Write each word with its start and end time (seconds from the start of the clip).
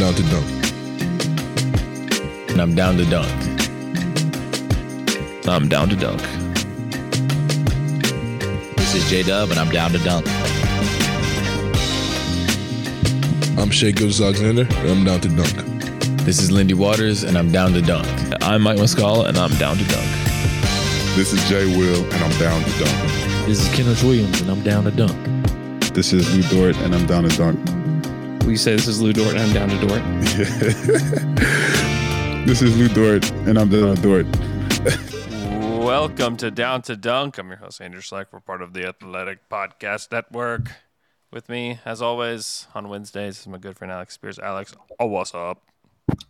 I'm 0.00 0.04
down 0.04 0.14
to 0.14 0.22
dunk. 0.30 0.48
and 2.50 2.60
I'm 2.62 2.74
down 2.76 2.96
to 2.98 3.04
dunk. 3.06 3.28
I'm 5.48 5.68
down 5.68 5.88
to 5.88 5.96
dunk. 5.96 6.22
This 8.76 8.94
is 8.94 9.10
J 9.10 9.24
Dub, 9.24 9.50
and 9.50 9.58
I'm 9.58 9.70
down 9.70 9.90
to 9.90 9.98
dunk. 9.98 10.24
I'm 13.58 13.70
Shai 13.72 13.90
Gilgeous-Alexander, 13.90 14.68
and 14.70 14.88
I'm 14.88 15.04
down 15.04 15.20
to 15.22 15.28
dunk. 15.30 15.56
This 16.22 16.38
is 16.38 16.52
Lindy 16.52 16.74
Waters, 16.74 17.24
and 17.24 17.36
I'm 17.36 17.50
down 17.50 17.72
to 17.72 17.82
dunk. 17.82 18.06
I'm 18.40 18.62
Mike 18.62 18.78
Muscala, 18.78 19.26
and 19.26 19.36
I'm 19.36 19.50
down 19.56 19.78
to 19.78 19.84
dunk. 19.84 20.06
This 21.16 21.32
is 21.32 21.42
Jay 21.48 21.66
Will, 21.76 22.04
and 22.04 22.22
I'm 22.22 22.38
down 22.38 22.62
to 22.62 22.70
dunk. 22.78 23.46
This 23.48 23.60
is 23.60 23.68
Kenrich 23.76 24.04
Williams, 24.04 24.40
and 24.42 24.48
I'm 24.48 24.62
down 24.62 24.84
to 24.84 24.92
dunk. 24.92 25.16
This 25.92 26.12
is 26.12 26.32
Lu 26.36 26.42
Dort, 26.56 26.76
and 26.84 26.94
I'm 26.94 27.06
down 27.06 27.24
to 27.28 27.36
dunk. 27.36 27.87
Will 28.48 28.52
you 28.52 28.56
say 28.56 28.72
this 28.72 28.88
is 28.88 29.02
Lu 29.02 29.12
Dort, 29.12 29.36
and 29.36 29.40
I'm 29.40 29.52
down 29.52 29.68
to 29.68 29.76
Dort? 29.86 30.02
this 32.46 32.62
is 32.62 32.78
Lu 32.78 32.88
Dort, 32.88 33.30
and 33.46 33.58
I'm 33.58 33.68
down 33.68 33.94
to 33.94 34.00
Dort. 34.00 34.24
Welcome 35.84 36.38
to 36.38 36.50
Down 36.50 36.80
to 36.80 36.96
Dunk. 36.96 37.36
I'm 37.36 37.48
your 37.48 37.58
host, 37.58 37.82
Andrew 37.82 38.00
Schlecht. 38.00 38.28
We're 38.32 38.40
part 38.40 38.62
of 38.62 38.72
the 38.72 38.88
Athletic 38.88 39.50
Podcast 39.50 40.10
Network. 40.10 40.70
With 41.30 41.50
me, 41.50 41.80
as 41.84 42.00
always, 42.00 42.66
on 42.74 42.88
Wednesdays 42.88 43.40
is 43.40 43.46
my 43.46 43.58
good 43.58 43.76
friend 43.76 43.92
Alex 43.92 44.14
Spears. 44.14 44.38
Alex, 44.38 44.74
oh, 44.98 45.04
what's 45.04 45.34
up? 45.34 45.60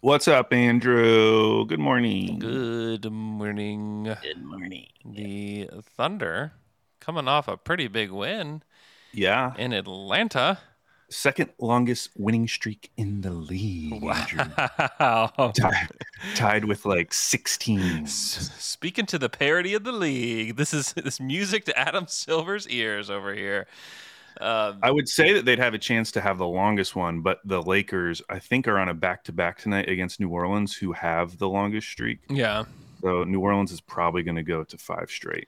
What's 0.01 0.27
up, 0.27 0.53
Andrew? 0.53 1.67
Good 1.67 1.79
morning. 1.79 2.41
Good 2.41 3.13
morning. 3.13 4.17
Good 4.21 4.43
morning. 4.43 4.89
The 5.05 5.69
Thunder 5.97 6.55
coming 6.99 7.29
off 7.29 7.47
a 7.47 7.57
pretty 7.57 7.87
big 7.87 8.11
win 8.11 8.65
Yeah, 9.13 9.55
in 9.57 9.73
Atlanta. 9.73 10.59
Second 11.11 11.51
longest 11.59 12.11
winning 12.17 12.47
streak 12.49 12.91
in 12.97 13.21
the 13.23 13.31
league. 13.31 14.03
Wow. 14.03 15.53
tied, 15.57 15.89
tied 16.35 16.65
with 16.65 16.85
like 16.85 17.13
16. 17.13 18.03
S- 18.05 18.51
Speaking 18.59 19.07
to 19.07 19.19
the 19.19 19.29
parody 19.29 19.75
of 19.75 19.85
the 19.85 19.93
league, 19.93 20.57
this 20.57 20.75
is 20.75 20.93
this 20.93 21.19
music 21.21 21.65
to 21.67 21.79
Adam 21.79 22.07
Silver's 22.07 22.69
ears 22.69 23.11
over 23.11 23.35
here. 23.35 23.67
Um, 24.41 24.79
I 24.83 24.91
would 24.93 25.09
say 25.09 25.33
that 25.33 25.45
they'd 25.45 25.59
have 25.59 25.75
a 25.75 25.79
chance 25.79 26.13
to 26.13 26.21
have 26.21 26.39
the 26.39 26.47
longest 26.47 26.95
one, 26.95 27.23
but 27.23 27.41
the 27.45 27.61
Lakers, 27.61 28.23
I 28.31 28.39
think, 28.39 28.69
are 28.69 28.79
on 28.79 28.89
a 28.89 28.95
back 28.95 29.25
to 29.25 29.33
back 29.33 29.59
tonight 29.59 29.89
against 29.89 30.21
New 30.21 30.29
Orleans, 30.29 30.77
who 30.77 30.93
have 30.93 31.39
the 31.39 31.49
longest 31.49 31.89
streak. 31.89 32.21
yeah. 32.29 32.65
So 33.01 33.23
New 33.25 33.39
Orleans 33.41 33.71
is 33.71 33.81
probably 33.81 34.25
going 34.25 34.37
to 34.37 34.43
go 34.43 34.65
to 34.65 34.77
five 34.77 35.09
straight. 35.09 35.47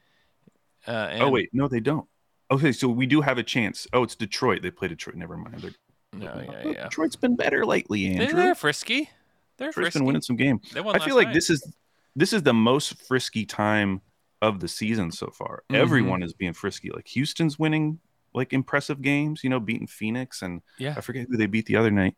Uh, 0.87 1.09
and, 1.11 1.23
oh, 1.23 1.31
wait. 1.31 1.51
No, 1.53 1.67
they 1.69 1.81
don't. 1.81 2.07
Okay, 2.51 2.73
so 2.73 2.89
we 2.89 3.07
do 3.07 3.21
have 3.21 3.39
a 3.39 3.43
chance. 3.43 3.87
Oh, 3.93 4.03
it's 4.03 4.15
Detroit. 4.17 4.63
They 4.63 4.71
play 4.71 4.89
Detroit. 4.89 5.17
Never 5.17 5.37
mind. 5.37 5.61
They're, 5.61 5.71
No, 6.13 6.25
yeah, 6.41 6.61
Oh, 6.65 6.71
yeah. 6.71 6.83
Detroit's 6.85 7.17
been 7.17 7.37
better 7.37 7.65
lately, 7.65 8.07
Andrew. 8.07 8.37
They're 8.37 8.55
frisky. 8.55 9.09
They're 9.57 9.69
Detroit's 9.69 9.75
frisky. 9.75 9.99
been 10.01 10.07
winning 10.07 10.23
some 10.23 10.37
game. 10.37 10.61
They 10.73 10.81
won 10.81 10.97
I 11.01 11.05
feel 11.05 11.15
like 11.17 11.29
night. 11.29 11.35
this 11.35 11.51
is 11.51 11.73
this 12.17 12.33
is 12.33 12.43
the 12.43 12.53
most 12.55 13.01
frisky 13.07 13.47
time 13.47 14.01
of 14.43 14.59
the 14.59 14.67
season 14.67 15.13
so 15.13 15.29
far. 15.29 15.63
Mhm. 15.71 15.77
Everyone 15.77 16.23
is 16.25 16.33
being 16.33 16.53
frisky. 16.55 16.91
Like 16.91 17.07
Houston's 17.09 17.59
winning 17.59 18.01
like 18.35 18.53
impressive 18.53 19.01
games, 19.03 19.45
you 19.45 19.51
know, 19.51 19.61
beating 19.61 19.87
Phoenix 19.87 20.43
and 20.43 20.63
Yeah. 20.79 20.95
I 20.97 21.01
forget 21.03 21.27
who 21.29 21.37
they 21.37 21.47
beat 21.47 21.67
the 21.67 21.77
other 21.77 21.91
night. 21.91 22.17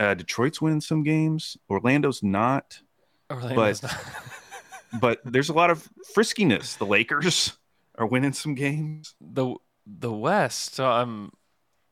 Uh, 0.00 0.14
Detroit's 0.14 0.62
winning 0.62 0.80
some 0.80 1.02
games. 1.02 1.56
Orlando's 1.68 2.22
not, 2.22 2.80
Orlando's 3.30 3.80
but- 3.82 3.92
not- 3.92 5.00
but 5.00 5.20
there's 5.24 5.48
a 5.50 5.52
lot 5.54 5.70
of 5.70 5.88
friskiness. 6.16 6.78
The 6.78 6.86
Lakers 6.86 7.52
are 8.02 8.06
winning 8.06 8.32
some 8.32 8.54
games. 8.54 9.14
the 9.20 9.54
the 9.86 10.12
West. 10.12 10.74
So 10.74 10.86
I'm 10.86 11.32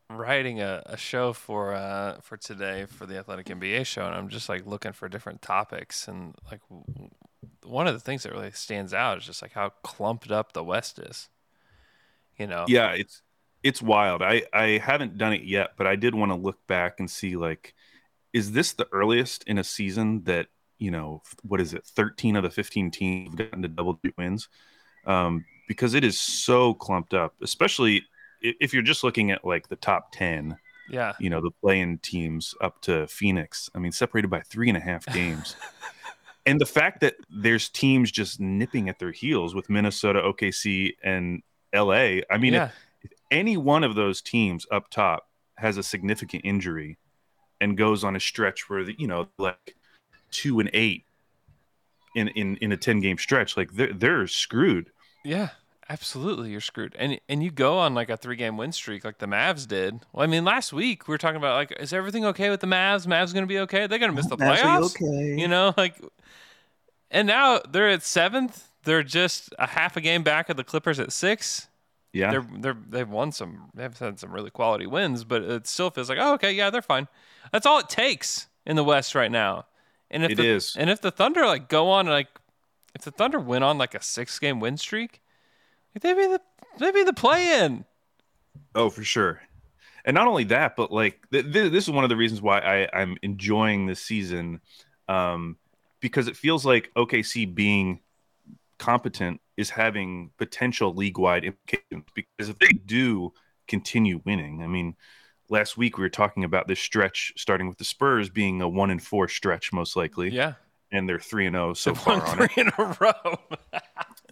writing 0.09 0.61
a, 0.61 0.83
a 0.87 0.97
show 0.97 1.33
for 1.33 1.73
uh 1.75 2.21
for 2.21 2.37
today 2.37 2.87
for 2.87 3.07
the 3.07 3.19
Athletic 3.19 3.47
NBA 3.47 3.87
show, 3.87 4.05
and 4.07 4.15
I'm 4.15 4.29
just 4.29 4.49
like 4.49 4.67
looking 4.67 4.93
for 4.93 5.09
different 5.09 5.41
topics, 5.43 6.09
and 6.09 6.35
like 6.51 6.61
one 7.65 7.87
of 7.87 7.95
the 7.95 8.01
things 8.01 8.25
that 8.25 8.33
really 8.33 8.51
stands 8.51 8.93
out 8.93 9.19
is 9.19 9.25
just 9.25 9.43
like 9.43 9.53
how 9.53 9.71
clumped 9.83 10.31
up 10.31 10.53
the 10.53 10.65
West 10.65 10.99
is. 10.99 11.29
You 12.37 12.47
know. 12.47 12.65
Yeah, 12.69 12.93
it's 12.93 13.23
it's 13.63 13.83
wild. 13.83 14.23
I 14.23 14.43
I 14.53 14.79
haven't 14.79 15.19
done 15.19 15.33
it 15.33 15.43
yet, 15.43 15.71
but 15.77 15.87
I 15.87 15.97
did 15.97 16.15
want 16.15 16.33
to 16.33 16.37
look 16.37 16.67
back 16.67 16.99
and 16.99 17.11
see 17.11 17.37
like 17.37 17.75
is 18.33 18.53
this 18.53 18.73
the 18.73 18.89
earliest 18.93 19.45
in 19.45 19.59
a 19.59 19.65
season 19.65 20.23
that, 20.25 20.47
you 20.79 20.91
know, 20.91 21.23
what 21.43 21.61
is 21.61 21.75
it? 21.75 21.85
13 21.85 22.37
of 22.37 22.45
the 22.45 22.51
15 22.51 22.91
teams 22.93 23.31
have 23.31 23.37
gotten 23.37 23.63
to 23.63 23.69
double 23.69 23.95
digit 23.95 24.17
wins. 24.17 24.49
Um 25.05 25.45
because 25.71 25.95
it 25.95 26.03
is 26.03 26.19
so 26.19 26.75
clumped 26.75 27.15
up, 27.15 27.33
especially 27.45 28.03
if 28.43 28.75
you're 28.75 28.83
just 28.83 29.05
looking 29.05 29.31
at 29.31 29.45
like 29.45 29.69
the 29.69 29.77
top 29.77 30.11
10, 30.11 30.59
Yeah. 30.91 31.13
you 31.21 31.31
know, 31.31 31.41
the 31.41 31.53
playing 31.63 31.99
teams 31.99 32.57
up 32.61 32.83
to 32.83 33.07
Phoenix. 33.07 33.71
I 33.73 33.79
mean, 33.79 33.93
separated 33.93 34.31
by 34.31 34.41
three 34.41 34.67
and 34.69 34.77
a 34.77 34.81
half 34.81 35.07
games. 35.07 35.55
and 36.47 36.61
the 36.61 36.67
fact 36.67 37.03
that 37.03 37.15
there's 37.31 37.69
teams 37.69 38.11
just 38.11 38.41
nipping 38.41 38.89
at 38.89 38.99
their 38.99 39.13
heels 39.13 39.55
with 39.55 39.71
Minnesota, 39.71 40.21
OKC, 40.21 40.97
and 41.05 41.45
LA. 41.73 42.23
I 42.29 42.37
mean, 42.37 42.55
yeah. 42.55 42.71
if 43.05 43.13
any 43.31 43.57
one 43.57 43.85
of 43.85 43.95
those 43.95 44.21
teams 44.21 44.67
up 44.73 44.91
top 44.91 45.29
has 45.57 45.77
a 45.77 45.85
significant 45.85 46.45
injury 46.45 46.99
and 47.61 47.79
goes 47.79 48.03
on 48.03 48.17
a 48.17 48.21
stretch 48.21 48.69
where 48.69 48.83
the, 48.83 48.97
you 48.99 49.07
know 49.07 49.29
like 49.39 49.77
two 50.33 50.59
and 50.59 50.69
eight 50.73 51.05
in 52.17 52.27
in 52.27 52.57
in 52.57 52.73
a 52.73 52.77
10 52.77 52.99
game 52.99 53.19
stretch 53.19 53.57
like 53.57 53.71
they're 53.75 53.93
they're 53.93 54.27
screwed 54.27 54.91
Yeah, 55.25 55.51
absolutely. 55.91 56.51
You're 56.51 56.61
screwed. 56.61 56.95
And 56.99 57.21
and 57.29 57.43
you 57.43 57.51
go 57.51 57.79
on 57.79 57.95
like 57.95 58.09
a 58.09 58.17
three 58.17 58.37
game 58.37 58.57
win 58.57 58.73
streak 58.73 59.05
like 59.05 59.19
the 59.19 59.27
Mavs 59.27 59.67
did. 59.67 60.01
Well, 60.13 60.23
I 60.25 60.27
mean, 60.27 60.45
last 60.45 60.73
week 60.73 61.09
we 61.09 61.13
were 61.13 61.19
talking 61.19 61.37
about 61.37 61.57
like, 61.57 61.77
is 61.81 61.93
everything 61.93 62.25
okay 62.27 62.49
with 62.49 62.61
the 62.61 62.67
Mavs? 62.67 63.07
Mavs 63.07 63.35
going 63.35 63.45
to 63.45 63.49
be 63.49 63.59
okay? 63.61 63.87
They're 63.87 63.99
going 63.99 64.11
to 64.13 64.17
miss 64.17 64.27
the 64.29 64.37
playoffs. 64.37 64.97
okay. 64.97 65.39
You 65.39 65.49
know, 65.49 65.75
like, 65.77 65.97
and 67.11 67.27
now 67.27 67.61
they're 67.69 67.89
at 67.89 68.03
seventh. 68.03 68.69
They're 68.85 69.03
just 69.03 69.53
a 69.59 69.67
half 69.67 69.97
a 69.97 70.01
game 70.01 70.23
back 70.23 70.49
of 70.49 70.57
the 70.57 70.65
Clippers 70.65 70.99
at 70.99 71.13
six. 71.13 71.69
yeah 72.13 72.31
They're 72.31 72.47
they're 72.61 72.77
they've 72.89 73.09
won 73.11 73.33
some. 73.33 73.71
They've 73.75 73.97
had 73.99 74.19
some 74.19 74.33
really 74.33 74.51
quality 74.51 74.87
wins, 74.87 75.25
but 75.25 75.43
it 75.43 75.67
still 75.67 75.91
feels 75.91 76.09
like 76.09 76.19
oh 76.21 76.35
okay 76.35 76.53
yeah 76.53 76.71
they're 76.71 76.83
fine. 76.83 77.09
That's 77.53 77.67
all 77.67 77.79
it 77.79 77.89
takes 77.89 78.47
in 78.65 78.77
the 78.77 78.85
West 78.85 79.15
right 79.15 79.31
now. 79.31 79.67
And 80.11 80.25
if 80.25 80.33
It 80.33 80.37
the, 80.39 80.47
is. 80.47 80.77
and 80.77 80.89
if 80.91 81.01
the 81.01 81.11
Thunder 81.11 81.45
like 81.47 81.69
go 81.69 81.89
on 81.91 82.07
like 82.07 82.29
if 82.95 83.03
the 83.03 83.11
Thunder 83.11 83.39
win 83.39 83.63
on 83.63 83.79
like 83.79 83.95
a 83.95 84.03
six 84.03 84.39
game 84.39 84.61
win 84.61 84.77
streak, 84.77 85.13
like, 85.13 85.21
they'd 86.01 86.15
be 86.15 86.27
the 86.27 86.41
they'd 86.79 86.95
be 86.95 87.03
the 87.05 87.13
play 87.13 87.65
in. 87.65 87.85
oh 88.75 88.91
for 88.91 89.03
sure 89.05 89.41
and 90.05 90.15
not 90.15 90.27
only 90.27 90.45
that 90.45 90.77
but 90.77 90.91
like 90.93 91.19
th- 91.31 91.53
th- 91.53 91.73
this 91.73 91.85
is 91.85 91.91
one 91.91 92.05
of 92.05 92.11
the 92.11 92.17
reasons 92.17 92.41
why 92.41 92.59
I, 92.61 92.89
i'm 93.01 93.17
enjoying 93.23 93.87
this 93.87 94.01
season 94.01 94.61
um 95.09 95.57
because 96.01 96.29
it 96.29 96.37
feels 96.37 96.65
like 96.65 96.91
okc 96.97 97.55
being 97.55 98.01
competent 98.79 99.41
is 99.57 99.69
having 99.71 100.31
potential 100.39 100.95
league-wide 100.95 101.45
implications 101.45 102.05
because 102.15 102.49
if 102.49 102.59
they 102.59 102.69
do 102.73 103.33
continue 103.69 104.21
winning 104.25 104.63
i 104.63 104.67
mean 104.67 104.97
last 105.51 105.77
week 105.77 105.99
we 105.99 106.03
were 106.03 106.09
talking 106.09 106.45
about 106.45 106.67
this 106.67 106.81
stretch 106.81 107.33
starting 107.37 107.69
with 107.69 107.77
the 107.77 107.85
spurs 107.85 108.31
being 108.31 108.63
a 108.63 108.69
one 108.69 108.91
and 108.91 109.03
four 109.03 109.29
stretch 109.29 109.73
most 109.73 109.97
likely 109.97 110.31
Yeah, 110.31 110.55
and 110.91 111.09
they're 111.09 111.19
three 111.19 111.47
and 111.47 111.57
oh 111.57 111.75
so 111.75 111.93
They've 111.93 112.07
won 112.07 112.21
far 112.21 112.29
on 112.31 112.43
it 112.43 112.53
three 112.53 112.63
in 112.63 112.71
a 112.79 112.97
row. 113.01 113.39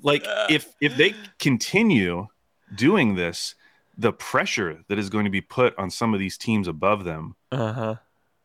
like 0.02 0.24
if 0.50 0.74
if 0.80 0.96
they 0.96 1.14
continue 1.38 2.26
doing 2.74 3.14
this 3.14 3.54
the 3.96 4.12
pressure 4.12 4.84
that 4.88 4.98
is 4.98 5.10
going 5.10 5.24
to 5.24 5.30
be 5.30 5.40
put 5.40 5.76
on 5.78 5.90
some 5.90 6.14
of 6.14 6.20
these 6.20 6.36
teams 6.38 6.68
above 6.68 7.04
them 7.04 7.34
uh 7.50 7.72
huh. 7.72 7.94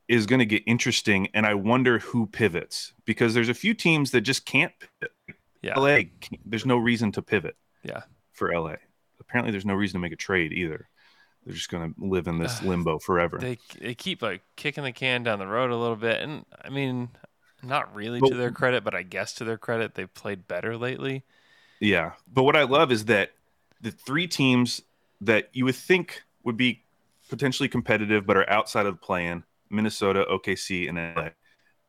is 0.08 0.26
going 0.26 0.40
to 0.40 0.46
get 0.46 0.64
interesting 0.66 1.28
and 1.34 1.46
i 1.46 1.54
wonder 1.54 2.00
who 2.00 2.26
pivots 2.26 2.94
because 3.06 3.34
there's 3.34 3.50
a 3.50 3.54
few 3.54 3.74
teams 3.74 4.12
that 4.12 4.22
just 4.22 4.46
can't 4.46 4.72
pivot 4.80 5.12
Yeah. 5.62 5.78
la 5.80 6.00
there's 6.46 6.66
no 6.66 6.78
reason 6.78 7.12
to 7.14 7.22
pivot 7.22 7.56
Yeah. 7.84 8.04
for 8.32 8.52
la 8.58 8.76
apparently 9.20 9.52
there's 9.52 9.66
no 9.66 9.74
reason 9.76 10.00
to 10.00 10.02
make 10.02 10.14
a 10.14 10.18
trade 10.18 10.54
either 10.54 10.88
they're 11.46 11.54
just 11.56 11.70
going 11.70 11.94
to 11.94 12.06
live 12.06 12.28
in 12.28 12.40
this 12.40 12.62
limbo 12.70 12.98
forever 13.00 13.38
They 13.38 13.58
they 13.80 13.94
keep 13.96 14.22
like 14.22 14.42
kicking 14.56 14.84
the 14.86 14.92
can 14.94 15.24
down 15.24 15.40
the 15.40 15.48
road 15.48 15.72
a 15.72 15.76
little 15.76 15.98
bit, 15.98 16.22
and 16.22 16.46
I 16.64 16.70
mean, 16.70 17.10
not 17.62 17.94
really 17.94 18.22
But- 18.22 18.30
to 18.30 18.36
their 18.36 18.52
credit, 18.52 18.84
but 18.86 18.96
I 18.96 19.04
guess 19.04 19.34
to 19.36 19.44
their 19.44 19.58
credit, 19.58 19.96
they've 19.96 20.14
played 20.14 20.48
better 20.48 20.78
lately. 20.78 21.24
Yeah. 21.84 22.14
But 22.32 22.44
what 22.44 22.56
I 22.56 22.64
love 22.64 22.92
is 22.92 23.06
that 23.06 23.32
the 23.82 23.92
three 23.92 24.28
teams 24.28 24.82
that 25.22 25.50
you 25.54 25.66
would 25.66 25.76
think 25.76 26.24
would 26.44 26.58
be 26.58 26.84
potentially 27.30 27.68
competitive 27.68 28.26
but 28.26 28.38
are 28.38 28.50
outside 28.50 28.86
of 28.86 28.96
the 28.96 29.00
play-in. 29.00 29.44
Minnesota, 29.70 30.26
OKC, 30.30 30.88
and 30.88 30.98
LA. 30.98 31.30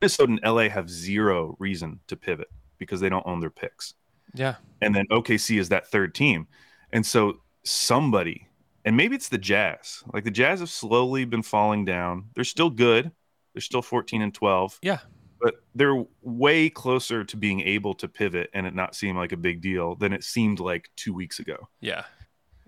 Minnesota 0.01 0.33
and 0.33 0.41
LA 0.45 0.69
have 0.69 0.91
zero 0.91 1.55
reason 1.59 2.01
to 2.09 2.17
pivot 2.17 2.49
because 2.79 3.01
they 3.01 3.09
don't 3.09 3.27
own 3.27 3.41
their 3.41 3.51
picks. 3.51 3.95
Yeah. 4.35 4.57
And 4.81 4.95
then 4.95 5.07
OKC 5.11 5.59
is 5.59 5.69
that 5.69 5.89
third 5.89 6.15
team. 6.15 6.47
And 6.93 7.05
so 7.07 7.41
somebody, 7.63 8.49
and 8.85 8.97
maybe 8.97 9.15
it's 9.15 9.29
the 9.29 9.39
Jazz. 9.39 10.03
Like 10.13 10.25
the 10.25 10.31
Jazz 10.31 10.61
have 10.61 10.71
slowly 10.71 11.25
been 11.25 11.43
falling 11.43 11.85
down. 11.85 12.31
They're 12.35 12.45
still 12.45 12.71
good. 12.71 13.13
They're 13.53 13.61
still 13.61 13.83
14 13.83 14.23
and 14.23 14.35
12. 14.35 14.79
Yeah. 14.83 14.99
But 15.45 15.57
they're 15.75 16.03
way 16.23 16.71
closer 16.71 17.23
to 17.23 17.37
being 17.37 17.61
able 17.61 17.93
to 17.97 18.09
pivot 18.09 18.49
and 18.55 18.67
it 18.67 18.75
not 18.75 18.95
seem 18.95 19.15
like 19.15 19.31
a 19.31 19.37
big 19.37 19.61
deal 19.61 19.95
than 19.95 20.15
it 20.15 20.25
seemed 20.25 20.59
like 20.59 20.89
two 20.97 21.13
weeks 21.13 21.39
ago. 21.39 21.69
Yeah. 21.81 22.05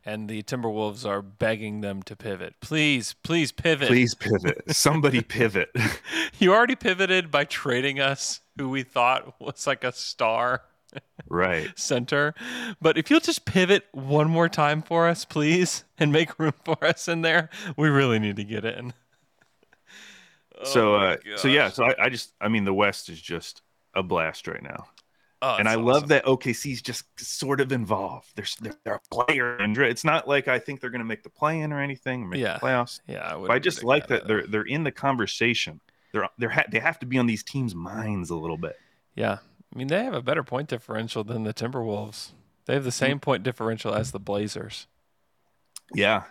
And 0.04 0.28
the 0.28 0.42
Timberwolves 0.42 1.08
are 1.08 1.22
begging 1.22 1.80
them 1.80 2.02
to 2.02 2.14
pivot. 2.14 2.56
Please, 2.60 3.14
please 3.22 3.50
pivot. 3.50 3.88
Please 3.88 4.14
pivot. 4.14 4.62
Somebody 4.68 5.22
pivot. 5.22 5.70
you 6.38 6.52
already 6.52 6.76
pivoted 6.76 7.30
by 7.30 7.44
trading 7.44 7.98
us 7.98 8.40
who 8.58 8.68
we 8.68 8.82
thought 8.82 9.40
was 9.40 9.66
like 9.66 9.82
a 9.82 9.92
star 9.92 10.60
right 11.30 11.70
center. 11.78 12.34
But 12.78 12.98
if 12.98 13.10
you'll 13.10 13.20
just 13.20 13.46
pivot 13.46 13.86
one 13.92 14.28
more 14.28 14.50
time 14.50 14.82
for 14.82 15.08
us, 15.08 15.24
please, 15.24 15.84
and 15.96 16.12
make 16.12 16.38
room 16.38 16.52
for 16.62 16.84
us 16.84 17.08
in 17.08 17.22
there, 17.22 17.48
we 17.74 17.88
really 17.88 18.18
need 18.18 18.36
to 18.36 18.44
get 18.44 18.66
in. 18.66 18.92
So, 20.64 20.94
oh 20.94 20.98
uh, 20.98 21.16
so 21.36 21.48
yeah, 21.48 21.70
so 21.70 21.84
I, 21.84 21.94
I, 22.04 22.08
just, 22.08 22.32
I 22.40 22.48
mean, 22.48 22.64
the 22.64 22.74
West 22.74 23.08
is 23.08 23.20
just 23.20 23.62
a 23.94 24.02
blast 24.02 24.46
right 24.48 24.62
now. 24.62 24.86
Oh, 25.42 25.56
and 25.56 25.68
I 25.68 25.72
awesome. 25.72 25.84
love 25.84 26.08
that 26.08 26.24
OKC's 26.24 26.80
just 26.80 27.04
sort 27.20 27.60
of 27.60 27.70
involved. 27.70 28.28
There's 28.36 28.56
they're 28.56 28.94
a 28.94 29.00
player, 29.14 29.56
and 29.56 29.76
it's 29.76 30.04
not 30.04 30.26
like 30.26 30.48
I 30.48 30.58
think 30.58 30.80
they're 30.80 30.90
going 30.90 31.00
to 31.00 31.06
make 31.06 31.22
the 31.22 31.30
play 31.30 31.60
in 31.60 31.72
or 31.72 31.80
anything, 31.80 32.22
or 32.22 32.28
make 32.28 32.40
yeah. 32.40 32.54
the 32.54 32.60
playoffs. 32.60 33.00
Yeah, 33.06 33.36
I, 33.36 33.54
I 33.54 33.58
just 33.58 33.84
like 33.84 34.06
that, 34.08 34.22
that 34.22 34.28
they're 34.28 34.46
they're 34.46 34.62
in 34.62 34.82
the 34.82 34.92
conversation. 34.92 35.80
They're 36.12 36.28
they're 36.38 36.48
ha- 36.48 36.64
they 36.70 36.78
have 36.78 36.98
to 37.00 37.06
be 37.06 37.18
on 37.18 37.26
these 37.26 37.42
teams' 37.42 37.74
minds 37.74 38.30
a 38.30 38.36
little 38.36 38.56
bit. 38.56 38.76
Yeah, 39.14 39.38
I 39.74 39.78
mean, 39.78 39.88
they 39.88 40.04
have 40.04 40.14
a 40.14 40.22
better 40.22 40.42
point 40.42 40.68
differential 40.68 41.22
than 41.22 41.44
the 41.44 41.52
Timberwolves. 41.52 42.30
They 42.64 42.74
have 42.74 42.84
the 42.84 42.90
same 42.90 43.20
point 43.20 43.42
differential 43.42 43.94
as 43.94 44.12
the 44.12 44.18
Blazers. 44.18 44.86
Yeah. 45.94 46.24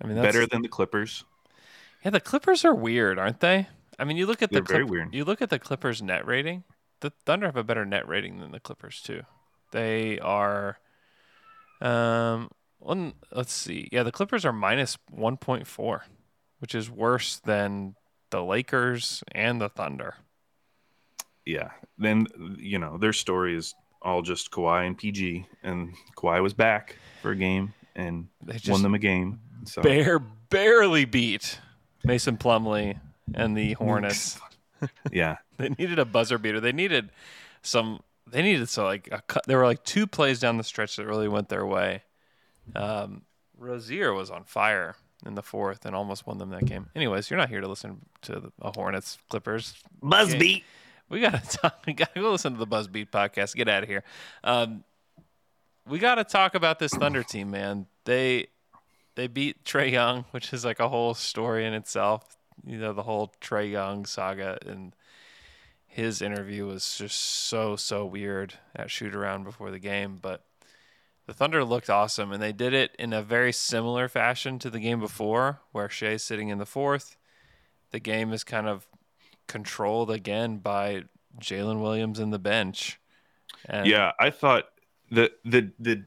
I 0.00 0.06
mean, 0.06 0.16
better 0.16 0.46
than 0.46 0.62
the 0.62 0.68
Clippers. 0.68 1.24
Yeah, 2.04 2.10
the 2.10 2.20
Clippers 2.20 2.64
are 2.64 2.74
weird, 2.74 3.18
aren't 3.18 3.40
they? 3.40 3.68
I 3.98 4.04
mean, 4.04 4.16
you 4.16 4.26
look 4.26 4.42
at 4.42 4.50
They're 4.50 4.60
the 4.60 4.66
Clip- 4.66 4.74
very 4.74 4.84
weird. 4.84 5.14
You 5.14 5.24
look 5.24 5.42
at 5.42 5.50
the 5.50 5.58
Clippers 5.58 6.00
net 6.00 6.26
rating. 6.26 6.64
The 7.00 7.10
Thunder 7.24 7.46
have 7.46 7.56
a 7.56 7.64
better 7.64 7.84
net 7.84 8.06
rating 8.08 8.40
than 8.40 8.52
the 8.52 8.60
Clippers 8.60 9.00
too. 9.00 9.22
They 9.72 10.18
are 10.18 10.78
um 11.80 12.50
one 12.78 13.14
let's 13.32 13.52
see. 13.52 13.88
Yeah, 13.92 14.02
the 14.02 14.12
Clippers 14.12 14.44
are 14.44 14.52
minus 14.52 14.98
1.4, 15.14 16.00
which 16.58 16.74
is 16.74 16.90
worse 16.90 17.38
than 17.38 17.94
the 18.30 18.42
Lakers 18.42 19.22
and 19.32 19.60
the 19.60 19.68
Thunder 19.68 20.16
yeah, 21.50 21.70
then 21.98 22.26
you 22.58 22.78
know 22.78 22.98
their 22.98 23.12
story 23.12 23.56
is 23.56 23.74
all 24.02 24.22
just 24.22 24.50
Kawhi 24.50 24.86
and 24.86 24.96
PG, 24.96 25.46
and 25.62 25.94
Kawhi 26.16 26.42
was 26.42 26.54
back 26.54 26.96
for 27.22 27.32
a 27.32 27.36
game 27.36 27.74
and 27.94 28.28
they 28.42 28.54
just 28.54 28.70
won 28.70 28.82
them 28.82 28.94
a 28.94 28.98
game. 28.98 29.40
So. 29.64 29.82
Bare 29.82 30.18
barely 30.18 31.04
beat 31.04 31.58
Mason 32.04 32.36
Plumlee 32.36 32.98
and 33.34 33.56
the 33.56 33.74
Hornets. 33.74 34.38
yeah, 35.12 35.36
they 35.56 35.70
needed 35.70 35.98
a 35.98 36.04
buzzer 36.04 36.38
beater. 36.38 36.60
They 36.60 36.72
needed 36.72 37.10
some. 37.62 38.00
They 38.26 38.42
needed 38.42 38.68
so 38.68 38.84
like 38.84 39.08
a, 39.10 39.22
cut. 39.22 39.44
there 39.46 39.58
were 39.58 39.66
like 39.66 39.82
two 39.84 40.06
plays 40.06 40.38
down 40.38 40.56
the 40.56 40.64
stretch 40.64 40.96
that 40.96 41.06
really 41.06 41.28
went 41.28 41.48
their 41.48 41.66
way. 41.66 42.02
Um, 42.76 43.22
Rozier 43.58 44.12
was 44.12 44.30
on 44.30 44.44
fire 44.44 44.96
in 45.26 45.34
the 45.34 45.42
fourth 45.42 45.84
and 45.84 45.94
almost 45.94 46.26
won 46.26 46.38
them 46.38 46.50
that 46.50 46.64
game. 46.64 46.88
Anyways, 46.94 47.28
you're 47.28 47.38
not 47.38 47.48
here 47.48 47.60
to 47.60 47.68
listen 47.68 48.00
to 48.22 48.52
the 48.58 48.72
Hornets 48.74 49.18
Clippers 49.28 49.74
buzz 50.02 50.34
beat. 50.34 50.64
We 51.10 51.20
gotta 51.20 51.40
talk. 51.58 51.82
We 51.86 51.92
gotta 51.92 52.20
go 52.20 52.30
listen 52.30 52.52
to 52.52 52.58
the 52.58 52.66
Buzzbeat 52.66 53.10
podcast. 53.10 53.54
Get 53.54 53.68
out 53.68 53.82
of 53.82 53.88
here. 53.88 54.04
Um, 54.44 54.84
we 55.86 55.98
gotta 55.98 56.24
talk 56.24 56.54
about 56.54 56.78
this 56.78 56.94
Thunder 56.94 57.22
team, 57.22 57.50
man. 57.50 57.86
They 58.04 58.46
they 59.14 59.26
beat 59.26 59.64
Trae 59.64 59.90
Young, 59.90 60.24
which 60.30 60.52
is 60.52 60.64
like 60.64 60.80
a 60.80 60.88
whole 60.88 61.14
story 61.14 61.66
in 61.66 61.74
itself. 61.74 62.36
You 62.64 62.78
know, 62.78 62.92
the 62.92 63.02
whole 63.02 63.32
Trae 63.40 63.70
Young 63.70 64.04
saga 64.06 64.58
and 64.66 64.94
his 65.86 66.22
interview 66.22 66.66
was 66.66 66.96
just 66.96 67.18
so 67.18 67.74
so 67.76 68.06
weird 68.06 68.54
at 68.76 68.90
shoot 68.90 69.14
around 69.14 69.44
before 69.44 69.70
the 69.70 69.78
game, 69.78 70.18
but 70.22 70.44
the 71.26 71.34
Thunder 71.34 71.64
looked 71.64 71.88
awesome, 71.88 72.32
and 72.32 72.42
they 72.42 72.52
did 72.52 72.74
it 72.74 72.94
in 72.98 73.12
a 73.12 73.22
very 73.22 73.52
similar 73.52 74.08
fashion 74.08 74.58
to 74.60 74.70
the 74.70 74.80
game 74.80 74.98
before, 74.98 75.60
where 75.70 75.88
Shai's 75.88 76.24
sitting 76.24 76.48
in 76.48 76.58
the 76.58 76.66
fourth. 76.66 77.16
The 77.92 78.00
game 78.00 78.32
is 78.32 78.42
kind 78.42 78.66
of 78.66 78.88
controlled 79.46 80.10
again 80.10 80.58
by 80.58 81.04
Jalen 81.40 81.80
Williams 81.80 82.18
in 82.18 82.30
the 82.30 82.38
bench. 82.38 83.00
And 83.64 83.86
yeah, 83.86 84.12
I 84.18 84.30
thought 84.30 84.64
the 85.10 85.30
the 85.44 85.70
the 85.78 86.04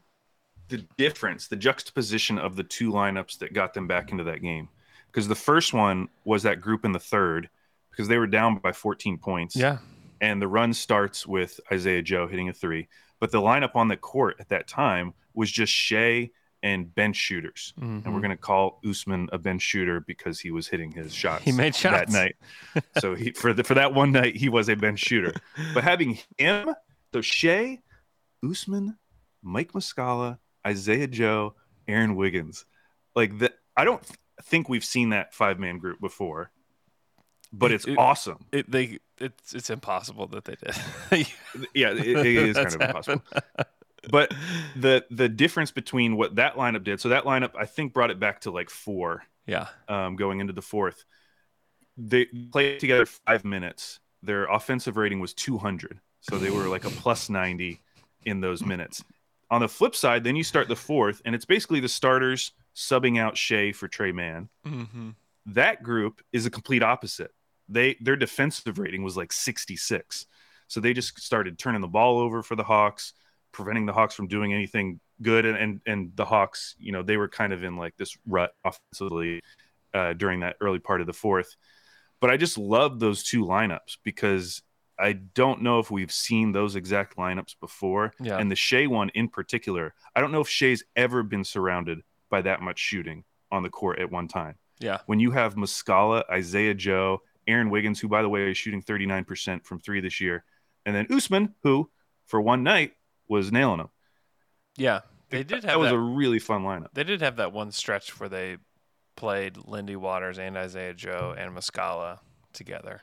the 0.73 0.85
difference, 0.97 1.47
the 1.47 1.55
juxtaposition 1.55 2.39
of 2.39 2.55
the 2.55 2.63
two 2.63 2.91
lineups 2.91 3.37
that 3.37 3.53
got 3.53 3.75
them 3.75 3.87
back 3.87 4.11
into 4.11 4.23
that 4.23 4.41
game. 4.41 4.69
Because 5.11 5.27
the 5.27 5.35
first 5.35 5.71
one 5.71 6.07
was 6.25 6.41
that 6.43 6.61
group 6.61 6.83
in 6.83 6.91
the 6.91 6.99
third, 6.99 7.47
because 7.91 8.07
they 8.07 8.17
were 8.17 8.25
down 8.25 8.57
by 8.57 8.71
14 8.71 9.19
points. 9.19 9.55
Yeah. 9.55 9.77
And 10.19 10.41
the 10.41 10.47
run 10.47 10.73
starts 10.73 11.27
with 11.27 11.59
Isaiah 11.71 12.01
Joe 12.01 12.27
hitting 12.27 12.49
a 12.49 12.53
three. 12.53 12.87
But 13.19 13.31
the 13.31 13.39
lineup 13.39 13.75
on 13.75 13.87
the 13.87 13.97
court 13.97 14.37
at 14.39 14.49
that 14.49 14.67
time 14.67 15.13
was 15.35 15.51
just 15.51 15.71
Shai 15.71 16.31
and 16.63 16.93
bench 16.95 17.17
shooters. 17.17 17.75
Mm-hmm. 17.77 17.85
And 17.85 18.03
we're 18.05 18.11
mm-hmm. 18.13 18.19
going 18.21 18.31
to 18.31 18.37
call 18.37 18.79
Ousmane 18.83 19.27
a 19.31 19.37
bench 19.37 19.61
shooter 19.61 19.99
because 19.99 20.39
he 20.39 20.49
was 20.49 20.67
hitting 20.67 20.91
his 20.91 21.13
shots. 21.13 21.43
He 21.43 21.51
made 21.51 21.75
shots 21.75 22.11
that 22.11 22.33
night. 22.75 22.83
so 22.97 23.13
he 23.13 23.29
for 23.31 23.53
the, 23.53 23.63
for 23.63 23.75
that 23.75 23.93
one 23.93 24.11
night 24.11 24.35
he 24.35 24.49
was 24.49 24.69
a 24.69 24.75
bench 24.75 25.01
shooter. 25.01 25.33
But 25.75 25.83
having 25.83 26.17
him, 26.39 26.73
so 27.13 27.21
Shai, 27.21 27.81
Ousmane, 28.43 28.95
Mike 29.43 29.73
Muscala, 29.73 30.39
Isaiah 30.65 31.07
Joe, 31.07 31.55
Aaron 31.87 32.15
Wiggins, 32.15 32.65
like 33.15 33.37
that. 33.39 33.53
I 33.75 33.85
don't 33.85 34.03
think 34.43 34.69
we've 34.69 34.85
seen 34.85 35.09
that 35.09 35.33
five 35.33 35.59
man 35.59 35.77
group 35.77 35.99
before, 35.99 36.51
but 37.51 37.71
it's 37.71 37.85
it, 37.85 37.97
awesome. 37.97 38.45
It, 38.51 38.69
they 38.69 38.99
it's 39.19 39.53
it's 39.53 39.69
impossible 39.69 40.27
that 40.27 40.45
they 40.45 40.55
did. 40.55 41.27
yeah, 41.73 41.91
it, 41.91 42.07
it 42.07 42.25
is 42.25 42.55
kind 42.55 42.67
of 42.67 42.81
impossible 42.81 43.23
but 44.09 44.33
the 44.75 45.05
the 45.09 45.29
difference 45.29 45.71
between 45.71 46.17
what 46.17 46.35
that 46.35 46.55
lineup 46.55 46.83
did, 46.83 46.99
so 46.99 47.09
that 47.09 47.23
lineup 47.23 47.51
I 47.57 47.65
think 47.65 47.93
brought 47.93 48.11
it 48.11 48.19
back 48.19 48.41
to 48.41 48.51
like 48.51 48.69
four. 48.69 49.23
Yeah. 49.45 49.67
Um, 49.89 50.15
going 50.15 50.39
into 50.39 50.53
the 50.53 50.61
fourth, 50.61 51.03
they 51.97 52.25
played 52.25 52.79
together 52.79 53.05
five 53.05 53.43
minutes. 53.43 53.99
Their 54.21 54.45
offensive 54.45 54.95
rating 54.95 55.19
was 55.19 55.33
200, 55.33 55.99
so 56.21 56.37
they 56.37 56.49
were 56.49 56.69
like 56.69 56.85
a 56.85 56.89
plus 56.89 57.29
90 57.29 57.81
in 58.25 58.39
those 58.39 58.63
minutes. 58.63 59.03
On 59.51 59.61
the 59.61 59.67
flip 59.67 59.95
side, 59.95 60.23
then 60.23 60.35
you 60.35 60.43
start 60.43 60.67
the 60.67 60.75
fourth, 60.75 61.21
and 61.25 61.35
it's 61.35 61.45
basically 61.45 61.79
the 61.79 61.89
starters 61.89 62.53
subbing 62.75 63.19
out 63.19 63.37
Shai 63.37 63.71
for 63.71 63.87
Tre 63.87 64.11
Mann. 64.11 64.49
Mm-hmm. 64.65 65.11
That 65.47 65.83
group 65.83 66.21
is 66.31 66.45
a 66.45 66.49
complete 66.49 66.81
opposite. 66.81 67.31
They 67.69 67.97
their 68.01 68.15
defensive 68.15 68.79
rating 68.79 69.03
was 69.03 69.15
like 69.15 69.31
66, 69.31 70.25
so 70.67 70.79
they 70.79 70.93
just 70.93 71.19
started 71.19 71.59
turning 71.59 71.81
the 71.81 71.87
ball 71.87 72.17
over 72.17 72.41
for 72.41 72.55
the 72.55 72.63
Hawks 72.63 73.13
preventing 73.53 73.85
the 73.85 73.93
Hawks 73.93 74.15
from 74.15 74.27
doing 74.27 74.51
anything 74.51 74.99
good. 75.21 75.45
And, 75.45 75.57
and, 75.57 75.81
and 75.85 76.11
the 76.15 76.25
Hawks, 76.25 76.75
you 76.77 76.91
know, 76.91 77.03
they 77.03 77.15
were 77.15 77.29
kind 77.29 77.53
of 77.53 77.63
in 77.63 77.77
like 77.77 77.95
this 77.95 78.17
rut 78.27 78.51
offensively 78.65 79.39
uh, 79.93 80.13
during 80.13 80.41
that 80.41 80.57
early 80.59 80.79
part 80.79 80.99
of 80.99 81.07
the 81.07 81.13
fourth. 81.13 81.55
But 82.19 82.29
I 82.29 82.37
just 82.37 82.57
love 82.57 82.99
those 82.99 83.23
two 83.23 83.45
lineups 83.45 83.97
because 84.03 84.61
I 84.99 85.13
don't 85.13 85.61
know 85.61 85.79
if 85.79 85.89
we've 85.89 86.11
seen 86.11 86.51
those 86.51 86.75
exact 86.75 87.17
lineups 87.17 87.55
before. 87.59 88.13
Yeah. 88.19 88.37
And 88.37 88.51
the 88.51 88.55
Shai 88.55 88.87
one 88.87 89.09
in 89.09 89.27
particular, 89.27 89.93
I 90.15 90.21
don't 90.21 90.31
know 90.31 90.41
if 90.41 90.49
Shai's 90.49 90.83
ever 90.95 91.23
been 91.23 91.43
surrounded 91.43 92.01
by 92.29 92.41
that 92.41 92.61
much 92.61 92.79
shooting 92.79 93.23
on 93.51 93.63
the 93.63 93.69
court 93.69 93.99
at 93.99 94.11
one 94.11 94.27
time. 94.27 94.55
Yeah. 94.79 94.99
When 95.05 95.19
you 95.19 95.31
have 95.31 95.55
Muscala, 95.55 96.23
Isaiah 96.29 96.73
Joe, 96.73 97.21
Aaron 97.47 97.69
Wiggins, 97.69 97.99
who 97.99 98.07
by 98.07 98.21
the 98.21 98.29
way 98.29 98.49
is 98.49 98.57
shooting 98.57 98.81
39% 98.81 99.65
from 99.65 99.79
three 99.79 100.01
this 100.01 100.21
year, 100.21 100.43
and 100.85 100.95
then 100.95 101.07
Ousmane, 101.07 101.53
who 101.63 101.89
for 102.25 102.41
one 102.41 102.63
night 102.63 102.93
was 103.27 103.51
nailing 103.51 103.77
them. 103.77 103.89
Yeah, 104.77 105.01
they 105.29 105.43
did. 105.43 105.63
Have 105.63 105.63
that 105.63 105.79
was 105.79 105.89
that, 105.89 105.95
a 105.95 105.99
really 105.99 106.39
fun 106.39 106.63
lineup. 106.63 106.87
They 106.93 107.03
did 107.03 107.21
have 107.21 107.37
that 107.37 107.53
one 107.53 107.71
stretch 107.71 108.19
where 108.19 108.29
they 108.29 108.57
played 109.15 109.57
Lindy 109.65 109.95
Waters 109.95 110.39
and 110.39 110.57
Isaiah 110.57 110.93
Joe 110.93 111.35
and 111.37 111.55
Muscala 111.55 112.19
together. 112.53 113.01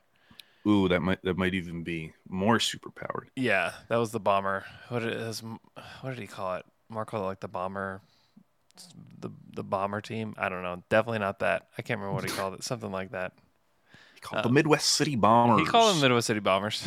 Ooh, 0.67 0.89
that 0.89 1.01
might 1.01 1.23
that 1.23 1.39
might 1.39 1.55
even 1.55 1.83
be 1.83 2.13
more 2.29 2.61
super 2.61 2.91
powered. 2.91 3.31
Yeah, 3.37 3.73
that 3.89 3.97
was 3.97 4.11
the 4.11 4.21
bomber. 4.21 4.65
What 4.89 5.03
is? 5.03 5.43
What 5.43 6.11
did 6.11 6.19
he 6.19 6.27
call 6.27 6.57
it? 6.57 6.67
Mark 6.89 7.09
called 7.09 7.25
it 7.25 7.27
like 7.27 7.41
the 7.41 7.49
bomber, 7.49 8.03
the 9.19 9.31
the 9.55 9.65
bomber 9.65 10.01
team. 10.01 10.35
I 10.37 10.49
don't 10.49 10.63
know. 10.63 10.83
Definitely 10.91 11.21
not 11.21 11.39
that. 11.39 11.69
I 11.79 11.83
can't 11.83 11.99
remember 11.99 12.15
what 12.15 12.29
he 12.29 12.37
called 12.37 12.55
it. 12.55 12.63
Something 12.63 12.93
like 12.93 13.13
that. 13.13 13.33
He 14.15 14.21
called 14.21 14.45
um, 14.45 14.51
the 14.51 14.55
Midwest 14.55 14.91
City 14.91 15.17
Bombers. 15.17 15.61
He 15.61 15.67
called 15.67 15.95
them 15.95 16.03
Midwest 16.03 16.27
City 16.27 16.41
Bombers. 16.41 16.87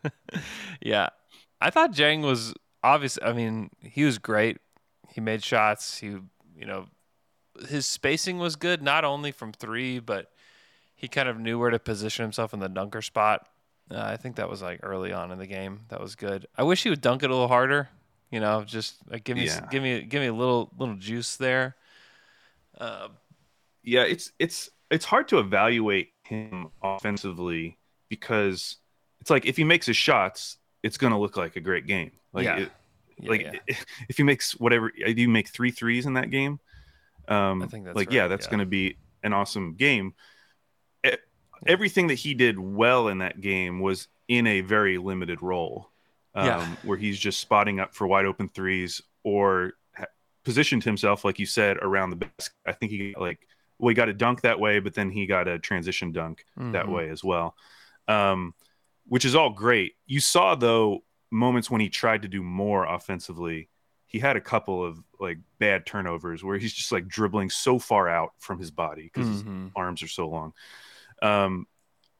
yeah, 0.82 1.08
I 1.60 1.70
thought 1.70 1.92
Dieng 1.92 2.22
was 2.22 2.52
obvious. 2.82 3.18
I 3.22 3.32
mean, 3.32 3.70
he 3.80 4.04
was 4.04 4.18
great. 4.18 4.58
He 5.14 5.22
made 5.22 5.42
shots. 5.42 5.98
He, 5.98 6.08
you 6.08 6.66
know, 6.66 6.86
his 7.68 7.86
spacing 7.86 8.38
was 8.38 8.56
good, 8.56 8.82
not 8.82 9.04
only 9.04 9.32
from 9.32 9.52
three, 9.52 10.00
but 10.00 10.30
he 10.94 11.08
kind 11.08 11.28
of 11.28 11.38
knew 11.38 11.58
where 11.58 11.70
to 11.70 11.78
position 11.78 12.22
himself 12.24 12.54
in 12.54 12.60
the 12.60 12.68
dunker 12.68 13.02
spot. 13.02 13.46
Uh, 13.90 14.00
I 14.00 14.16
think 14.16 14.36
that 14.36 14.48
was 14.48 14.62
like 14.62 14.80
early 14.82 15.12
on 15.12 15.30
in 15.30 15.38
the 15.38 15.46
game. 15.46 15.80
That 15.88 16.00
was 16.00 16.14
good. 16.14 16.46
I 16.56 16.62
wish 16.62 16.82
he 16.82 16.90
would 16.90 17.00
dunk 17.00 17.22
it 17.22 17.30
a 17.30 17.32
little 17.34 17.48
harder. 17.48 17.88
You 18.30 18.40
know, 18.40 18.64
just 18.64 18.96
like 19.10 19.24
give 19.24 19.36
me, 19.36 19.46
Yeah. 19.46 19.66
give 19.70 19.82
me, 19.82 20.02
give 20.02 20.20
me 20.20 20.26
a 20.28 20.34
little, 20.34 20.70
little 20.78 20.96
juice 20.96 21.36
there. 21.36 21.76
Uh, 22.78 23.08
yeah, 23.82 24.02
it's 24.02 24.32
it's 24.38 24.70
it's 24.90 25.04
hard 25.04 25.28
to 25.28 25.38
evaluate 25.38 26.08
him 26.24 26.68
offensively 26.82 27.78
because 28.08 28.76
it's 29.20 29.30
like 29.30 29.46
if 29.46 29.56
he 29.56 29.64
makes 29.64 29.86
his 29.86 29.96
shots, 29.96 30.56
it's 30.82 30.96
going 30.96 31.12
to 31.12 31.18
look 31.18 31.36
like 31.36 31.56
a 31.56 31.60
great 31.60 31.86
game. 31.86 32.12
Like 32.32 32.44
Yeah. 32.46 32.56
it, 32.58 32.72
yeah, 33.18 33.30
like 33.30 33.40
yeah. 33.42 33.74
if 34.08 34.16
he 34.16 34.22
makes 34.22 34.52
whatever 34.58 34.90
do 34.90 35.12
you 35.22 35.28
make 35.28 35.48
three 35.48 35.70
threes 35.70 36.04
in 36.06 36.14
that 36.14 36.30
game 36.30 36.58
um 37.28 37.62
I 37.62 37.66
think 37.66 37.84
that's 37.84 37.96
like 37.96 38.10
yeah 38.10 38.26
that's 38.26 38.46
yeah. 38.46 38.50
going 38.50 38.60
to 38.60 38.66
be 38.66 38.96
an 39.22 39.32
awesome 39.32 39.74
game 39.74 40.14
everything 41.66 42.06
that 42.08 42.14
he 42.16 42.34
did 42.34 42.58
well 42.58 43.08
in 43.08 43.18
that 43.18 43.40
game 43.40 43.80
was 43.80 44.08
in 44.28 44.46
a 44.46 44.60
very 44.60 44.98
limited 44.98 45.42
role 45.42 45.90
um 46.34 46.46
Yeah. 46.46 46.66
where 46.84 46.98
he's 46.98 47.18
just 47.18 47.40
spotting 47.40 47.80
up 47.80 47.94
for 47.94 48.06
wide 48.06 48.26
open 48.26 48.48
threes 48.48 49.00
or 49.22 49.72
ha- 49.96 50.06
positioned 50.44 50.84
himself 50.84 51.24
like 51.24 51.38
you 51.38 51.46
said 51.46 51.76
around 51.78 52.10
the 52.10 52.16
basket 52.16 52.54
i 52.66 52.72
think 52.72 52.90
he 52.92 53.12
got 53.12 53.20
like 53.20 53.46
well 53.78 53.88
he 53.88 53.94
got 53.94 54.08
a 54.08 54.14
dunk 54.14 54.40
that 54.42 54.58
way 54.60 54.78
but 54.80 54.94
then 54.94 55.10
he 55.10 55.26
got 55.26 55.46
a 55.48 55.58
transition 55.58 56.12
dunk 56.12 56.44
that 56.56 56.86
Mhm. 56.86 56.92
way 56.94 57.08
as 57.10 57.22
well 57.24 57.54
um 58.08 58.54
which 59.06 59.26
is 59.26 59.34
all 59.34 59.50
great. 59.50 59.96
You 60.06 60.18
saw 60.18 60.54
though 60.54 61.04
moments 61.30 61.70
when 61.70 61.82
he 61.82 61.90
tried 61.90 62.22
to 62.22 62.28
do 62.28 62.42
more 62.42 62.86
offensively. 62.86 63.68
He 64.06 64.18
had 64.18 64.34
a 64.36 64.40
couple 64.40 64.82
of 64.82 64.98
like 65.20 65.36
bad 65.58 65.84
turnovers 65.84 66.42
where 66.42 66.56
he's 66.56 66.72
just 66.72 66.90
like 66.90 67.06
dribbling 67.06 67.50
so 67.50 67.78
far 67.78 68.08
out 68.08 68.32
from 68.38 68.58
his 68.58 68.70
body 68.70 69.10
because 69.12 69.28
his 69.28 69.42
Mhm. 69.42 69.72
arms 69.76 70.02
are 70.02 70.08
so 70.08 70.26
long. 70.26 70.54
Um, 71.24 71.66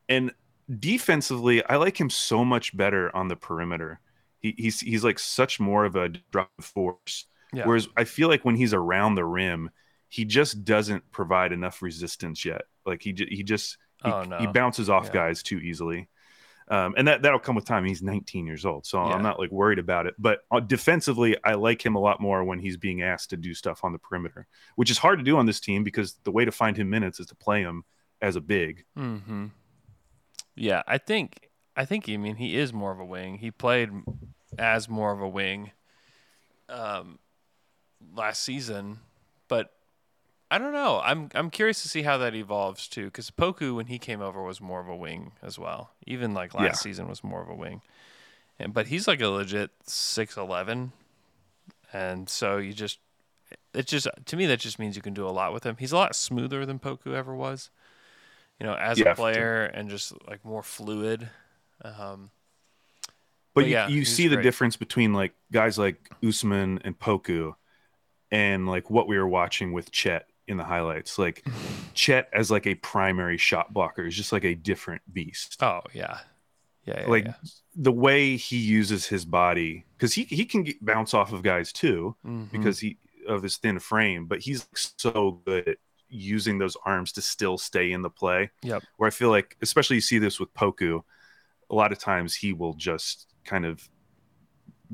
and 0.08 0.32
defensively, 0.78 1.64
I 1.64 1.76
like 1.76 1.98
him 2.00 2.10
so 2.10 2.44
much 2.44 2.76
better 2.76 3.14
on 3.14 3.28
the 3.28 3.36
perimeter. 3.36 4.00
He, 4.40 4.54
he's 4.56 4.80
he's 4.80 5.04
like 5.04 5.18
such 5.18 5.60
more 5.60 5.84
of 5.84 5.96
a 5.96 6.08
drop 6.08 6.50
force. 6.60 7.26
Yeah. 7.52 7.66
Whereas 7.66 7.88
I 7.96 8.04
feel 8.04 8.28
like 8.28 8.44
when 8.44 8.56
he's 8.56 8.74
around 8.74 9.14
the 9.14 9.24
rim, 9.24 9.70
he 10.08 10.24
just 10.24 10.64
doesn't 10.64 11.10
provide 11.10 11.52
enough 11.52 11.82
resistance 11.82 12.44
yet. 12.44 12.62
Like 12.84 13.02
he 13.02 13.14
he 13.28 13.42
just 13.42 13.78
he, 14.04 14.10
Oh, 14.10 14.24
no. 14.24 14.38
he 14.38 14.46
bounces 14.46 14.90
off 14.90 15.06
Yeah. 15.06 15.12
guys 15.12 15.42
too 15.42 15.58
easily. 15.58 16.08
Um, 16.66 16.94
and 16.96 17.08
that 17.08 17.20
that'll 17.22 17.38
come 17.40 17.54
with 17.54 17.66
time. 17.66 17.84
He's 17.84 18.02
19 18.02 18.46
years 18.46 18.64
old, 18.64 18.86
so 18.86 18.98
Yeah. 19.06 19.14
I'm 19.14 19.22
not 19.22 19.38
like 19.38 19.50
worried 19.50 19.78
about 19.78 20.06
it. 20.06 20.14
But 20.18 20.40
uh, 20.50 20.60
defensively, 20.60 21.36
I 21.44 21.54
like 21.54 21.84
him 21.84 21.94
a 21.94 22.00
lot 22.00 22.20
more 22.20 22.42
when 22.42 22.58
he's 22.58 22.78
being 22.78 23.02
asked 23.02 23.30
to 23.30 23.36
do 23.36 23.52
stuff 23.52 23.84
on 23.84 23.92
the 23.92 23.98
perimeter, 23.98 24.46
which 24.76 24.90
is 24.90 24.96
hard 24.98 25.18
to 25.18 25.24
do 25.24 25.36
on 25.36 25.44
this 25.46 25.60
team 25.60 25.84
because 25.84 26.14
the 26.24 26.32
way 26.32 26.44
to 26.46 26.52
find 26.52 26.76
him 26.76 26.88
minutes 26.88 27.20
is 27.20 27.26
to 27.26 27.34
play 27.34 27.60
him 27.60 27.84
as 28.24 28.36
a 28.36 28.40
big. 28.40 28.84
Mm-hmm. 28.98 29.46
Yeah, 30.56 30.82
I 30.86 30.98
think 30.98 31.50
I 31.76 31.84
think 31.84 32.08
I 32.08 32.16
mean 32.16 32.36
he 32.36 32.56
is 32.56 32.72
more 32.72 32.92
of 32.92 33.00
a 33.00 33.04
wing. 33.04 33.38
He 33.38 33.50
played 33.50 33.90
as 34.58 34.88
more 34.88 35.12
of 35.12 35.20
a 35.20 35.28
wing 35.28 35.72
um, 36.68 37.18
last 38.14 38.42
season, 38.42 39.00
but 39.48 39.72
I 40.50 40.58
don't 40.58 40.72
know. 40.72 41.00
I'm 41.04 41.28
I'm 41.34 41.50
curious 41.50 41.82
to 41.82 41.88
see 41.88 42.02
how 42.02 42.16
that 42.18 42.34
evolves 42.34 42.88
too. 42.88 43.06
Because 43.06 43.30
Poku, 43.30 43.74
when 43.76 43.86
he 43.86 43.98
came 43.98 44.20
over, 44.22 44.42
was 44.42 44.60
more 44.60 44.80
of 44.80 44.88
a 44.88 44.96
wing 44.96 45.32
as 45.42 45.58
well. 45.58 45.90
Even 46.06 46.32
like 46.34 46.54
last 46.54 46.64
Yeah. 46.64 46.72
season 46.74 47.08
was 47.08 47.22
more 47.24 47.42
of 47.42 47.48
a 47.48 47.54
wing, 47.54 47.82
and 48.58 48.72
but 48.72 48.86
he's 48.86 49.06
like 49.08 49.20
a 49.20 49.28
legit 49.28 49.70
six 49.84 50.36
eleven, 50.36 50.92
and 51.92 52.28
so 52.28 52.56
you 52.58 52.72
just 52.72 53.00
it 53.74 53.86
just 53.88 54.06
to 54.26 54.36
me 54.36 54.46
that 54.46 54.60
just 54.60 54.78
means 54.78 54.94
you 54.94 55.02
can 55.02 55.14
do 55.14 55.26
a 55.26 55.30
lot 55.30 55.52
with 55.52 55.64
him. 55.64 55.76
He's 55.80 55.92
a 55.92 55.96
lot 55.96 56.14
smoother 56.14 56.64
than 56.64 56.78
Poku 56.78 57.12
ever 57.14 57.34
was 57.34 57.70
you 58.60 58.66
know, 58.66 58.74
as 58.74 59.00
a 59.00 59.14
player 59.14 59.64
and 59.64 59.90
just 59.90 60.12
like 60.28 60.44
more 60.44 60.62
fluid. 60.62 61.28
Um, 61.84 62.30
But, 63.54 63.62
But 63.62 63.64
you, 63.66 63.72
yeah, 63.72 63.88
you 63.88 64.04
see 64.04 64.28
the 64.28 64.36
difference 64.42 64.76
between 64.76 65.12
like 65.12 65.32
guys 65.52 65.78
like 65.78 66.10
Ousmane 66.22 66.80
and 66.84 66.98
Poku 66.98 67.54
and 68.30 68.66
like 68.66 68.90
what 68.90 69.06
we 69.08 69.16
were 69.18 69.28
watching 69.28 69.72
with 69.72 69.90
Chet 69.92 70.26
in 70.48 70.56
the 70.56 70.64
highlights. 70.64 71.18
Like 71.18 71.44
Chet 71.94 72.28
as 72.32 72.50
like 72.50 72.66
a 72.66 72.74
primary 72.76 73.38
shot 73.38 73.72
blocker 73.72 74.06
is 74.06 74.16
just 74.16 74.32
like 74.32 74.44
a 74.44 74.54
different 74.54 75.02
beast. 75.12 75.62
oh 75.62 75.80
yeah, 75.92 76.18
yeah, 76.84 77.00
yeah 77.02 77.06
like 77.08 77.24
yeah. 77.26 77.34
the 77.76 77.92
way 77.92 78.36
he 78.36 78.56
uses 78.58 79.06
his 79.06 79.24
body 79.24 79.84
because 79.96 80.14
he, 80.14 80.24
he 80.24 80.44
can 80.44 80.62
get, 80.64 80.84
bounce 80.84 81.14
off 81.14 81.32
of 81.32 81.42
guys 81.42 81.72
too 81.72 82.16
Mhm. 82.26 82.50
because 82.50 82.78
he 82.80 82.98
of 83.26 83.42
his 83.42 83.56
thin 83.56 83.78
frame 83.78 84.26
but 84.26 84.40
he's 84.40 84.66
so 84.98 85.40
good 85.46 85.66
at 85.66 85.78
using 86.08 86.58
those 86.58 86.76
arms 86.84 87.12
to 87.12 87.22
still 87.22 87.58
stay 87.58 87.92
in 87.92 88.02
the 88.02 88.10
play 88.10 88.50
Yep. 88.62 88.82
where 88.96 89.06
i 89.06 89.10
feel 89.10 89.30
like 89.30 89.56
especially 89.62 89.96
you 89.96 90.00
see 90.02 90.18
this 90.18 90.38
with 90.38 90.52
poku 90.54 91.02
a 91.70 91.74
lot 91.74 91.92
of 91.92 91.98
times 91.98 92.34
he 92.34 92.52
will 92.52 92.74
just 92.74 93.26
kind 93.44 93.64
of 93.66 93.88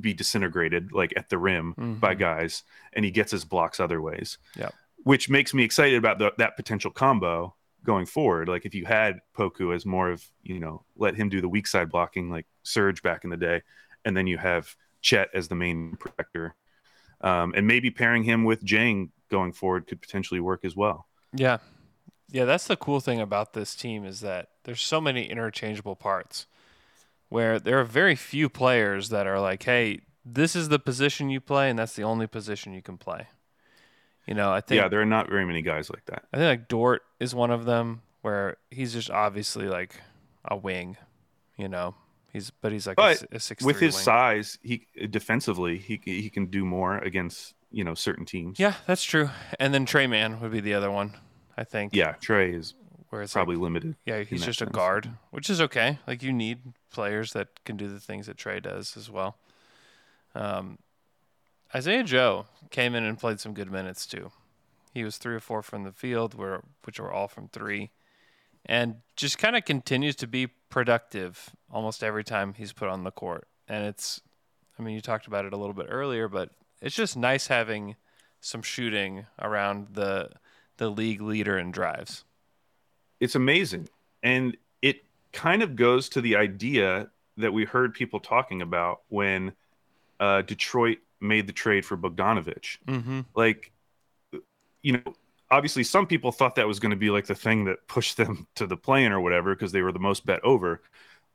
be 0.00 0.14
disintegrated 0.14 0.92
like 0.92 1.12
at 1.16 1.28
the 1.28 1.36
rim 1.38 1.74
by 2.00 2.14
Mhm. 2.14 2.18
guys 2.18 2.62
and 2.92 3.04
he 3.04 3.10
gets 3.10 3.32
his 3.32 3.44
blocks 3.44 3.80
other 3.80 4.00
ways 4.00 4.38
Yep. 4.56 4.72
which 5.02 5.28
makes 5.28 5.52
me 5.52 5.62
excited 5.64 5.96
about 5.98 6.18
the, 6.18 6.32
that 6.38 6.56
potential 6.56 6.90
combo 6.90 7.54
going 7.84 8.06
forward 8.06 8.48
like 8.48 8.64
if 8.64 8.74
you 8.74 8.84
had 8.86 9.20
poku 9.36 9.74
as 9.74 9.84
more 9.84 10.10
of 10.10 10.24
you 10.42 10.60
know 10.60 10.84
let 10.96 11.14
him 11.16 11.28
do 11.28 11.40
the 11.40 11.48
weak 11.48 11.66
side 11.66 11.90
blocking 11.90 12.30
like 12.30 12.46
Serge 12.62 13.02
back 13.02 13.24
in 13.24 13.30
the 13.30 13.36
day 13.36 13.62
and 14.04 14.16
then 14.16 14.26
you 14.26 14.38
have 14.38 14.74
chet 15.02 15.28
as 15.34 15.48
the 15.48 15.54
main 15.54 15.96
protector 15.96 16.54
um, 17.22 17.52
and 17.56 17.66
maybe 17.66 17.90
pairing 17.90 18.22
him 18.22 18.44
with 18.44 18.64
dieng 18.64 19.10
going 19.30 19.52
forward 19.52 19.86
could 19.86 20.00
potentially 20.00 20.40
work 20.40 20.64
as 20.64 20.76
well 20.76 21.06
yeah, 21.32 21.58
yeah. 22.32 22.44
That's 22.44 22.66
the 22.66 22.76
cool 22.76 22.98
thing 22.98 23.20
about 23.20 23.52
this 23.52 23.76
team 23.76 24.04
is 24.04 24.20
that 24.20 24.48
there's 24.64 24.82
so 24.82 25.00
many 25.00 25.30
interchangeable 25.30 25.94
parts. 25.94 26.46
Where 27.28 27.60
there 27.60 27.78
are 27.78 27.84
very 27.84 28.16
few 28.16 28.48
players 28.48 29.10
that 29.10 29.28
are 29.28 29.38
like, 29.38 29.62
hey, 29.62 30.00
this 30.24 30.56
is 30.56 30.68
the 30.68 30.80
position 30.80 31.30
you 31.30 31.40
play, 31.40 31.70
and 31.70 31.78
that's 31.78 31.94
the 31.94 32.02
only 32.02 32.26
position 32.26 32.72
you 32.74 32.82
can 32.82 32.98
play. 32.98 33.28
You 34.26 34.34
know, 34.34 34.52
I 34.52 34.60
think 34.60 34.80
yeah 34.80 34.88
there 34.88 35.00
are 35.00 35.06
not 35.06 35.28
very 35.30 35.46
many 35.46 35.62
guys 35.62 35.90
like 35.90 36.04
that 36.06 36.24
I 36.32 36.36
think 36.36 36.60
like 36.60 36.68
Dort 36.68 37.02
is 37.20 37.34
one 37.34 37.50
of 37.52 37.64
them 37.64 38.02
where 38.22 38.56
he's 38.70 38.92
just 38.92 39.10
obviously 39.10 39.66
like 39.68 39.94
a 40.44 40.56
wing, 40.56 40.96
you 41.56 41.68
know. 41.68 41.94
He's 42.32 42.50
but 42.50 42.72
he's 42.72 42.86
like 42.86 42.98
a 42.98 43.02
But 43.02 43.26
a, 43.32 43.40
six 43.40 43.64
with 43.64 43.78
his 43.80 43.94
wing. 43.94 44.02
size 44.04 44.58
he 44.62 44.86
defensively 45.08 45.78
he, 45.78 46.00
he 46.04 46.30
can 46.30 46.46
do 46.46 46.64
more 46.64 46.98
against 46.98 47.54
you 47.70 47.84
know 47.84 47.94
certain 47.94 48.24
teams 48.24 48.58
Yeah, 48.58 48.74
that's 48.86 49.04
true. 49.04 49.30
And 49.58 49.72
then 49.72 49.86
Tre 49.86 50.06
Mann 50.06 50.40
would 50.40 50.52
be 50.52 50.60
the 50.60 50.74
other 50.74 50.90
one, 50.90 51.16
I 51.56 51.64
think. 51.64 51.94
yeah 51.94 52.14
tre 52.20 52.52
is 52.52 52.74
where 53.10 53.22
it's 53.22 53.32
probably 53.32 53.56
like, 53.56 53.62
limited 53.64 53.96
yeah, 54.06 54.22
he's 54.22 54.44
just 54.44 54.60
a 54.60 54.66
sense. 54.66 54.74
guard, 54.74 55.10
which 55.30 55.50
is 55.50 55.60
okay. 55.60 55.98
Like 56.06 56.22
you 56.22 56.32
need 56.32 56.58
players 56.92 57.32
that 57.32 57.64
can 57.64 57.76
do 57.76 57.88
the 57.88 58.00
things 58.00 58.26
that 58.26 58.36
Tre 58.36 58.60
does 58.60 58.96
as 58.96 59.10
well. 59.10 59.36
Um, 60.34 60.78
Isaiah 61.74 62.04
Joe 62.04 62.46
came 62.70 62.94
in 62.94 63.04
and 63.04 63.18
played 63.18 63.40
some 63.40 63.54
good 63.54 63.70
minutes 63.70 64.06
too. 64.06 64.30
He 64.92 65.04
was 65.04 65.18
three 65.18 65.34
or 65.34 65.40
four 65.40 65.62
from 65.62 65.84
the 65.84 65.92
field, 65.92 66.34
where 66.34 66.62
which 66.84 66.98
were 66.98 67.12
all 67.12 67.28
from 67.28 67.48
three, 67.48 67.90
and 68.66 68.96
just 69.16 69.38
kind 69.38 69.56
of 69.56 69.64
continues 69.64 70.16
to 70.16 70.26
be 70.26 70.46
productive 70.46 71.50
almost 71.70 72.02
every 72.02 72.24
time 72.24 72.54
he's 72.54 72.72
put 72.72 72.88
on 72.88 73.04
the 73.04 73.12
court. 73.12 73.46
And 73.68 73.86
it's, 73.86 74.20
I 74.78 74.82
mean, 74.82 74.94
you 74.94 75.00
talked 75.00 75.26
about 75.28 75.44
it 75.44 75.52
a 75.52 75.56
little 75.56 75.74
bit 75.74 75.86
earlier, 75.88 76.28
but 76.28 76.50
it's 76.80 76.94
just 76.96 77.16
nice 77.16 77.46
having 77.48 77.96
some 78.40 78.62
shooting 78.62 79.26
around 79.38 79.88
the 79.92 80.30
the 80.78 80.88
league 80.90 81.20
leader 81.20 81.58
in 81.58 81.70
drives. 81.70 82.24
it's 83.20 83.34
amazing 83.34 83.88
and 84.22 84.56
it 84.82 85.04
kind 85.32 85.62
of 85.62 85.76
goes 85.76 86.08
to 86.10 86.20
the 86.20 86.36
idea 86.36 87.10
that 87.36 87.52
we 87.52 87.64
heard 87.64 87.94
people 87.94 88.20
talking 88.20 88.62
about 88.62 89.00
when 89.08 89.52
uh, 90.18 90.42
detroit 90.42 90.98
made 91.20 91.46
the 91.46 91.52
trade 91.52 91.84
for 91.84 91.96
bogdanovic 91.96 92.78
Mm-hmm. 92.86 93.20
like 93.34 93.72
you 94.82 94.92
know 94.92 95.14
obviously 95.50 95.84
some 95.84 96.06
people 96.06 96.32
thought 96.32 96.54
that 96.54 96.66
was 96.66 96.80
going 96.80 96.90
to 96.90 96.96
be 96.96 97.10
like 97.10 97.26
the 97.26 97.34
thing 97.34 97.64
that 97.66 97.86
pushed 97.88 98.16
them 98.16 98.46
to 98.54 98.66
the 98.66 98.76
plane 98.76 99.12
or 99.12 99.20
whatever 99.20 99.54
because 99.54 99.72
they 99.72 99.82
were 99.82 99.92
the 99.92 99.98
most 99.98 100.24
bet 100.24 100.42
over 100.44 100.82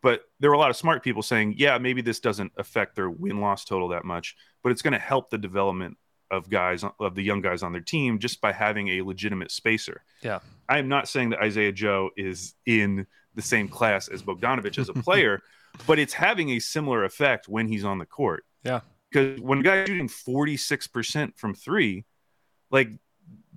but 0.02 0.22
there 0.40 0.50
were 0.50 0.56
a 0.56 0.60
lot 0.60 0.70
of 0.70 0.75
smart 0.75 1.04
people 1.04 1.22
saying 1.24 1.54
yeah 1.58 1.78
maybe 1.78 2.02
this 2.02 2.20
doesn't 2.20 2.52
affect 2.58 2.96
their 2.96 3.10
win-loss 3.10 3.66
total 3.66 3.88
that 3.90 4.06
much 4.06 4.36
but 4.64 4.72
it's 4.72 4.82
going 4.82 4.94
to 4.94 5.00
help 5.00 5.30
the 5.30 5.38
development 5.38 5.98
of 6.32 6.50
guys 6.50 6.84
of 7.00 7.16
the 7.16 7.22
young 7.24 7.42
guys 7.42 7.62
on 7.64 7.72
their 7.72 7.82
team 7.82 8.18
just 8.20 8.42
by 8.42 8.52
having 8.52 8.88
a 8.90 9.02
legitimate 9.02 9.52
spacer 9.52 10.02
Yeah. 10.22 10.40
i 10.70 10.80
am 10.80 10.88
not 10.88 11.08
saying 11.08 11.30
that 11.32 11.40
isaiah 11.40 11.72
joe 11.72 12.10
is 12.18 12.56
in 12.66 13.06
the 13.36 13.42
same 13.42 13.68
class 13.68 14.08
as 14.08 14.24
bogdanovic 14.24 14.78
as 14.78 14.90
a 14.90 14.94
player 14.94 15.42
but 15.88 16.00
it's 16.00 16.14
having 16.14 16.52
a 16.52 16.60
similar 16.60 17.04
effect 17.04 17.48
when 17.48 17.68
he's 17.68 17.84
on 17.86 17.98
the 18.00 18.06
court 18.06 18.46
Yeah. 18.64 18.80
because 19.12 19.40
when 19.42 19.60
a 19.60 19.64
guy's 19.64 19.88
shooting 19.88 20.08
46% 20.10 21.38
from 21.38 21.54
three 21.54 22.06
like 22.72 22.90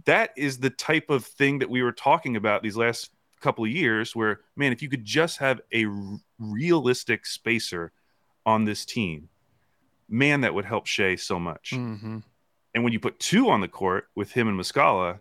that 0.04 0.30
is 0.36 0.58
the 0.58 0.70
type 0.70 1.10
of 1.10 1.24
thing 1.24 1.58
that 1.60 1.68
we 1.70 1.82
were 1.82 1.92
talking 1.92 2.36
about 2.36 2.62
these 2.62 2.76
last 2.76 3.10
couple 3.40 3.64
of 3.64 3.70
years 3.70 4.14
where 4.16 4.40
man 4.56 4.72
if 4.72 4.82
you 4.82 4.88
could 4.88 5.04
just 5.04 5.38
have 5.38 5.60
a 5.72 5.84
r- 5.86 6.20
realistic 6.38 7.26
spacer 7.26 7.92
on 8.46 8.64
this 8.64 8.84
team 8.84 9.28
man 10.08 10.40
that 10.40 10.54
would 10.54 10.64
help 10.64 10.86
Shai 10.86 11.16
so 11.16 11.38
much 11.38 11.72
Mm-hmm. 11.74 12.18
and 12.74 12.84
when 12.84 12.92
you 12.92 13.00
put 13.00 13.18
two 13.18 13.48
on 13.50 13.60
the 13.60 13.68
court 13.68 14.08
with 14.14 14.32
him 14.32 14.48
and 14.48 14.58
Muscala 14.58 15.20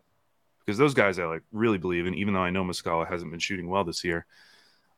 because 0.66 0.78
those 0.78 0.94
guys 0.94 1.18
I 1.18 1.24
like 1.26 1.44
really 1.54 1.78
believe 1.78 2.06
in. 2.08 2.14
Even 2.16 2.34
though 2.34 2.42
I 2.42 2.50
know 2.50 2.62
Muscala 2.66 3.08
hasn't 3.08 3.32
been 3.32 3.40
shooting 3.40 3.70
well 3.70 3.86
this 3.86 4.04
year, 4.04 4.26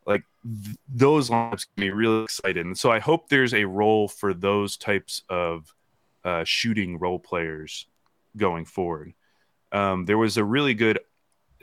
like 0.04 0.24
th- 0.64 0.76
those 0.88 1.30
lineups 1.30 1.68
get 1.76 1.80
me 1.84 1.90
really 1.90 2.24
excited. 2.24 2.66
And 2.66 2.76
so 2.76 2.90
I 2.90 2.98
hope 2.98 3.28
there's 3.28 3.54
a 3.54 3.64
role 3.64 4.08
for 4.08 4.34
those 4.34 4.76
types 4.76 5.22
of 5.28 5.72
uh, 6.24 6.42
shooting 6.42 6.98
role 6.98 7.20
players 7.20 7.86
going 8.36 8.64
forward. 8.64 9.12
Um, 9.70 10.06
there 10.06 10.18
was 10.18 10.38
a 10.38 10.44
really 10.44 10.74
good, 10.74 10.98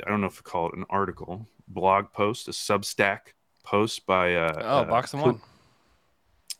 I 0.05 0.09
don't 0.09 0.21
know 0.21 0.27
if 0.27 0.39
I 0.39 0.49
call 0.49 0.69
it 0.69 0.75
an 0.75 0.85
article, 0.89 1.47
blog 1.67 2.11
post, 2.13 2.47
a 2.47 2.51
Substack 2.51 3.19
post 3.63 4.05
by 4.05 4.35
uh, 4.35 4.53
oh, 4.57 4.77
uh, 4.79 4.83
box 4.85 5.13
and 5.13 5.21
one. 5.21 5.41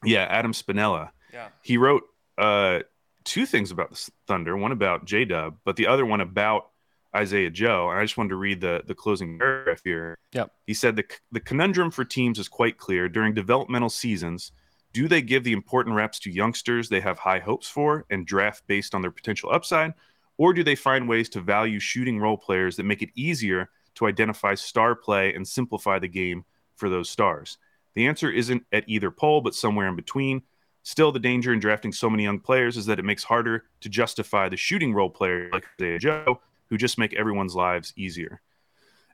Yeah, 0.04 0.26
Adam 0.30 0.54
Spinella. 0.54 1.10
Yeah. 1.34 1.50
He 1.62 1.78
wrote 1.78 2.04
uh, 2.38 2.80
two 3.24 3.46
things 3.46 3.72
about 3.72 3.92
the 3.92 4.12
Thunder, 4.28 4.56
one 4.56 4.72
about 4.72 5.06
J 5.06 5.26
Dub, 5.26 5.58
but 5.66 5.76
the 5.76 5.88
other 5.88 6.06
one 6.06 6.22
about 6.22 6.70
Isaiah 7.16 7.50
Joe. 7.50 7.90
And 7.90 8.00
I 8.00 8.04
just 8.04 8.18
wanted 8.18 8.30
to 8.30 8.36
read 8.36 8.62
the, 8.62 8.84
the 8.86 8.96
closing 8.96 9.40
paragraph 9.40 9.82
here. 9.84 10.18
Yep. 10.34 10.52
He 10.66 10.74
said 10.74 10.96
the, 10.96 11.06
the 11.32 11.40
conundrum 11.40 11.92
for 11.92 12.06
teams 12.06 12.40
is 12.40 12.48
quite 12.48 12.78
clear. 12.78 13.10
During 13.10 13.34
developmental 13.34 13.90
seasons, 13.90 14.52
do 14.94 15.08
they 15.08 15.22
give 15.22 15.44
the 15.44 15.54
important 15.54 15.96
reps 15.96 16.20
to 16.20 16.32
youngsters 16.32 16.90
they 16.90 17.02
have 17.02 17.20
high 17.20 17.40
hopes 17.40 17.68
for 17.68 18.06
and 18.10 18.26
draft 18.26 18.64
based 18.68 18.94
on 18.96 19.02
their 19.02 19.12
potential 19.12 19.52
upside? 19.52 19.94
Or 20.38 20.54
do 20.54 20.64
they 20.64 20.76
find 20.76 21.10
ways 21.10 21.30
to 21.30 21.42
value 21.42 21.80
shooting 21.80 22.20
role 22.20 22.38
players 22.38 22.76
that 22.76 22.84
make 22.84 23.02
it 23.02 23.10
easier 23.16 23.70
to 23.96 24.06
identify 24.06 24.54
star 24.54 24.96
play 24.96 25.34
and 25.34 25.48
simplify 25.48 26.00
the 26.00 26.08
game 26.08 26.46
for 26.76 26.90
those 26.90 27.10
stars? 27.10 27.58
The 27.96 28.08
answer 28.08 28.30
isn't 28.30 28.64
at 28.72 28.84
either 28.88 29.10
pole, 29.10 29.42
but 29.42 29.56
somewhere 29.56 29.88
in 29.88 29.96
between. 29.96 30.44
Still, 30.84 31.12
the 31.12 31.20
danger 31.20 31.52
in 31.52 31.60
drafting 31.60 31.92
so 31.92 32.10
many 32.10 32.24
young 32.24 32.40
players 32.40 32.78
is 32.78 32.86
that 32.86 33.00
it 33.00 33.06
makes 33.06 33.24
harder 33.24 33.66
to 33.82 33.90
justify 33.90 34.48
the 34.48 34.56
shooting 34.56 34.94
role 34.94 35.10
player 35.10 35.50
like 35.52 35.66
Isaiah 35.82 36.00
Joe, 36.00 36.40
who 36.70 36.78
just 36.78 36.98
make 36.98 37.14
everyone's 37.16 37.56
lives 37.56 37.92
easier. 37.98 38.40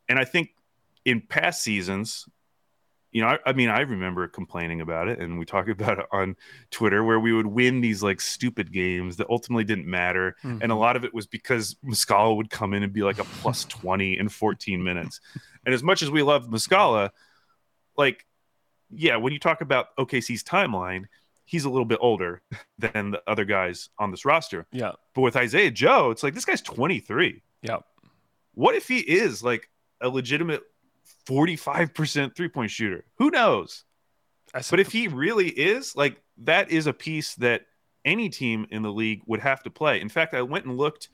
And 0.09 0.19
I 0.19 0.25
think 0.25 0.53
in 1.05 1.21
past 1.21 1.63
seasons, 1.63 2.27
you 3.13 3.21
know, 3.21 3.27
I, 3.27 3.37
I, 3.45 3.53
mean, 3.53 3.69
I 3.69 3.81
remember 3.81 4.27
complaining 4.27 4.81
about 4.81 5.07
it, 5.07 5.19
and 5.19 5.37
we 5.37 5.45
talked 5.45 5.69
about 5.69 5.99
it 5.99 6.05
on 6.11 6.35
Twitter, 6.71 7.03
where 7.03 7.19
we 7.19 7.31
would 7.31 7.45
win 7.45 7.79
these 7.79 8.03
like 8.03 8.19
stupid 8.19 8.73
games 8.73 9.17
that 9.17 9.29
ultimately 9.29 9.63
didn't 9.63 9.85
matter, 9.85 10.35
mm-hmm. 10.43 10.57
and 10.61 10.71
a 10.71 10.75
lot 10.75 10.95
of 10.95 11.05
it 11.05 11.13
was 11.13 11.27
because 11.27 11.75
Muscala 11.85 12.35
would 12.35 12.49
come 12.49 12.73
in 12.73 12.83
and 12.83 12.91
be 12.91 13.03
like 13.03 13.19
a 13.19 13.23
plus 13.41 13.63
twenty 13.65 14.17
in 14.17 14.27
fourteen 14.27 14.83
minutes. 14.83 15.21
And 15.65 15.73
as 15.73 15.83
much 15.83 16.01
as 16.01 16.09
we 16.09 16.23
love 16.23 16.47
Muscala, 16.47 17.11
like, 17.95 18.25
yeah, 18.89 19.15
when 19.15 19.31
you 19.31 19.39
talk 19.39 19.61
about 19.61 19.95
OKC's 19.97 20.43
timeline, 20.43 21.05
he's 21.45 21.63
a 21.63 21.69
little 21.69 21.85
bit 21.85 21.99
older 22.01 22.41
than 22.79 23.11
the 23.11 23.21
other 23.27 23.45
guys 23.45 23.89
on 23.99 24.11
this 24.11 24.25
roster. 24.25 24.65
Yeah, 24.71 24.93
but 25.13 25.21
with 25.21 25.35
Isaiah 25.35 25.71
Joe, 25.71 26.09
it's 26.09 26.23
like 26.23 26.33
this 26.33 26.45
guy's 26.45 26.61
twenty 26.61 26.99
three. 26.99 27.43
Yeah, 27.61 27.77
what 28.55 28.73
if 28.73 28.87
he 28.87 28.99
is 28.99 29.43
like 29.43 29.69
a 30.01 30.09
legitimate 30.09 30.63
45% 31.27 32.35
three 32.35 32.49
point 32.49 32.71
shooter. 32.71 33.05
Who 33.17 33.31
knows? 33.31 33.85
But 34.69 34.79
if 34.79 34.91
he 34.91 35.07
really 35.07 35.49
is, 35.49 35.95
like, 35.95 36.21
that 36.39 36.69
is 36.69 36.85
a 36.85 36.93
piece 36.93 37.33
that 37.35 37.63
any 38.05 38.29
team 38.29 38.67
in 38.69 38.83
the 38.83 38.91
league 38.91 39.21
would 39.25 39.39
have 39.39 39.63
to 39.63 39.69
play. 39.69 39.99
In 39.99 40.09
fact, 40.09 40.33
I 40.33 40.41
went 40.41 40.65
and 40.65 40.77
looked, 40.77 41.09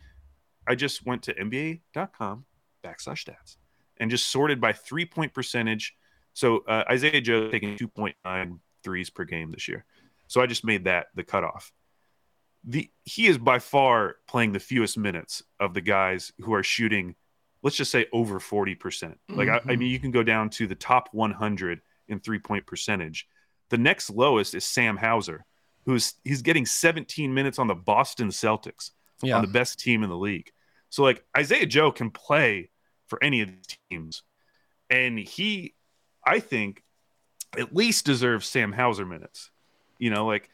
I 0.68 0.76
just 0.76 1.06
went 1.06 1.24
to 1.24 1.34
NBA.com 1.34 2.46
backslash 2.84 3.26
stats 3.26 3.58
and 3.98 4.10
just 4.10 4.30
sorted 4.30 4.60
by 4.60 4.74
three 4.74 5.06
point 5.06 5.34
percentage. 5.34 5.96
So 6.34 6.64
uh, 6.68 6.84
Isaiah 6.90 7.22
Joe 7.22 7.50
taking 7.50 7.78
2.9 7.78 8.60
threes 8.84 9.10
per 9.10 9.24
game 9.24 9.52
this 9.52 9.68
year. 9.68 9.86
So 10.28 10.42
I 10.42 10.46
just 10.46 10.66
made 10.66 10.86
that 10.86 11.08
the 11.16 11.24
cutoff. 11.24 11.72
The 12.66 12.90
he 13.04 13.28
is 13.28 13.38
by 13.38 13.60
far 13.60 14.16
playing 14.28 14.52
the 14.52 14.60
fewest 14.60 14.98
minutes 14.98 15.44
of 15.60 15.74
the 15.74 15.82
guys 15.82 16.32
who 16.40 16.54
are 16.54 16.64
shooting 16.64 17.16
let's 17.62 17.76
just 17.76 17.92
say 17.92 18.06
over 18.14 18.40
40%. 18.40 18.78
Like, 19.30 19.48
mm-hmm. 19.48 19.50
I, 19.50 19.56
I, 19.56 19.60
Mm-hmm. 19.60 19.70
mean, 19.80 19.92
you 19.92 20.00
can 20.00 20.12
go 20.12 20.24
down 20.24 20.50
to 20.52 20.68
the 20.68 20.76
top 20.76 21.10
100 21.12 21.82
in 22.08 22.20
three 22.20 22.40
point 22.40 22.66
percentage. 22.66 23.28
The 23.70 23.78
next 23.78 24.10
lowest 24.10 24.56
is 24.56 24.66
Sam 24.66 24.98
Hauser, 24.98 25.46
who's 25.86 26.16
he's 26.24 26.42
getting 26.42 26.66
17 26.66 27.34
minutes 27.34 27.60
on 27.60 27.68
the 27.68 27.76
Boston 27.76 28.30
Celtics, 28.30 28.92
yeah. 29.22 29.36
on 29.36 29.42
the 29.42 29.52
best 29.52 29.80
team 29.80 30.04
in 30.04 30.10
the 30.10 30.18
league. 30.18 30.52
So, 30.90 31.04
like, 31.04 31.24
Isaiah 31.38 31.68
Joe 31.68 31.92
can 31.92 32.10
play 32.10 32.72
for 33.08 33.24
any 33.24 33.42
of 33.42 33.50
the 33.50 33.76
teams. 33.90 34.24
And 34.90 35.20
he, 35.20 35.76
I 36.26 36.40
think, 36.40 36.84
at 37.58 37.76
least 37.76 38.06
deserves 38.06 38.48
Sam 38.48 38.72
Hauser 38.72 39.06
minutes. 39.06 39.52
You 40.00 40.10
know, 40.10 40.26
like, 40.26 40.50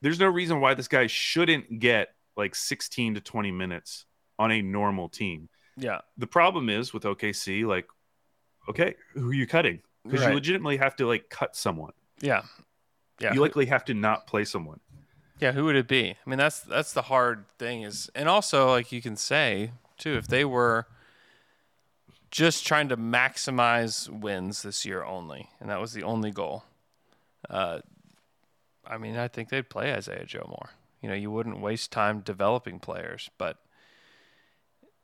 there's 0.00 0.20
no 0.20 0.26
reason 0.26 0.60
why 0.60 0.74
this 0.74 0.88
guy 0.88 1.06
shouldn't 1.06 1.78
get 1.78 2.08
like 2.36 2.54
16 2.54 3.14
to 3.14 3.20
20 3.20 3.52
minutes 3.52 4.06
on 4.38 4.50
a 4.50 4.60
normal 4.60 5.08
team. 5.08 5.48
Yeah. 5.76 6.00
The 6.16 6.26
problem 6.26 6.68
is 6.68 6.92
with 6.94 7.02
OKC, 7.04 7.66
like, 7.66 7.86
okay, 8.68 8.94
who 9.14 9.28
are 9.30 9.34
you 9.34 9.46
cutting? 9.46 9.82
Because 10.04 10.20
Right. 10.20 10.28
you 10.28 10.34
legitimately 10.34 10.76
have 10.78 10.96
to 10.96 11.06
like 11.06 11.28
cut 11.30 11.56
someone. 11.56 11.92
Yeah. 12.20 12.42
Yeah. 13.20 13.32
You 13.34 13.40
likely 13.40 13.66
have 13.66 13.84
to 13.86 13.94
not 13.94 14.26
play 14.26 14.44
someone. 14.44 14.80
Yeah, 15.40 15.52
who 15.52 15.64
would 15.64 15.76
it 15.76 15.88
be? 15.88 16.10
I 16.10 16.30
mean, 16.30 16.38
that's 16.38 16.60
that's 16.60 16.92
the 16.92 17.02
hard 17.02 17.46
thing 17.58 17.82
is, 17.82 18.08
and 18.14 18.28
also 18.28 18.68
like 18.70 18.92
you 18.92 19.02
can 19.02 19.16
say 19.16 19.72
too, 19.98 20.14
if 20.16 20.26
they 20.28 20.44
were 20.44 20.86
just 22.30 22.66
trying 22.66 22.88
to 22.88 22.96
maximize 22.96 24.08
wins 24.08 24.62
this 24.62 24.84
year 24.84 25.04
only, 25.04 25.50
and 25.60 25.70
that 25.70 25.80
was 25.80 25.92
the 25.92 26.02
only 26.02 26.30
goal. 26.30 26.64
Uh, 27.48 27.80
I 28.86 28.98
mean, 28.98 29.16
I 29.16 29.28
think 29.28 29.48
they'd 29.48 29.68
play 29.68 29.92
Isaiah 29.92 30.24
Joe 30.24 30.46
more. 30.48 30.70
You 31.00 31.08
know, 31.08 31.14
you 31.14 31.30
wouldn't 31.30 31.60
waste 31.60 31.92
time 31.92 32.20
developing 32.20 32.78
players, 32.80 33.30
but 33.38 33.58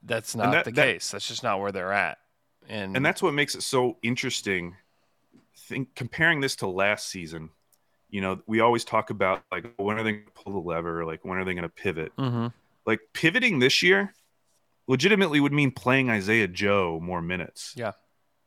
that's 0.03 0.35
not 0.35 0.53
that- 0.53 0.65
the 0.65 0.71
that- 0.73 0.85
case. 0.85 1.11
That's 1.11 1.27
just 1.29 1.43
not 1.43 1.61
where 1.61 1.73
they're 1.73 1.93
at. 1.93 2.19
And 2.69 2.97
And 2.97 3.05
that's 3.05 3.23
what 3.23 3.35
makes 3.35 3.55
it 3.55 3.63
so 3.63 3.97
interesting. 4.03 4.77
Think 5.57 5.95
comparing 5.95 6.41
this 6.41 6.57
to 6.57 6.67
last 6.69 7.09
season, 7.09 7.51
you 8.09 8.21
know, 8.21 8.41
we 8.47 8.61
always 8.61 8.85
talk 8.85 9.11
about 9.11 9.43
like 9.51 9.67
when 9.77 9.99
are 9.99 10.03
they 10.03 10.13
going 10.13 10.25
to 10.27 10.33
pull 10.33 10.53
the 10.53 10.69
lever? 10.69 11.05
Like 11.05 11.25
when 11.25 11.39
are 11.39 11.45
they 11.45 11.55
going 11.55 11.63
to 11.63 11.69
pivot? 11.69 12.15
Mhm. 12.17 12.53
Like 12.87 13.01
pivoting 13.13 13.59
this 13.59 13.83
year, 13.83 14.15
legitimately 14.87 15.41
would 15.41 15.53
mean 15.53 15.71
playing 15.71 16.11
Isaiah 16.11 16.49
Joe 16.49 16.99
more 17.03 17.23
minutes. 17.23 17.75
Yeah. 17.77 17.93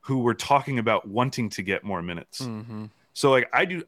Who 0.01 0.19
were 0.19 0.33
talking 0.33 0.79
about 0.79 1.07
wanting 1.07 1.49
to 1.51 1.61
get 1.61 1.83
more 1.83 2.01
minutes. 2.01 2.41
Mhm. 2.41 2.89
So 3.13 3.29
like 3.31 3.49
I 3.53 3.65
do, 3.65 3.83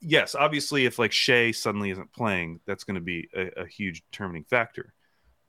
yes, 0.00 0.34
obviously 0.34 0.84
if 0.84 0.98
like 0.98 1.12
Shai 1.12 1.52
suddenly 1.52 1.90
isn't 1.90 2.12
playing, 2.12 2.60
that's 2.66 2.84
going 2.84 2.96
to 2.96 3.00
be 3.00 3.28
a, 3.34 3.62
a 3.62 3.66
huge 3.66 4.02
determining 4.10 4.44
factor. 4.44 4.92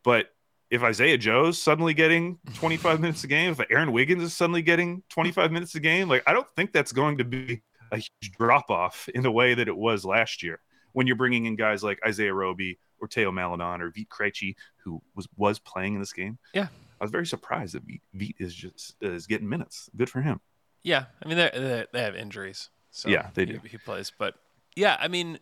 But 0.04 0.34
if 0.72 0.82
Isaiah 0.84 1.18
Joe's 1.18 1.62
suddenly 1.62 1.94
getting 1.94 2.38
25 2.56 3.00
minutes 3.00 3.24
a 3.24 3.28
game, 3.28 3.52
if 3.52 3.62
Aaron 3.70 3.92
Wiggins 3.92 4.24
is 4.24 4.34
suddenly 4.34 4.62
getting 4.62 5.04
25 5.10 5.52
minutes 5.52 5.76
a 5.76 5.80
game, 5.80 6.10
like 6.10 6.24
I 6.28 6.34
don't 6.34 6.48
think 6.56 6.72
that's 6.74 6.92
going 6.92 7.18
to 7.20 7.24
be 7.24 7.62
a 7.92 7.98
huge 7.98 8.32
drop 8.38 8.70
off 8.72 9.08
in 9.14 9.22
the 9.24 9.32
way 9.32 9.54
that 9.54 9.68
it 9.68 9.78
was 9.78 10.04
last 10.06 10.42
year 10.44 10.60
when 10.94 11.06
you're 11.08 11.16
bringing 11.16 11.46
in 11.46 11.56
guys 11.56 11.84
like 11.84 12.00
Isaiah 12.06 12.34
Roby 12.34 12.80
or 13.00 13.08
Theo 13.08 13.32
Maledon 13.32 13.82
or 13.82 13.90
Vit 13.92 14.10
Krejci, 14.10 14.56
who 14.78 15.02
was 15.16 15.28
was 15.38 15.60
playing 15.60 15.94
in 15.94 16.00
this 16.00 16.14
game. 16.14 16.38
Yeah. 16.54 16.68
I 17.00 17.04
was 17.04 17.12
very 17.12 17.26
surprised 17.26 17.76
that 17.76 17.84
Vit, 17.84 18.00
Vit 18.14 18.36
is 18.40 18.56
just 18.56 18.96
is 19.02 19.28
getting 19.28 19.48
minutes. 19.50 19.90
Good 19.96 20.10
for 20.10 20.22
him. 20.22 20.40
Yeah, 20.82 21.06
I 21.24 21.28
mean 21.28 21.38
they 21.38 21.50
they 21.54 21.86
they 21.94 22.02
have 22.02 22.16
injuries. 22.16 22.70
So 22.92 23.10
Yeah, 23.10 23.30
they 23.34 23.46
he- 23.46 23.54
do. 23.54 23.60
He, 23.66 23.78
plays, 23.78 24.12
but 24.18 24.36
yeah, 24.76 24.98
I 25.00 25.10
mean 25.10 25.40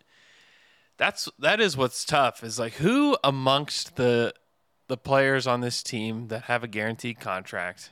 that's 0.98 1.30
that 1.40 1.60
is 1.62 1.78
what's 1.78 2.04
tough 2.06 2.44
is 2.44 2.60
like 2.60 2.74
who 2.74 3.18
amongst 3.24 3.96
the 3.96 4.34
the 4.88 4.98
players 4.98 5.48
on 5.48 5.62
this 5.62 5.82
team 5.84 6.28
that 6.28 6.44
have 6.44 6.64
a 6.64 6.68
guaranteed 6.68 7.20
contract 7.20 7.92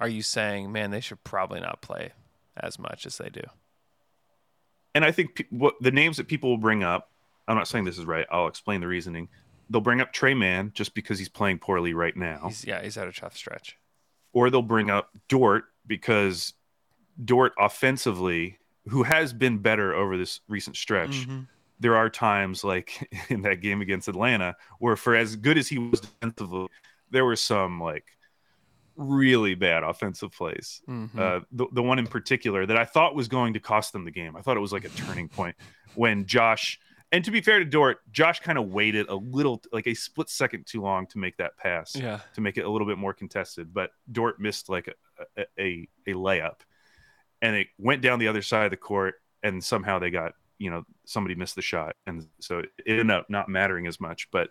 are 0.00 0.08
you 0.08 0.22
saying, 0.22 0.72
man, 0.72 0.90
they 0.90 1.00
should 1.00 1.22
probably 1.22 1.60
not 1.60 1.80
play 1.82 2.12
as 2.56 2.78
much 2.78 3.06
as 3.06 3.18
they 3.18 3.28
do? 3.28 3.42
and 4.94 5.04
I 5.04 5.10
think 5.10 5.36
pe- 5.36 5.44
what 5.50 5.74
the 5.80 5.90
names 5.90 6.18
that 6.18 6.28
people 6.28 6.50
will 6.50 6.58
bring 6.58 6.82
up, 6.82 7.10
I'm 7.48 7.56
not 7.56 7.66
saying 7.68 7.84
this 7.84 7.98
is 7.98 8.04
right. 8.04 8.26
I'll 8.30 8.46
explain 8.46 8.80
the 8.80 8.86
reasoning. 8.86 9.28
They'll 9.70 9.80
bring 9.80 10.00
up 10.00 10.12
Tre 10.12 10.34
Mann 10.34 10.72
just 10.74 10.94
because 10.94 11.18
he's 11.18 11.30
playing 11.30 11.60
poorly 11.60 11.94
right 11.94 12.16
now, 12.16 12.48
He's 12.48 12.64
yeah, 12.64 12.82
he's 12.82 12.96
had 12.96 13.08
a 13.08 13.12
tough 13.12 13.36
stretch. 13.36 13.78
or 14.32 14.50
they'll 14.50 14.60
bring 14.62 14.90
up 14.90 15.10
Dort 15.28 15.64
because 15.86 16.52
Dort 17.24 17.52
offensively, 17.58 18.58
who 18.88 19.04
has 19.04 19.32
been 19.32 19.58
better 19.58 19.94
over 19.94 20.16
this 20.18 20.40
recent 20.48 20.76
stretch, 20.76 21.10
mm-hmm. 21.26 21.40
There 21.82 21.96
are 21.96 22.08
times 22.08 22.64
like 22.64 23.08
in 23.28 23.42
that 23.42 23.60
game 23.60 23.80
against 23.82 24.08
Atlanta 24.08 24.54
where, 24.78 24.96
for 24.96 25.14
as 25.14 25.36
good 25.36 25.58
as 25.58 25.68
he 25.68 25.78
was 25.78 26.00
defensively, 26.00 26.68
there 27.10 27.24
were 27.24 27.36
some 27.36 27.80
like 27.80 28.04
really 28.96 29.54
bad 29.54 29.82
offensive 29.82 30.32
plays. 30.32 30.82
Mhm. 30.88 31.18
Uh, 31.18 31.40
the, 31.52 31.66
the 31.72 31.82
one 31.82 31.98
in 31.98 32.06
particular 32.06 32.66
that 32.66 32.76
I 32.76 32.84
thought 32.84 33.14
was 33.14 33.28
going 33.28 33.54
to 33.54 33.60
cost 33.60 33.92
them 33.92 34.04
the 34.04 34.10
game. 34.10 34.36
I 34.36 34.42
thought 34.42 34.56
it 34.56 34.60
was 34.60 34.72
like 34.72 34.84
a 34.84 34.90
turning 34.90 35.28
point 35.28 35.56
when 35.94 36.26
Josh, 36.26 36.78
and 37.10 37.24
to 37.24 37.30
be 37.30 37.40
fair 37.40 37.58
to 37.58 37.64
Dort, 37.64 37.98
Josh 38.12 38.40
kind 38.40 38.58
of 38.58 38.68
waited 38.68 39.08
a 39.08 39.14
little, 39.14 39.62
like 39.72 39.86
a 39.86 39.94
split 39.94 40.28
second 40.28 40.66
too 40.66 40.82
long 40.82 41.06
to 41.08 41.18
make 41.18 41.36
that 41.38 41.56
pass 41.56 41.96
Yeah. 41.96 42.20
to 42.34 42.40
make 42.40 42.58
it 42.58 42.64
a 42.64 42.70
little 42.70 42.86
bit 42.86 42.98
more 42.98 43.12
contested. 43.14 43.72
But 43.72 43.90
Dort 44.10 44.40
missed 44.40 44.68
like 44.68 44.88
a, 44.88 45.42
a, 45.42 45.44
a, 45.58 45.88
a 46.08 46.14
layup 46.14 46.60
and 47.40 47.56
it 47.56 47.68
went 47.78 48.02
down 48.02 48.18
the 48.18 48.28
other 48.28 48.42
side 48.42 48.64
of 48.66 48.70
the 48.70 48.76
court 48.76 49.14
and 49.42 49.62
somehow 49.64 49.98
they 49.98 50.10
got, 50.10 50.34
you 50.58 50.70
know, 50.70 50.84
somebody 51.12 51.34
missed 51.34 51.56
the 51.56 51.62
shot. 51.62 51.96
And 52.06 52.26
so 52.40 52.58
it 52.58 52.70
ended 52.86 53.10
up 53.10 53.28
not 53.28 53.48
mattering 53.48 53.86
as 53.86 54.00
much. 54.00 54.30
But 54.30 54.50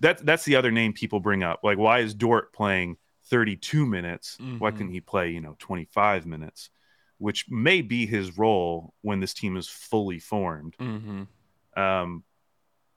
that, 0.00 0.24
that's 0.24 0.44
the 0.44 0.56
other 0.56 0.70
name 0.70 0.92
people 0.92 1.20
bring 1.20 1.42
up. 1.42 1.60
Like, 1.62 1.78
why 1.78 2.00
is 2.00 2.14
Dort 2.14 2.52
playing 2.52 2.96
32 3.26 3.86
minutes. 3.86 4.36
Mm-hmm. 4.40 4.58
Why 4.58 4.70
couldn't 4.70 4.92
he 4.92 5.00
play, 5.00 5.30
you 5.30 5.40
know, 5.40 5.56
25 5.58 6.26
minutes, 6.26 6.70
which 7.18 7.46
may 7.48 7.82
be 7.82 8.06
his 8.06 8.36
role 8.36 8.94
when 9.02 9.20
this 9.20 9.34
team 9.34 9.56
is 9.56 9.68
fully 9.68 10.18
formed. 10.18 10.76
Mm-hmm. 10.78 11.80
Um, 11.80 12.24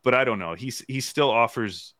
but 0.03 0.13
I 0.13 0.23
don't 0.23 0.39
know. 0.39 0.53
He's 0.53 0.83
he 0.87 1.01
still 1.01 1.29
offers 1.29 1.93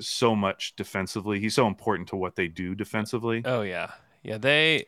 so 0.00 0.34
much 0.34 0.76
defensively. 0.76 1.40
He's 1.40 1.54
so 1.54 1.66
important 1.66 2.08
to 2.08 2.16
what 2.16 2.36
they 2.36 2.48
do 2.48 2.74
defensively. 2.74 3.42
Oh 3.44 3.62
yeah, 3.62 3.90
yeah. 4.22 4.38
They 4.38 4.86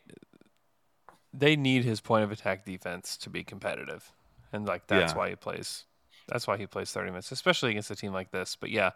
they 1.34 1.56
need 1.56 1.84
his 1.84 2.00
point 2.00 2.24
of 2.24 2.32
attack 2.32 2.64
defense 2.64 3.16
to 3.18 3.30
be 3.30 3.42
competitive, 3.42 4.12
and 4.52 4.66
like 4.66 4.86
that's 4.86 5.12
Yeah. 5.12 5.18
why 5.18 5.28
he 5.30 5.36
plays. 5.36 5.84
That's 6.28 6.46
why 6.46 6.56
he 6.56 6.66
plays 6.66 6.92
thirty 6.92 7.10
minutes, 7.10 7.32
especially 7.32 7.70
against 7.70 7.90
a 7.90 7.96
team 7.96 8.12
like 8.12 8.30
this. 8.30 8.56
But 8.56 8.70
yeah, 8.70 8.90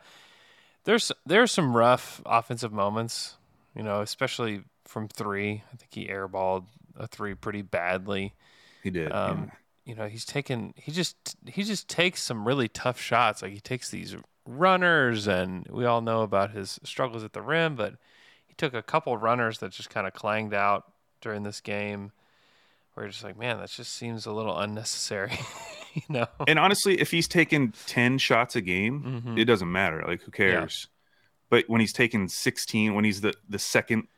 there's 0.85 1.11
there's 1.25 1.51
some 1.53 1.77
rough 1.77 2.21
offensive 2.27 2.73
moments. 2.73 3.37
You 3.75 3.83
know, 3.83 4.01
especially 4.01 4.62
from 4.87 5.09
three. 5.09 5.62
I 5.73 5.77
think 5.77 5.92
he 5.92 6.07
airballed 6.07 6.64
a 6.97 7.07
three 7.07 7.35
pretty 7.35 7.62
badly. 7.62 8.35
He 8.83 8.90
did. 8.90 9.12
Um, 9.12 9.51
you 9.85 9.95
know, 9.95 10.07
he's 10.07 10.25
taken 10.25 10.73
he 10.77 10.92
just 10.92 11.37
he 11.47 11.62
just 11.62 11.88
takes 11.88 12.23
some 12.23 12.47
really 12.47 12.69
tough 12.69 13.01
shots. 13.01 13.42
Like 13.42 13.53
he 13.53 13.61
takes 13.61 13.90
these 13.90 14.16
runners, 14.47 15.27
and 15.27 15.66
we 15.69 15.85
all 15.85 16.01
know 16.01 16.23
about 16.23 16.53
his 16.53 16.79
struggles 16.85 17.23
at 17.25 17.33
the 17.33 17.42
rim, 17.42 17.75
but 17.77 17.95
he 18.47 18.55
took 18.55 18.73
a 18.75 18.83
couple 18.83 19.16
runners 19.19 19.59
that 19.59 19.73
just 19.73 19.90
kind 19.90 20.07
of 20.07 20.14
clanged 20.14 20.55
out 20.55 20.85
during 21.21 21.42
this 21.42 21.61
game. 21.61 22.12
Where 22.97 23.05
you're 23.05 23.13
just 23.13 23.25
like, 23.25 23.37
man, 23.37 23.59
that 23.59 23.69
just 23.69 23.93
seems 23.93 24.25
a 24.25 24.33
little 24.33 24.57
unnecessary. 24.59 25.39
you 25.95 26.01
know? 26.09 26.27
And 26.49 26.59
honestly, 26.59 26.99
if 26.99 27.11
he's 27.11 27.29
taking 27.29 27.73
10 27.87 28.17
shots 28.17 28.57
a 28.57 28.63
game, 28.63 29.23
Mhm. 29.27 29.39
it 29.39 29.45
doesn't 29.45 29.71
matter. 29.71 30.03
Like 30.09 30.23
who 30.23 30.31
cares? 30.31 30.89
But 31.51 31.67
when 31.69 31.83
he's 31.83 31.93
taking 31.93 32.27
16, 32.27 32.95
when 32.95 33.05
he's 33.05 33.21
the 33.21 33.35
the 33.51 33.59
second 33.59 34.09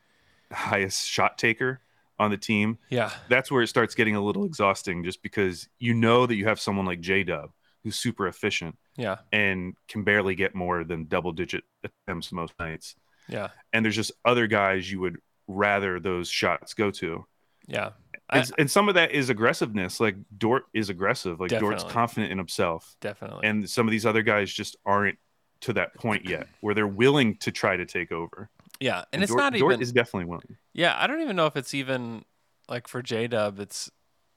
highest 0.53 1.09
shot 1.09 1.39
taker 1.39 1.81
on 2.21 2.31
the 2.31 2.37
team, 2.37 2.79
Yeah, 2.89 3.11
that's 3.29 3.51
where 3.51 3.63
it 3.63 3.67
starts 3.67 3.97
getting 3.97 4.15
a 4.15 4.21
little 4.21 4.45
exhausting 4.45 5.03
just 5.03 5.23
because 5.25 5.69
you 5.81 5.93
know 5.93 6.27
that 6.27 6.37
you 6.37 6.45
have 6.47 6.61
someone 6.61 6.87
like 6.87 7.01
J 7.01 7.25
Dub 7.25 7.51
who's 7.83 7.97
super 7.97 8.29
efficient 8.29 8.79
yeah, 8.97 9.17
and 9.33 9.75
can 9.89 10.05
barely 10.05 10.37
get 10.37 10.55
more 10.55 10.85
than 10.85 11.07
double 11.07 11.33
digit 11.33 11.65
attempts 11.83 12.31
most 12.31 12.55
nights. 12.61 12.95
yeah, 13.29 13.49
And 13.73 13.85
there's 13.85 13.97
just 13.97 14.13
other 14.25 14.47
guys 14.47 14.89
you 14.91 15.01
would 15.01 15.19
rather 15.49 15.99
those 16.01 16.29
shots 16.31 16.75
go 16.75 16.93
to. 16.93 17.27
yeah. 17.67 17.91
And, 18.31 18.53
and 18.59 18.71
some 18.71 18.89
of 18.89 18.95
that 18.97 19.13
is 19.13 19.31
aggressiveness. 19.31 20.01
Like 20.01 20.17
Dort 20.37 20.65
is 20.75 20.91
aggressive. 20.91 21.41
Like 21.41 21.51
Dort's 21.51 21.85
confident 21.85 22.31
in 22.31 22.39
himself. 22.39 22.95
definitely. 23.01 23.47
And 23.49 23.69
some 23.69 23.87
of 23.87 23.93
these 23.93 24.05
other 24.05 24.23
guys 24.23 24.53
just 24.53 24.77
aren't 24.85 25.19
to 25.63 25.73
that 25.73 25.95
point 25.95 26.29
yet 26.29 26.47
where 26.61 26.75
they're 26.75 26.87
willing 26.87 27.37
to 27.39 27.51
try 27.51 27.77
to 27.77 27.87
take 27.87 28.13
over. 28.13 28.51
yeah, 28.81 29.05
and, 29.13 29.23
it's 29.23 29.31
Dort, 29.31 29.41
not 29.41 29.55
even. 29.55 29.69
Dort 29.69 29.81
is 29.81 29.93
definitely 29.93 30.27
willing. 30.27 30.57
Yeah, 30.73 30.95
I 30.99 31.07
don't 31.07 31.21
even 31.21 31.37
know 31.37 31.47
if 31.47 31.57
it's 31.57 31.75
even 31.75 32.25
like 32.69 32.87
for 32.87 33.03
J 33.03 33.27
Dub. 33.27 33.59
It's 33.59 33.91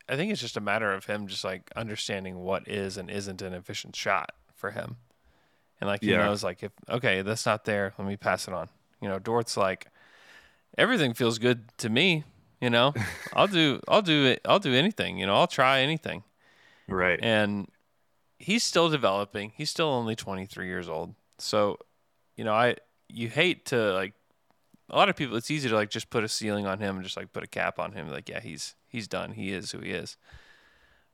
I 0.10 0.16
think 0.16 0.32
it's 0.32 0.42
just 0.42 0.58
a 0.58 0.62
matter 0.62 0.92
of 0.94 1.06
him 1.06 1.28
just 1.28 1.44
like 1.44 1.70
understanding 1.76 2.38
what 2.40 2.68
is 2.68 2.98
and 2.98 3.10
isn't 3.12 3.42
an 3.42 3.54
efficient 3.54 3.96
shot 3.96 4.32
for 4.56 4.72
him, 4.72 4.98
and 5.80 5.88
like 5.88 6.02
he 6.02 6.12
Yeah. 6.12 6.26
knows 6.26 6.44
like 6.44 6.64
if 6.64 6.72
okay 6.90 7.22
that's 7.22 7.46
not 7.46 7.66
there, 7.66 7.94
let 7.98 8.08
me 8.08 8.18
pass 8.18 8.48
it 8.48 8.54
on. 8.54 8.70
You 9.02 9.10
know, 9.10 9.20
Dort's 9.20 9.58
like 9.58 9.88
everything 10.78 11.14
feels 11.14 11.38
good 11.38 11.66
to 11.80 11.90
me. 11.90 12.24
You 12.62 12.70
know, 12.70 12.94
I'll 13.34 13.48
do 13.48 13.80
I'll 13.88 14.04
do 14.04 14.26
it 14.26 14.42
I'll 14.46 14.60
do 14.60 14.74
anything. 14.74 15.18
You 15.18 15.26
know, 15.26 15.36
I'll 15.36 15.48
try 15.48 15.80
anything, 15.82 16.24
Right. 16.88 17.20
and 17.22 17.68
he's 18.38 18.64
still 18.64 18.88
developing. 18.90 19.52
He's 19.56 19.70
still 19.72 19.88
only 19.88 20.16
23 20.16 20.68
years 20.68 20.88
old. 20.88 21.16
So, 21.40 21.80
you 22.38 22.44
know, 22.44 22.54
I 22.54 22.76
you 23.10 23.30
hate 23.30 23.66
to 23.68 23.94
like 23.94 24.14
a 24.90 24.96
lot 24.96 25.10
of 25.10 25.16
people 25.16 25.36
it's 25.38 25.50
easy 25.50 25.70
to 25.70 25.76
like 25.76 25.90
just 25.90 26.10
put 26.12 26.24
a 26.24 26.28
ceiling 26.28 26.66
on 26.68 26.80
him 26.80 26.96
and 26.98 27.04
just 27.04 27.18
like 27.18 27.34
put 27.34 27.44
a 27.44 27.48
cap 27.48 27.80
on 27.80 27.94
him 27.94 28.10
like 28.10 28.30
yeah, 28.30 28.40
he's 28.40 28.76
he's 28.88 29.08
done. 29.08 29.32
He 29.32 29.52
is 29.52 29.72
who 29.72 29.80
he 29.80 29.92
is. 29.92 30.18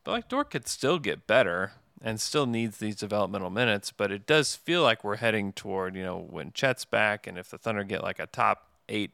But 0.04 0.12
like 0.12 0.28
Dort 0.30 0.50
could 0.50 0.68
still 0.68 1.00
get 1.00 1.28
better 1.28 1.72
and 2.02 2.20
still 2.22 2.46
needs 2.46 2.78
these 2.78 2.96
developmental 2.98 3.50
minutes, 3.50 3.92
but 3.92 4.12
it 4.12 4.28
does 4.28 4.56
feel 4.56 4.84
like 4.84 5.04
we're 5.04 5.16
heading 5.18 5.52
toward, 5.54 5.96
you 5.96 6.04
know, 6.04 6.18
when 6.30 6.52
Chet's 6.52 6.86
back 6.86 7.26
and 7.26 7.38
if 7.38 7.50
the 7.50 7.58
Thunder 7.58 7.84
get 7.84 8.04
like 8.04 8.20
a 8.20 8.28
top 8.28 8.68
8 8.90 9.12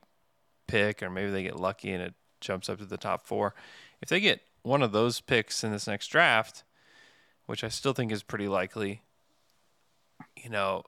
pick 0.67 1.01
or 1.01 1.09
maybe 1.09 1.31
they 1.31 1.43
get 1.43 1.59
lucky 1.59 1.91
and 1.93 2.03
it 2.03 2.13
jumps 2.43 2.69
up 2.69 2.77
to 2.79 2.85
the 2.85 2.97
top 2.97 3.25
4. 3.25 3.53
If 4.01 4.09
they 4.09 4.19
get 4.19 4.41
one 4.61 4.81
of 4.83 4.91
those 4.91 5.19
picks 5.21 5.63
in 5.63 5.71
this 5.71 5.87
next 5.87 6.07
draft, 6.07 6.63
which 7.47 7.63
I 7.63 7.69
still 7.69 7.93
think 7.93 8.11
is 8.11 8.23
pretty 8.23 8.47
likely, 8.47 9.01
you 10.41 10.49
know, 10.49 10.83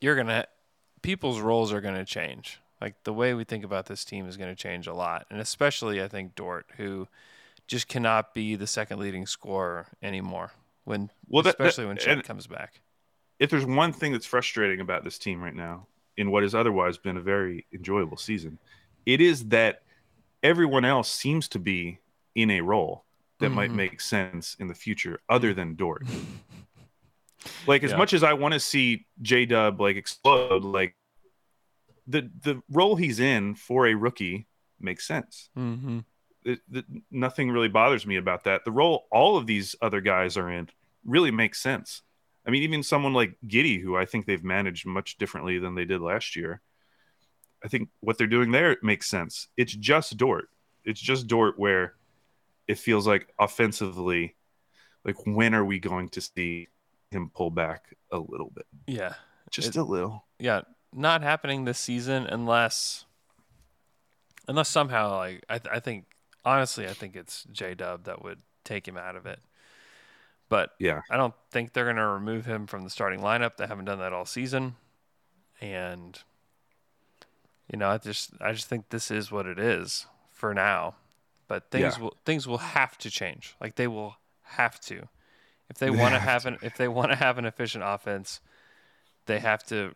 you're 0.00 0.14
going 0.14 0.26
to, 0.28 0.46
people's 1.02 1.40
roles 1.40 1.72
are 1.72 1.80
going 1.80 1.94
to 1.94 2.04
change. 2.04 2.60
Like 2.80 3.02
the 3.04 3.12
way 3.12 3.34
we 3.34 3.44
think 3.44 3.64
about 3.64 3.86
this 3.86 4.04
team 4.04 4.26
is 4.28 4.36
going 4.36 4.50
to 4.54 4.60
change 4.60 4.86
a 4.86 4.94
lot. 4.94 5.26
And 5.30 5.40
especially, 5.40 6.02
I 6.02 6.08
think, 6.08 6.34
Dort, 6.34 6.66
who 6.76 7.08
just 7.66 7.88
cannot 7.88 8.34
be 8.34 8.54
the 8.54 8.66
second 8.66 8.98
leading 9.00 9.26
scorer 9.26 9.86
anymore 10.02 10.52
when, 10.84 11.10
Well, 11.28 11.42
that- 11.42 11.58
that- 11.58 11.66
especially 11.66 11.86
when 11.86 11.96
Chet 11.98 12.24
comes 12.24 12.46
back. 12.46 12.80
if 13.38 13.50
there's 13.50 13.66
one 13.66 13.92
thing 13.92 14.12
that's 14.12 14.26
frustrating 14.26 14.80
about 14.80 15.04
this 15.04 15.18
team 15.18 15.42
right 15.42 15.54
now 15.54 15.86
in 16.16 16.30
what 16.30 16.42
has 16.42 16.54
otherwise 16.54 16.98
been 16.98 17.16
a 17.16 17.20
very 17.20 17.66
enjoyable 17.72 18.16
season, 18.16 18.58
it 19.06 19.20
is 19.20 19.46
that 19.46 19.82
everyone 20.42 20.84
else 20.84 21.10
seems 21.10 21.48
to 21.48 21.58
be 21.58 21.98
in 22.34 22.50
a 22.50 22.60
role 22.60 23.04
that 23.40 23.50
might 23.50 23.70
Mhm. 23.70 23.74
make 23.76 24.00
sense 24.00 24.54
in 24.58 24.68
the 24.68 24.74
future 24.74 25.20
other 25.28 25.52
than 25.54 25.74
Dort. 25.74 26.04
like 27.66 27.82
as 27.82 27.92
Yeah. 27.92 27.96
much 27.96 28.12
as 28.12 28.22
I 28.22 28.32
want 28.32 28.54
to 28.54 28.60
see 28.60 29.06
J 29.22 29.46
Dub 29.46 29.80
like 29.80 29.96
explode, 29.96 30.64
like 30.64 30.96
the 32.06 32.30
the 32.42 32.62
role 32.70 32.96
he's 32.96 33.20
in 33.20 33.54
for 33.54 33.86
a 33.86 33.94
rookie 33.94 34.46
makes 34.80 35.06
sense. 35.06 35.50
Mm-hmm. 35.56 36.00
It, 36.44 36.60
it- 36.72 36.84
nothing 37.10 37.50
really 37.50 37.68
bothers 37.68 38.06
me 38.06 38.16
about 38.16 38.44
that. 38.44 38.64
The 38.64 38.70
role 38.72 39.06
all 39.10 39.36
of 39.36 39.46
these 39.46 39.76
other 39.82 40.00
guys 40.00 40.36
are 40.36 40.50
in 40.50 40.68
really 41.04 41.30
makes 41.30 41.60
sense. 41.60 42.02
I 42.46 42.50
mean, 42.50 42.62
even 42.62 42.82
someone 42.82 43.12
like 43.12 43.36
Giddey, 43.46 43.80
who 43.82 43.96
I 43.96 44.04
think 44.06 44.24
they've 44.26 44.42
managed 44.44 44.86
much 44.86 45.18
differently 45.18 45.58
than 45.58 45.74
they 45.74 45.84
did 45.84 46.00
last 46.00 46.34
year. 46.34 46.60
I 47.64 47.68
think 47.68 47.88
what 48.00 48.18
they're 48.18 48.26
doing 48.26 48.50
there 48.52 48.76
makes 48.82 49.08
sense. 49.08 49.48
It's 49.56 49.72
just 49.74 50.16
Dort. 50.16 50.48
It's 50.84 51.00
just 51.00 51.26
Dort 51.26 51.58
where 51.58 51.94
it 52.66 52.78
feels 52.78 53.06
like 53.06 53.32
offensively, 53.38 54.36
like 55.04 55.16
when 55.26 55.54
are 55.54 55.64
we 55.64 55.78
going 55.78 56.08
to 56.10 56.20
see 56.20 56.68
him 57.10 57.30
pull 57.34 57.50
back 57.50 57.94
a 58.12 58.18
little 58.18 58.50
bit? 58.54 58.66
Yeah. 58.86 59.14
Just 59.50 59.70
It- 59.70 59.76
a 59.76 59.82
little. 59.82 60.24
yeah, 60.38 60.60
not 60.92 61.22
happening 61.22 61.64
this 61.64 61.78
season 61.78 62.26
unless 62.26 63.04
unless 64.46 64.68
somehow 64.68 65.16
like 65.16 65.44
I 65.48 65.58
th- 65.58 65.74
I 65.74 65.80
think 65.80 66.06
honestly 66.44 66.86
I 66.86 66.92
think 66.92 67.16
it's 67.16 67.44
J 67.52 67.74
Dub 67.74 68.04
that 68.04 68.22
would 68.22 68.40
take 68.64 68.86
him 68.86 68.96
out 68.96 69.16
of 69.16 69.26
it. 69.26 69.40
But 70.48 70.70
Yeah. 70.78 71.02
I 71.10 71.16
don't 71.18 71.34
think 71.50 71.72
they're 71.72 71.84
going 71.84 71.96
to 71.96 72.06
remove 72.06 72.46
him 72.46 72.66
from 72.66 72.82
the 72.84 72.88
starting 72.90 73.20
lineup. 73.20 73.56
They 73.58 73.66
haven't 73.66 73.84
done 73.84 73.98
that 73.98 74.12
all 74.14 74.24
season. 74.24 74.76
And 75.60 76.18
you 77.70 77.78
know, 77.78 77.88
I 77.90 77.98
just 77.98 78.30
I 78.40 78.52
just 78.52 78.68
think 78.68 78.88
this 78.88 79.10
is 79.10 79.30
what 79.30 79.46
it 79.46 79.58
is 79.58 80.06
for 80.32 80.54
now. 80.54 80.94
But 81.46 81.70
things 81.70 81.96
Yeah. 81.96 82.02
will 82.04 82.16
things 82.24 82.46
will 82.46 82.58
have 82.58 82.98
to 82.98 83.10
change. 83.10 83.54
Like 83.60 83.76
they 83.76 83.86
will 83.88 84.16
have 84.42 84.80
to. 84.82 85.08
If 85.70 85.78
they 85.78 85.90
want 85.90 86.14
to 86.14 86.20
have 86.20 86.46
an 86.46 86.58
if 86.62 86.76
they 86.76 86.88
want 86.88 87.10
to 87.10 87.16
have 87.16 87.38
an 87.38 87.44
efficient 87.44 87.84
offense, 87.86 88.40
they 89.26 89.38
have 89.40 89.64
to 89.66 89.94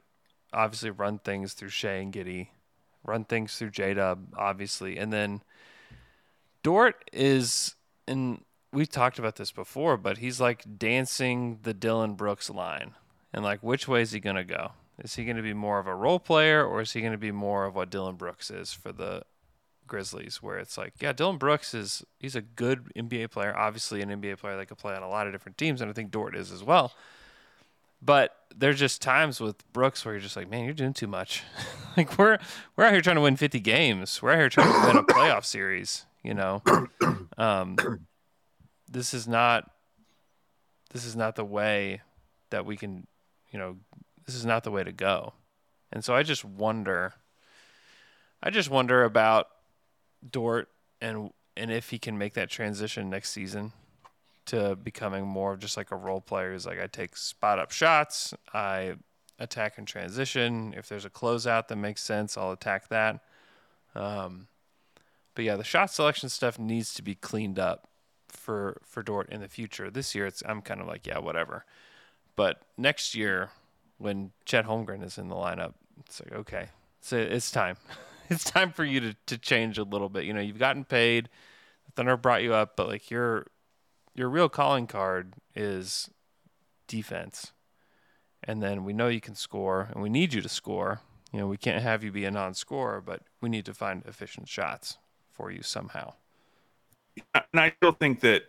obviously 0.52 0.90
run 0.90 1.18
things 1.18 1.54
through 1.54 1.70
Shai 1.70 1.92
and 1.94 2.12
Giddey, 2.12 2.48
run 3.04 3.24
things 3.24 3.56
through 3.56 3.70
J 3.70 3.94
Dub, 3.94 4.34
obviously, 4.36 4.98
and 4.98 5.12
then 5.12 5.42
Dort 6.62 7.08
is 7.12 7.74
and 8.06 8.44
we've 8.72 8.90
talked 8.90 9.18
about 9.18 9.36
this 9.36 9.52
before, 9.52 9.96
but 9.96 10.18
he's 10.18 10.40
like 10.40 10.78
dancing 10.78 11.58
the 11.62 11.74
Dillon 11.74 12.14
Brooks 12.14 12.48
line. 12.50 12.94
And 13.32 13.42
like 13.44 13.62
which 13.62 13.88
way 13.88 14.02
is 14.02 14.12
he 14.12 14.20
gonna 14.20 14.44
go? 14.44 14.72
Is 14.98 15.14
he 15.14 15.24
gonna 15.24 15.42
be 15.42 15.54
more 15.54 15.78
of 15.78 15.86
a 15.86 15.94
role 15.94 16.18
player 16.18 16.64
or 16.64 16.80
is 16.80 16.92
he 16.92 17.00
gonna 17.00 17.18
be 17.18 17.32
more 17.32 17.64
of 17.64 17.74
what 17.74 17.90
Dillon 17.90 18.16
Brooks 18.16 18.50
is 18.50 18.72
for 18.72 18.92
the 18.92 19.24
Grizzlies, 19.86 20.42
where 20.42 20.58
it's 20.58 20.78
like, 20.78 20.94
yeah, 21.00 21.12
Dillon 21.12 21.36
Brooks 21.36 21.74
is 21.74 22.04
he's 22.18 22.34
a 22.34 22.40
good 22.40 22.90
NBA 22.96 23.30
player, 23.30 23.56
obviously 23.56 24.00
an 24.00 24.08
NBA 24.08 24.38
player 24.38 24.56
that 24.56 24.66
could 24.66 24.78
play 24.78 24.94
on 24.94 25.02
a 25.02 25.08
lot 25.08 25.26
of 25.26 25.32
different 25.32 25.58
teams, 25.58 25.80
and 25.80 25.90
I 25.90 25.92
think 25.92 26.10
Dort 26.10 26.34
is 26.36 26.50
as 26.50 26.62
well. 26.62 26.92
But 28.00 28.34
there's 28.54 28.78
just 28.78 29.00
times 29.00 29.40
with 29.40 29.70
Brooks 29.72 30.04
where 30.04 30.14
you're 30.14 30.22
just 30.22 30.36
like, 30.36 30.50
man, 30.50 30.64
you're 30.64 30.74
doing 30.74 30.92
too 30.92 31.06
much. 31.06 31.42
like 31.96 32.18
we're 32.18 32.38
we're 32.74 32.84
out 32.84 32.92
here 32.92 33.00
trying 33.00 33.16
to 33.16 33.22
win 33.22 33.36
50 33.36 33.60
games. 33.60 34.20
We're 34.20 34.32
out 34.32 34.38
here 34.38 34.48
trying 34.48 34.72
to 34.72 34.88
win 34.88 34.96
a 34.96 35.02
playoff 35.04 35.44
series. 35.44 36.06
You 36.22 36.34
know, 36.34 36.62
um, 37.36 37.76
this 38.90 39.12
is 39.12 39.28
not 39.28 39.70
this 40.92 41.04
is 41.04 41.16
not 41.16 41.36
the 41.36 41.44
way 41.44 42.00
that 42.50 42.64
we 42.64 42.76
can. 42.76 43.06
You 43.50 43.58
know, 43.58 43.76
this 44.26 44.34
is 44.34 44.46
not 44.46 44.64
the 44.64 44.70
way 44.70 44.84
to 44.84 44.92
go. 44.92 45.34
And 45.92 46.04
so 46.04 46.14
I 46.14 46.22
just 46.22 46.44
wonder. 46.44 47.14
I 48.42 48.50
just 48.50 48.70
wonder 48.70 49.04
about 49.04 49.48
Dort 50.28 50.68
and 51.00 51.30
and 51.56 51.70
if 51.70 51.90
he 51.90 51.98
can 51.98 52.16
make 52.16 52.34
that 52.34 52.48
transition 52.48 53.10
next 53.10 53.30
season 53.30 53.72
to 54.46 54.74
becoming 54.76 55.26
more 55.26 55.52
of 55.52 55.60
just 55.60 55.76
like 55.76 55.90
a 55.90 55.96
role 55.96 56.20
player. 56.20 56.52
He's 56.52 56.66
like 56.66 56.80
I 56.80 56.86
take 56.86 57.16
spot 57.16 57.58
up 57.58 57.70
shots, 57.70 58.34
I 58.52 58.94
attack 59.38 59.78
and 59.78 59.86
transition. 59.86 60.74
If 60.76 60.88
there's 60.88 61.04
a 61.04 61.10
closeout 61.10 61.68
that 61.68 61.76
makes 61.76 62.02
sense, 62.02 62.36
I'll 62.36 62.52
attack 62.52 62.88
that. 62.88 63.20
Um, 63.94 64.48
but 65.34 65.44
yeah, 65.44 65.56
the 65.56 65.64
shot 65.64 65.90
selection 65.90 66.28
stuff 66.28 66.58
needs 66.58 66.94
to 66.94 67.02
be 67.02 67.14
cleaned 67.14 67.58
up 67.58 67.88
for 68.28 68.80
for 68.84 69.02
Dort 69.02 69.28
in 69.28 69.40
the 69.40 69.48
future. 69.48 69.90
This 69.90 70.14
year, 70.14 70.26
it's 70.26 70.42
I'm 70.46 70.62
kind 70.62 70.80
of 70.80 70.86
like 70.86 71.06
yeah, 71.06 71.18
whatever. 71.18 71.64
But 72.34 72.62
next 72.76 73.14
year, 73.14 73.50
when 74.02 74.32
Chet 74.44 74.66
Holmgren 74.66 75.04
is 75.04 75.16
in 75.16 75.28
the 75.28 75.34
lineup, 75.34 75.74
it's 76.00 76.20
like 76.20 76.32
okay, 76.40 76.68
so 77.00 77.16
it's 77.16 77.50
time. 77.50 77.76
it's 78.28 78.44
time 78.44 78.72
for 78.72 78.84
you 78.84 79.00
to 79.00 79.16
to 79.26 79.38
change 79.38 79.78
a 79.78 79.84
little 79.84 80.08
bit. 80.08 80.24
You 80.24 80.32
know, 80.32 80.40
you've 80.40 80.58
gotten 80.58 80.84
paid. 80.84 81.28
The 81.86 81.92
Thunder 81.92 82.16
brought 82.16 82.42
you 82.42 82.54
up, 82.54 82.76
but 82.76 82.88
like 82.88 83.10
your 83.10 83.46
your 84.14 84.28
real 84.28 84.48
calling 84.48 84.86
card 84.86 85.34
is 85.54 86.10
defense. 86.86 87.52
And 88.44 88.60
then 88.60 88.84
we 88.84 88.92
know 88.92 89.06
you 89.06 89.20
can 89.20 89.36
score, 89.36 89.88
and 89.92 90.02
we 90.02 90.08
need 90.08 90.34
you 90.34 90.42
to 90.42 90.48
score. 90.48 91.00
You 91.32 91.38
know, 91.38 91.46
we 91.46 91.56
can't 91.56 91.82
have 91.82 92.02
you 92.02 92.10
be 92.10 92.24
a 92.24 92.30
non-scorer, 92.30 93.00
but 93.00 93.22
we 93.40 93.48
need 93.48 93.64
to 93.66 93.72
find 93.72 94.02
efficient 94.04 94.48
shots 94.48 94.98
for 95.30 95.50
you 95.50 95.62
somehow. 95.62 96.14
And 97.34 97.60
I 97.60 97.72
still 97.76 97.92
think 97.92 98.20
that 98.20 98.42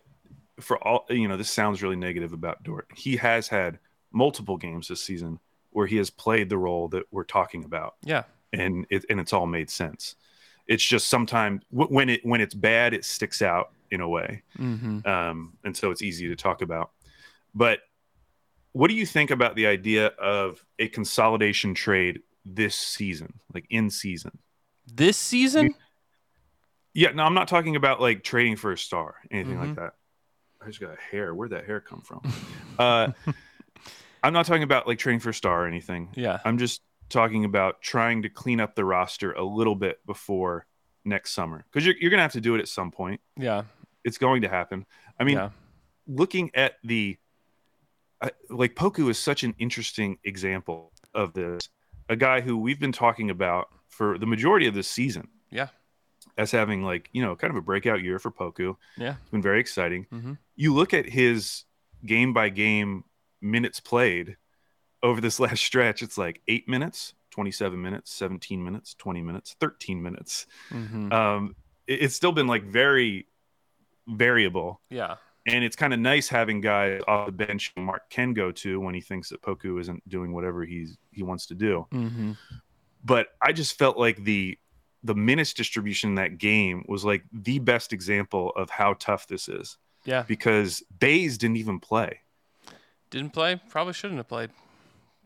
for 0.60 0.78
all 0.86 1.06
you 1.10 1.28
know, 1.28 1.38
this 1.38 1.52
sounds 1.52 1.84
really 1.84 1.96
negative 1.96 2.34
about 2.34 2.63
Dort. 2.63 2.88
He 2.96 3.18
has 3.18 3.48
had 3.48 3.80
multiple 4.13 4.58
games 4.58 4.88
this 4.88 5.04
season 5.04 5.39
where 5.71 5.88
he 5.88 5.97
has 5.97 6.10
played 6.10 6.49
the 6.49 6.58
role 6.58 6.88
that 6.89 7.04
we're 7.12 7.23
talking 7.23 7.65
about. 7.65 7.95
Yeah, 8.04 8.23
and 8.54 8.86
it 8.89 9.06
and 9.10 9.19
it's 9.19 9.34
all 9.34 9.47
made 9.47 9.69
sense. 9.69 10.15
It's 10.67 10.84
just 10.84 11.10
sometimes 11.10 11.63
when 11.69 12.10
it 12.10 12.26
when 12.26 12.39
it's 12.39 12.54
bad, 12.54 12.93
it 12.93 13.04
sticks 13.04 13.41
out 13.41 13.71
in 13.91 14.02
a 14.02 14.08
way, 14.08 14.43
mm-hmm. 14.58 15.06
um, 15.08 15.54
and 15.63 15.76
so 15.76 15.91
it's 15.91 16.02
easy 16.02 16.30
to 16.30 16.36
talk 16.36 16.62
about. 16.62 16.91
But 17.54 17.80
what 18.71 18.89
do 18.89 18.95
you 18.95 19.06
think 19.06 19.32
about 19.32 19.56
the 19.56 19.67
idea 19.67 20.08
of 20.08 20.63
a 20.80 20.88
consolidation 20.88 21.73
trade 21.73 22.21
this 22.45 22.76
season, 22.76 23.34
like 23.54 23.65
in 23.69 23.89
season? 23.89 24.38
This 24.91 25.17
season? 25.17 25.76
Yeah, 26.93 27.12
no, 27.12 27.23
I'm 27.23 27.34
not 27.34 27.47
talking 27.47 27.76
about 27.76 28.02
like 28.02 28.23
trading 28.23 28.56
for 28.56 28.71
a 28.71 28.78
star, 28.78 29.15
anything 29.32 29.56
mm-hmm. 29.56 29.67
like 29.67 29.76
that. 29.76 29.93
I 30.62 30.67
just 30.67 30.80
got 30.80 30.91
a 30.91 31.02
hair. 31.12 31.34
Where'd 31.34 31.52
that 31.52 31.65
hair 31.65 31.82
come 31.82 32.02
from? 32.02 32.21
uh, 32.80 33.12
I'm 34.24 34.34
not 34.34 34.46
talking 34.46 34.64
about 34.64 34.88
like 34.88 34.98
trading 34.98 35.20
for 35.20 35.30
a 35.30 35.34
star 35.34 35.66
or 35.66 35.68
anything. 35.68 36.10
Yeah. 36.16 36.40
I'm 36.46 36.58
just 36.58 36.82
talking 37.10 37.46
about 37.46 37.82
trying 37.82 38.22
to 38.24 38.30
clean 38.30 38.60
up 38.60 38.76
the 38.76 38.86
roster 38.86 39.34
a 39.34 39.44
little 39.44 39.76
bit 39.76 40.04
before 40.06 40.66
next 41.06 41.34
summer 41.34 41.66
because 41.70 41.86
you're, 41.86 41.96
you're 42.00 42.10
going 42.10 42.20
to 42.20 42.24
have 42.24 42.32
to 42.32 42.42
do 42.42 42.56
it 42.56 42.60
at 42.60 42.70
some 42.70 42.90
point. 42.90 43.20
Yeah. 43.38 43.64
It's 44.06 44.18
going 44.18 44.42
to 44.44 44.50
happen. 44.50 44.86
I 45.20 45.26
mean, 45.26 45.36
yeah. 45.36 45.50
looking 46.08 46.52
at 46.56 46.76
the, 46.84 47.18
uh, 48.22 48.30
like 48.50 48.76
Poku 48.76 49.10
is 49.10 49.20
such 49.20 49.44
an 49.44 49.54
interesting 49.60 50.18
example 50.24 50.94
of 51.14 51.34
this. 51.34 51.70
A 52.10 52.16
guy 52.16 52.42
who 52.42 52.58
we've 52.58 52.80
been 52.80 52.92
talking 52.92 53.30
about 53.30 53.68
for 53.90 54.18
the 54.18 54.26
majority 54.26 54.68
of 54.68 54.74
this 54.74 54.88
season. 54.88 55.28
Yeah 55.52 55.68
as 56.38 56.52
having 56.52 56.84
like 56.84 57.10
you 57.14 57.22
know 57.22 57.36
kind 57.36 57.52
of 57.52 57.58
a 57.58 57.62
breakout 57.62 58.02
year 58.02 58.18
for 58.18 58.32
Poku. 58.32 58.76
Yeah, 58.98 59.16
it's 59.22 59.30
been 59.30 59.42
very 59.42 59.60
exciting. 59.60 60.08
Mm-hmm. 60.12 60.34
You 60.56 60.74
look 60.74 60.94
at 60.94 61.08
his 61.08 61.66
game 62.06 62.34
by 62.34 62.50
game 62.50 63.04
minutes 63.43 63.79
played 63.79 64.38
over 65.01 65.21
this 65.21 65.39
last 65.39 65.63
stretch. 65.63 66.01
It's 66.01 66.17
like 66.17 66.41
eight 66.47 66.67
minutes, 66.67 67.13
twenty-seven 67.32 67.82
minutes, 67.82 68.12
seventeen 68.12 68.63
minutes, 68.63 68.95
twenty 68.95 69.21
minutes, 69.21 69.56
thirteen 69.60 70.01
minutes. 70.01 70.47
Mm-hmm. 70.71 71.12
Um, 71.12 71.56
it, 71.88 72.03
it's 72.03 72.15
still 72.15 72.32
been 72.32 72.47
like 72.47 72.63
very 72.63 73.27
variable. 74.08 74.82
Yeah. 74.89 75.15
And 75.45 75.63
it's 75.63 75.75
kind 75.75 75.93
of 75.93 75.99
nice 75.99 76.29
having 76.29 76.62
guys 76.62 77.01
off 77.06 77.25
the 77.25 77.34
bench 77.34 77.73
Mark 77.75 78.10
can 78.10 78.34
go 78.34 78.51
to 78.53 78.79
when 78.79 78.95
he 78.95 79.01
thinks 79.01 79.27
that 79.29 79.41
Poku 79.41 79.79
isn't 79.82 80.08
doing 80.08 80.32
whatever 80.32 80.63
he's 80.63 80.97
he 81.12 81.23
wants 81.23 81.47
to 81.47 81.56
do. 81.56 81.86
Mm-hmm. 81.91 82.32
But 83.03 83.27
I 83.41 83.51
just 83.51 83.77
felt 83.77 83.97
like 83.97 84.23
the 84.23 84.58
the 85.03 85.15
minutes 85.15 85.53
distribution 85.53 86.12
in 86.12 86.15
that 86.15 86.38
game 86.38 86.86
was 86.88 87.03
like 87.03 87.23
the 87.34 87.60
best 87.60 87.91
example 87.91 88.53
of 88.56 88.69
how 88.69 88.93
tough 88.93 89.27
this 89.27 89.49
is. 89.49 89.77
Yeah. 90.06 90.23
Because 90.23 90.82
Bays 90.97 91.38
didn't 91.38 91.58
even 91.58 91.79
play. 91.82 92.19
Didn't 93.13 93.32
play. 93.32 93.62
Probably 93.69 93.93
shouldn't 93.93 94.17
have 94.17 94.28
played. 94.28 94.49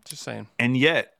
Just 0.04 0.22
saying. 0.22 0.48
And 0.60 0.76
yet, 0.76 1.14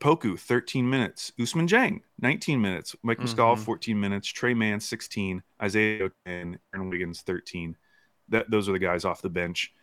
Poku, 0.00 0.38
13 0.38 0.88
minutes. 0.88 1.30
Ousmane 1.38 1.68
Dieng, 1.68 2.00
19 2.22 2.58
minutes. 2.58 2.96
Mike 3.02 3.18
Muscala, 3.18 3.52
mm-hmm. 3.52 3.64
14 3.64 4.00
minutes. 4.00 4.26
Tre 4.28 4.54
Mann, 4.54 4.80
16. 4.80 5.42
Isaiah 5.62 6.10
10. 6.24 6.58
Aaron 6.74 6.88
Wiggins, 6.88 7.20
13. 7.20 7.76
That, 8.30 8.50
those 8.50 8.66
are 8.66 8.72
the 8.72 8.78
guys 8.78 9.04
off 9.04 9.20
the 9.20 9.28
bench. 9.28 9.74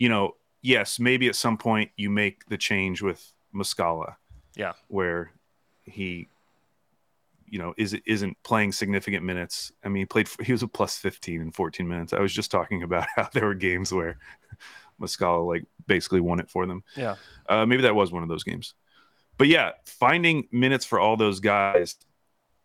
You 0.00 0.08
know, 0.08 0.34
yes, 0.62 0.98
maybe 0.98 1.28
at 1.28 1.36
some 1.36 1.56
point 1.56 1.92
you 1.96 2.10
make 2.10 2.44
the 2.48 2.58
change 2.58 3.00
with 3.00 3.32
Muscala. 3.54 4.16
Yeah. 4.56 4.72
Where 4.88 5.30
he 5.84 6.26
you 7.46 7.58
know 7.58 7.74
is 7.76 7.94
isn't 8.04 8.36
playing 8.42 8.72
significant 8.72 9.24
minutes. 9.24 9.70
I 9.84 9.88
mean, 9.90 10.00
he 10.00 10.06
played 10.06 10.28
he 10.42 10.50
was 10.50 10.62
a 10.62 10.66
plus 10.66 10.98
15 10.98 11.40
in 11.40 11.52
14 11.52 11.86
minutes. 11.86 12.12
I 12.12 12.18
was 12.18 12.32
just 12.32 12.50
talking 12.50 12.82
about 12.82 13.06
how 13.14 13.28
there 13.32 13.44
were 13.44 13.54
games 13.54 13.92
where 13.92 14.18
Muscala 15.02 15.46
like 15.46 15.64
basically 15.86 16.20
won 16.20 16.40
it 16.40 16.48
for 16.48 16.66
them. 16.66 16.82
Yeah. 16.96 17.16
Uh, 17.48 17.66
maybe 17.66 17.82
that 17.82 17.94
was 17.94 18.12
one 18.12 18.22
of 18.22 18.28
those 18.28 18.44
games. 18.44 18.74
But 19.38 19.48
yeah, 19.48 19.72
finding 19.84 20.48
minutes 20.52 20.84
for 20.84 21.00
all 21.00 21.16
those 21.16 21.40
guys 21.40 21.96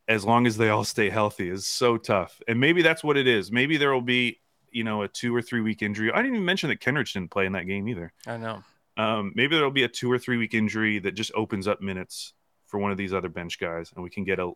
as 0.07 0.23
long 0.23 0.47
as 0.47 0.57
they 0.57 0.69
all 0.69 0.83
stay 0.95 1.09
healthy 1.09 1.49
is 1.49 1.65
so 1.67 1.97
tough. 1.97 2.41
And 2.47 2.59
maybe 2.59 2.81
that's 2.81 3.03
what 3.03 3.17
it 3.17 3.27
is. 3.27 3.51
Maybe 3.51 3.77
there 3.77 3.93
will 3.93 4.01
be, 4.01 4.39
you 4.71 4.83
know, 4.83 5.01
a 5.03 5.07
2 5.07 5.35
or 5.35 5.41
3 5.41 5.61
week 5.61 5.81
injury. 5.81 6.11
I 6.11 6.17
didn't 6.17 6.35
even 6.35 6.45
mention 6.45 6.69
that 6.69 6.79
Kenrich 6.79 7.13
didn't 7.13 7.31
play 7.31 7.45
in 7.45 7.53
that 7.53 7.67
game 7.67 7.87
either. 7.87 8.13
I 8.25 8.37
know. 8.37 8.63
Um, 8.97 9.31
maybe 9.35 9.55
there'll 9.55 9.71
be 9.71 9.83
a 9.83 9.89
2 9.89 10.11
or 10.11 10.17
3 10.17 10.37
week 10.37 10.53
injury 10.53 10.99
that 10.99 11.13
just 11.13 11.31
opens 11.35 11.67
up 11.67 11.81
minutes 11.81 12.33
for 12.67 12.79
one 12.79 12.91
of 12.91 12.97
these 12.97 13.13
other 13.13 13.29
bench 13.29 13.59
guys 13.59 13.91
and 13.95 14.03
we 14.03 14.09
can 14.09 14.23
get 14.23 14.39
a 14.39 14.51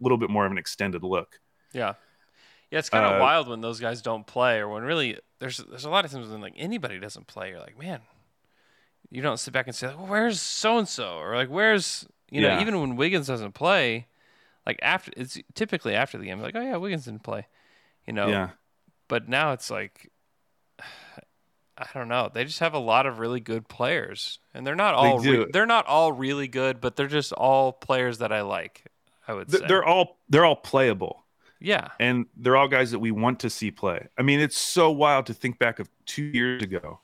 little 0.00 0.18
bit 0.18 0.30
more 0.30 0.46
of 0.46 0.52
an 0.52 0.58
extended 0.58 1.02
look. 1.02 1.40
Yeah. 1.72 1.94
Yeah, 2.74 2.80
it's 2.80 2.90
kind 2.90 3.06
of 3.06 3.20
uh, 3.20 3.22
wild 3.22 3.46
when 3.46 3.60
those 3.60 3.78
guys 3.78 4.02
don't 4.02 4.26
play, 4.26 4.58
or 4.58 4.68
when 4.68 4.82
really 4.82 5.16
there's 5.38 5.58
there's 5.58 5.84
a 5.84 5.90
lot 5.90 6.04
of 6.04 6.10
times 6.10 6.26
when 6.26 6.40
like 6.40 6.54
anybody 6.56 6.98
doesn't 6.98 7.28
play, 7.28 7.50
you're 7.50 7.60
like, 7.60 7.78
man, 7.78 8.00
you 9.12 9.22
don't 9.22 9.38
sit 9.38 9.54
back 9.54 9.68
and 9.68 9.76
say, 9.76 9.86
like, 9.86 9.96
well, 9.96 10.08
where's 10.08 10.42
so 10.42 10.78
and 10.78 10.88
so, 10.88 11.18
or 11.18 11.36
like, 11.36 11.48
where's 11.48 12.04
you 12.32 12.40
know, 12.40 12.48
yeah. 12.48 12.60
even 12.60 12.80
when 12.80 12.96
Wiggins 12.96 13.28
doesn't 13.28 13.52
play, 13.52 14.08
like 14.66 14.80
after 14.82 15.12
it's 15.16 15.38
typically 15.54 15.94
after 15.94 16.18
the 16.18 16.24
game, 16.24 16.40
like, 16.40 16.56
oh 16.56 16.60
yeah, 16.60 16.76
Wiggins 16.76 17.04
didn't 17.04 17.22
play, 17.22 17.46
you 18.08 18.12
know. 18.12 18.26
Yeah. 18.26 18.48
But 19.06 19.28
now 19.28 19.52
it's 19.52 19.70
like, 19.70 20.10
I 21.78 21.86
don't 21.94 22.08
know. 22.08 22.28
They 22.34 22.44
just 22.44 22.58
have 22.58 22.74
a 22.74 22.80
lot 22.80 23.06
of 23.06 23.20
really 23.20 23.38
good 23.38 23.68
players, 23.68 24.40
and 24.52 24.66
they're 24.66 24.74
not 24.74 24.94
all 24.94 25.20
they 25.20 25.30
re- 25.30 25.46
they're 25.52 25.64
not 25.64 25.86
all 25.86 26.10
really 26.10 26.48
good, 26.48 26.80
but 26.80 26.96
they're 26.96 27.06
just 27.06 27.32
all 27.32 27.72
players 27.72 28.18
that 28.18 28.32
I 28.32 28.40
like. 28.40 28.82
I 29.28 29.34
would 29.34 29.48
say 29.48 29.64
they're 29.68 29.84
all 29.84 30.18
they're 30.28 30.44
all 30.44 30.56
playable. 30.56 31.23
Yeah, 31.64 31.88
and 31.98 32.26
they're 32.36 32.56
all 32.56 32.68
guys 32.68 32.90
that 32.90 32.98
we 32.98 33.10
want 33.10 33.40
to 33.40 33.50
see 33.50 33.70
play. 33.70 34.08
I 34.18 34.22
mean, 34.22 34.40
it's 34.40 34.56
so 34.56 34.90
wild 34.90 35.26
to 35.26 35.34
think 35.34 35.58
back 35.58 35.78
of 35.78 35.88
two 36.04 36.24
years 36.24 36.62
ago 36.62 37.00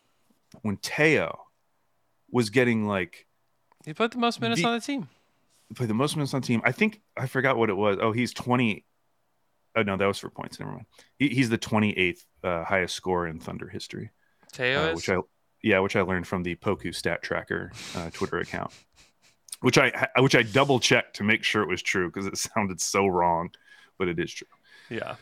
when 0.62 0.76
Theo 0.76 1.46
was 2.30 2.50
getting 2.50 2.86
like 2.86 3.26
he 3.84 3.94
played 3.94 4.10
the 4.10 4.18
most 4.18 4.40
minutes 4.40 4.60
the, 4.60 4.68
on 4.68 4.74
the 4.74 4.80
team. 4.80 5.08
He 5.68 5.74
played 5.74 5.88
the 5.88 5.94
most 5.94 6.16
minutes 6.16 6.34
on 6.34 6.42
the 6.42 6.46
team. 6.46 6.60
I 6.64 6.72
think 6.72 7.00
I 7.16 7.26
forgot 7.26 7.56
what 7.56 7.70
it 7.70 7.76
was. 7.76 7.98
Oh, 8.00 8.12
he's 8.12 8.32
twenty. 8.34 8.84
Oh 9.76 9.82
no, 9.82 9.96
that 9.96 10.06
was 10.06 10.18
for 10.18 10.28
points. 10.28 10.60
Never 10.60 10.72
mind. 10.72 10.86
He, 11.18 11.28
he's 11.28 11.48
the 11.48 11.58
twenty 11.58 11.96
eighth 11.96 12.26
uh, 12.44 12.64
highest 12.64 12.94
score 12.94 13.26
in 13.26 13.40
Thunder 13.40 13.68
history. 13.68 14.10
Theo 14.52 14.90
uh, 14.90 14.94
which 14.94 15.08
I 15.08 15.16
yeah, 15.62 15.78
which 15.78 15.96
I 15.96 16.02
learned 16.02 16.26
from 16.26 16.42
the 16.42 16.56
Poku 16.56 16.94
Stat 16.94 17.22
Tracker 17.22 17.72
uh, 17.96 18.10
Twitter 18.10 18.38
account 18.38 18.72
which 19.60 19.78
I 19.78 20.08
which 20.18 20.34
I 20.34 20.42
double 20.42 20.80
checked 20.80 21.16
to 21.16 21.24
make 21.24 21.44
sure 21.44 21.62
it 21.62 21.68
was 21.68 21.82
true 21.82 22.08
because 22.10 22.26
it 22.26 22.36
sounded 22.54 22.80
so 22.80 23.06
wrong, 23.06 23.50
but 24.00 24.08
it 24.08 24.18
is 24.18 24.32
true. 24.32 24.48
Yeah. 24.88 25.16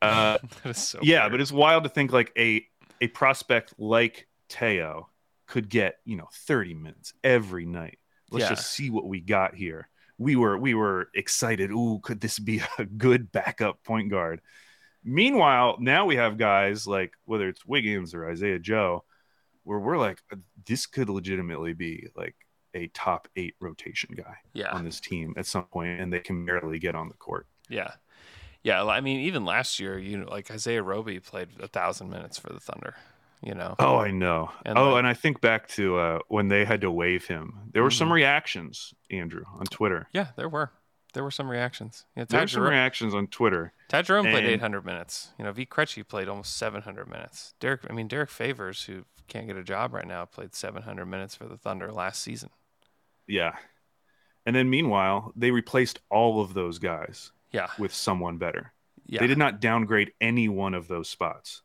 Uh, 0.00 0.38
that 0.64 0.70
is 0.70 0.78
so 0.78 0.98
yeah, 1.02 1.20
weird. 1.20 1.32
but 1.32 1.40
it's 1.42 1.52
wild 1.52 1.84
to 1.84 1.90
think 1.90 2.12
like 2.12 2.32
a 2.36 2.66
a 3.00 3.08
prospect 3.08 3.74
like 3.78 4.26
Theo 4.48 5.10
could 5.46 5.68
get 5.68 5.98
you 6.04 6.16
know 6.16 6.28
30 6.32 6.74
minutes 6.74 7.12
every 7.22 7.66
night. 7.66 7.98
Let's 8.30 8.44
yeah. 8.44 8.48
just 8.48 8.72
see 8.72 8.90
what 8.90 9.06
we 9.06 9.20
got 9.20 9.54
here. 9.54 9.88
We 10.18 10.34
were 10.34 10.58
we 10.58 10.74
were 10.74 11.10
excited. 11.14 11.70
Ooh, 11.70 12.00
could 12.02 12.20
this 12.20 12.38
be 12.38 12.62
a 12.78 12.86
good 12.86 13.30
backup 13.30 13.84
point 13.84 14.10
guard? 14.10 14.40
Meanwhile, 15.04 15.76
now 15.78 16.06
we 16.06 16.16
have 16.16 16.38
guys 16.38 16.86
like 16.86 17.12
whether 17.26 17.48
it's 17.48 17.66
Wiggins 17.66 18.14
or 18.14 18.28
Isaiah 18.28 18.58
Joe, 18.58 19.04
where 19.62 19.78
we're 19.78 19.98
like, 19.98 20.20
this 20.66 20.86
could 20.86 21.10
legitimately 21.10 21.74
be 21.74 22.08
like 22.16 22.34
a 22.72 22.88
top 22.88 23.28
eight 23.36 23.54
rotation 23.60 24.14
guy 24.16 24.36
yeah. 24.52 24.72
on 24.72 24.84
this 24.84 25.00
team 25.00 25.34
at 25.36 25.46
some 25.46 25.64
point, 25.64 26.00
and 26.00 26.12
they 26.12 26.20
can 26.20 26.44
barely 26.46 26.78
get 26.78 26.94
on 26.94 27.08
the 27.08 27.14
court. 27.14 27.46
Yeah, 27.68 27.92
yeah. 28.66 28.84
I 28.84 29.00
mean, 29.00 29.20
even 29.20 29.44
last 29.44 29.78
year, 29.78 29.98
you 29.98 30.18
know, 30.18 30.28
like 30.28 30.50
Isaiah 30.50 30.82
Roby 30.82 31.20
played 31.20 31.48
a 31.60 31.68
thousand 31.68 32.10
minutes 32.10 32.38
for 32.38 32.52
the 32.52 32.60
Thunder. 32.60 32.94
You 33.42 33.54
know. 33.54 33.76
Oh, 33.78 33.96
I 33.96 34.10
know. 34.10 34.50
And 34.64 34.78
oh, 34.78 34.90
like, 34.90 34.98
and 34.98 35.06
I 35.06 35.14
think 35.14 35.40
back 35.40 35.68
to 35.68 35.98
uh, 35.98 36.18
when 36.28 36.48
they 36.48 36.64
had 36.64 36.80
to 36.80 36.90
waive 36.90 37.26
him. 37.26 37.70
There 37.72 37.82
were 37.82 37.90
mm-hmm. 37.90 37.98
some 37.98 38.12
reactions, 38.12 38.94
Andrew, 39.10 39.44
on 39.58 39.66
Twitter. 39.66 40.08
Yeah, 40.12 40.28
there 40.36 40.48
were. 40.48 40.72
There 41.12 41.22
were 41.22 41.30
some 41.30 41.48
reactions. 41.48 42.04
Yeah, 42.16 42.24
there 42.24 42.40
were 42.40 42.46
some 42.46 42.60
Jerome, 42.60 42.72
reactions 42.72 43.14
on 43.14 43.28
Twitter. 43.28 43.72
Ty 43.88 44.02
Jerome 44.02 44.26
and, 44.26 44.34
played 44.34 44.44
800 44.44 44.84
minutes. 44.84 45.30
You 45.38 45.44
know, 45.44 45.52
V. 45.52 45.64
Krejci 45.64 46.06
played 46.06 46.28
almost 46.28 46.56
700 46.56 47.08
minutes. 47.08 47.54
Derrick, 47.60 47.82
I 47.88 47.92
mean, 47.92 48.08
Derrick 48.08 48.28
Favors, 48.30 48.84
who 48.84 49.04
can't 49.26 49.46
get 49.46 49.56
a 49.56 49.62
job 49.62 49.94
right 49.94 50.06
now, 50.06 50.24
played 50.24 50.54
700 50.54 51.06
minutes 51.06 51.34
for 51.34 51.46
the 51.46 51.56
Thunder 51.56 51.92
last 51.92 52.22
season. 52.22 52.50
Yeah. 53.26 53.54
And 54.44 54.54
then 54.54 54.68
meanwhile, 54.68 55.32
they 55.34 55.50
replaced 55.50 56.00
all 56.10 56.40
of 56.40 56.54
those 56.54 56.78
guys 56.78 57.32
Yeah. 57.52 57.68
with 57.78 57.94
someone 57.94 58.38
better. 58.38 58.72
Yeah. 59.06 59.20
They 59.20 59.26
did 59.26 59.38
not 59.38 59.60
downgrade 59.60 60.12
any 60.20 60.48
one 60.48 60.74
of 60.74 60.88
those 60.88 61.08
spots. 61.08 61.62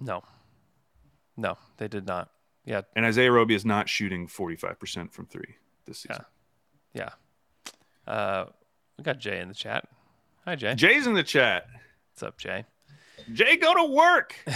No. 0.00 0.22
No, 1.36 1.56
they 1.78 1.88
did 1.88 2.06
not. 2.06 2.30
Yeah. 2.64 2.82
And 2.94 3.06
Isaiah 3.06 3.32
Roby 3.32 3.54
is 3.54 3.64
not 3.64 3.88
shooting 3.88 4.26
45% 4.28 5.12
from 5.12 5.26
three 5.26 5.56
this 5.86 5.98
season. 6.00 6.24
Yeah. 6.92 7.10
Uh, 8.06 8.46
we 8.98 9.04
got 9.04 9.18
Jay 9.18 9.40
in 9.40 9.48
the 9.48 9.54
chat. 9.54 9.88
Hi, 10.44 10.56
Jay. 10.56 10.74
Jay's 10.74 11.06
in 11.06 11.14
the 11.14 11.22
chat. 11.22 11.66
What's 12.12 12.22
up, 12.22 12.36
Jay? 12.38 12.64
Jay, 13.32 13.56
go 13.56 13.74
to 13.74 13.84
work. 13.92 14.34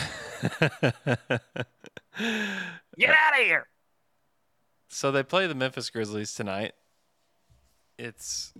Get 2.19 3.11
out 3.11 3.39
of 3.39 3.39
here. 3.39 3.67
So 4.89 5.13
they 5.13 5.23
play 5.23 5.47
the 5.47 5.55
Memphis 5.55 5.91
Grizzlies 5.91 6.35
tonight. 6.35 6.73
It's 7.99 8.53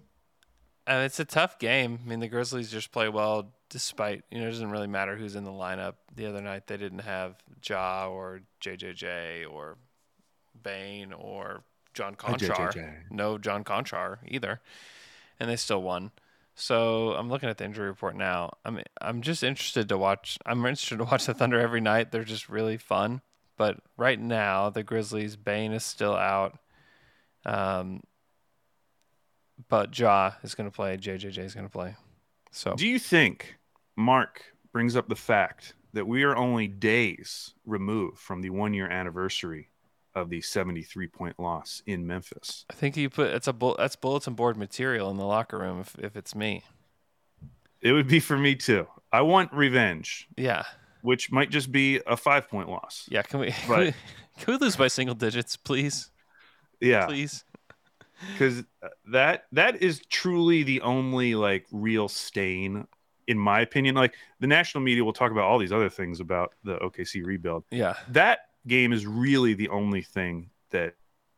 uh, 0.87 1.03
it's 1.05 1.21
a 1.21 1.25
tough 1.25 1.59
game. 1.59 1.99
I 2.05 2.09
mean, 2.09 2.21
the 2.21 2.29
Grizzlies 2.29 2.71
just 2.71 2.93
play 2.93 3.09
well 3.09 3.53
despite 3.69 4.23
you 4.31 4.39
know 4.39 4.47
it 4.47 4.51
doesn't 4.51 4.71
really 4.71 4.87
matter 4.87 5.17
who's 5.17 5.35
in 5.35 5.45
the 5.45 5.51
lineup. 5.51 5.95
The 6.15 6.27
other 6.27 6.41
night 6.41 6.67
they 6.67 6.77
didn't 6.77 7.01
have 7.01 7.37
Ja 7.65 8.09
or 8.09 8.43
JJJ 8.61 9.51
or 9.51 9.77
Bain 10.63 11.13
or 11.13 11.63
John 11.95 12.15
Konchar. 12.15 12.95
No 13.11 13.39
John 13.39 13.65
Konchar 13.65 14.19
either, 14.27 14.61
and 15.41 15.51
they 15.51 15.57
still 15.57 15.83
won. 15.83 16.13
So 16.55 17.13
I'm 17.13 17.29
looking 17.29 17.49
at 17.49 17.59
the 17.59 17.65
injury 17.65 17.89
report 17.89 18.17
now. 18.17 18.55
I'm 18.65 18.81
I'm 19.01 19.23
just 19.23 19.43
interested 19.43 19.89
to 19.89 19.99
watch. 19.99 20.39
I'm 20.47 20.59
interested 20.59 20.99
to 20.99 21.05
watch 21.05 21.27
the 21.27 21.35
Thunder 21.35 21.61
every 21.61 21.81
night. 21.81 22.13
They're 22.13 22.25
just 22.25 22.49
really 22.49 22.77
fun. 22.77 23.21
But 23.57 23.79
right 23.97 24.21
now, 24.21 24.71
the 24.71 24.83
Grizzlies, 24.83 25.37
Bain 25.37 25.73
is 25.73 25.85
still 25.85 26.15
out. 26.15 26.59
Um, 27.47 28.03
but 29.69 29.97
Ja 29.99 30.33
is 30.43 30.55
going 30.55 30.69
to 30.69 30.75
play. 30.75 30.97
JJJ 30.97 31.39
is 31.39 31.55
going 31.55 31.67
to 31.67 31.73
play. 31.73 31.95
So 32.51 32.75
Do 32.75 32.87
you 32.87 32.99
think 32.99 33.57
Mark 33.97 34.43
brings 34.73 34.97
up 34.97 35.09
the 35.09 35.17
fact 35.17 35.75
that 35.93 36.07
we 36.07 36.23
are 36.25 36.37
only 36.37 36.69
days 36.69 37.55
removed 37.65 38.19
from 38.19 38.43
the 38.43 38.51
one 38.51 38.75
year 38.75 38.89
anniversary 38.89 39.69
of 40.15 40.31
the 40.31 40.41
73 40.41 41.07
point 41.09 41.39
loss 41.39 41.83
in 41.87 42.07
Memphis? 42.07 42.65
I 42.71 42.75
think 42.75 42.97
you 42.97 43.11
put 43.11 43.29
it's 43.35 43.47
a 43.49 43.53
bull, 43.53 43.77
that's 43.79 43.97
bulletin 43.97 44.35
board 44.35 44.57
material 44.57 45.11
in 45.11 45.17
the 45.17 45.25
locker 45.27 45.59
room. 45.59 45.81
If 45.81 45.99
if 45.99 46.17
it's 46.17 46.35
me, 46.35 46.63
It 47.81 47.93
would 47.93 48.09
be 48.09 48.21
for 48.21 48.37
me 48.39 48.55
too. 48.55 48.87
I 49.13 49.21
want 49.23 49.53
revenge, 49.53 50.29
yeah, 50.37 50.65
which 51.03 51.31
might 51.31 51.51
just 51.51 51.71
be 51.73 52.01
a 52.07 52.17
five 52.17 52.49
point 52.49 52.69
loss. 52.69 53.07
yeah. 53.11 53.23
Can 53.23 53.41
we 53.41 53.51
can, 53.67 53.79
we 53.79 53.95
can 54.39 54.55
we 54.55 54.57
lose 54.59 54.77
by 54.77 54.89
single 54.89 55.15
digits, 55.15 55.57
please? 55.57 56.11
Yeah. 56.81 57.07
Please. 57.07 57.45
Because 58.33 58.65
that 59.07 59.45
that 59.53 59.83
is 59.83 60.01
truly 60.09 60.63
the 60.63 60.81
only 60.81 61.35
like 61.35 61.67
real 61.71 62.09
stain 62.09 62.87
in 63.27 63.39
my 63.39 63.61
opinion 63.61 63.95
like 63.95 64.15
the 64.41 64.47
national 64.47 64.83
media 64.83 65.05
will 65.05 65.13
talk 65.13 65.33
about 65.33 65.45
all 65.45 65.59
these 65.59 65.73
other 65.73 65.89
things 65.89 66.21
about 66.21 66.55
the 66.65 66.77
okc 66.79 67.25
rebuild 67.25 67.65
Yeah, 67.71 67.95
that 68.09 68.41
game 68.67 68.93
is 68.93 69.07
really 69.07 69.55
the 69.55 69.69
only 69.69 70.03
thing 70.03 70.51
that 70.71 70.95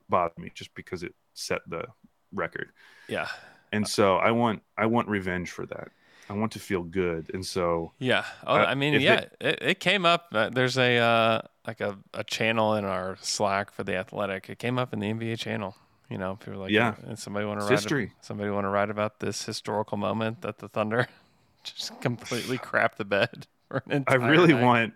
bothered 0.08 0.38
me 0.38 0.50
just 0.54 0.74
because 0.74 1.02
it 1.02 1.14
set 1.34 1.60
the 1.68 1.84
record 2.32 2.70
yeah, 3.08 3.28
and 3.72 3.86
so 3.86 4.16
i 4.16 4.30
want 4.30 4.62
i 4.76 4.86
want 4.86 5.08
revenge 5.08 5.50
for 5.50 5.64
that 5.66 5.88
i 6.28 6.34
want 6.34 6.52
to 6.52 6.58
feel 6.58 6.82
good 6.82 7.30
and 7.32 7.44
so 7.44 7.92
yeah. 7.98 8.24
Oh, 8.46 8.56
Uh, 8.56 8.64
I 8.64 8.74
mean, 8.74 8.94
yeah. 9.00 9.24
It, 9.40 9.58
it 9.62 9.80
came 9.80 10.04
up. 10.04 10.26
Uh, 10.32 10.50
there's 10.50 10.76
a 10.76 10.98
uh, 10.98 11.42
like 11.66 11.80
a, 11.80 11.98
a 12.12 12.22
channel 12.24 12.74
in 12.74 12.84
our 12.84 13.16
Slack 13.20 13.72
for 13.72 13.82
the 13.82 13.96
Athletic. 13.96 14.48
It 14.50 14.58
came 14.58 14.78
up 14.78 14.92
in 14.92 15.00
the 15.00 15.06
NBA 15.06 15.38
channel. 15.38 15.74
You 16.10 16.16
know, 16.18 16.36
people 16.36 16.60
like, 16.60 16.70
Yeah. 16.70 16.94
and 17.06 17.18
somebody 17.18 17.44
want 17.46 17.60
to 17.60 17.66
write 17.66 17.72
history. 17.72 18.12
somebody 18.22 18.50
want 18.50 18.64
to 18.64 18.68
write 18.70 18.88
about 18.90 19.20
this 19.20 19.44
historical 19.44 19.98
moment 19.98 20.40
that 20.42 20.58
the 20.58 20.68
Thunder 20.68 21.06
just 21.64 22.00
completely 22.00 22.56
crap 22.68 22.96
the 22.96 23.04
bed. 23.04 23.46
I 24.06 24.14
really 24.14 24.54
night. 24.54 24.62
want 24.62 24.94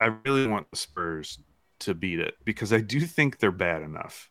i 0.00 0.06
really 0.24 0.46
want 0.46 0.70
the 0.70 0.76
spurs 0.78 1.38
to 1.78 1.92
beat 1.92 2.18
it 2.18 2.36
because 2.42 2.72
i 2.72 2.80
do 2.80 3.00
think 3.00 3.38
they're 3.38 3.50
bad 3.52 3.82
enough 3.82 4.30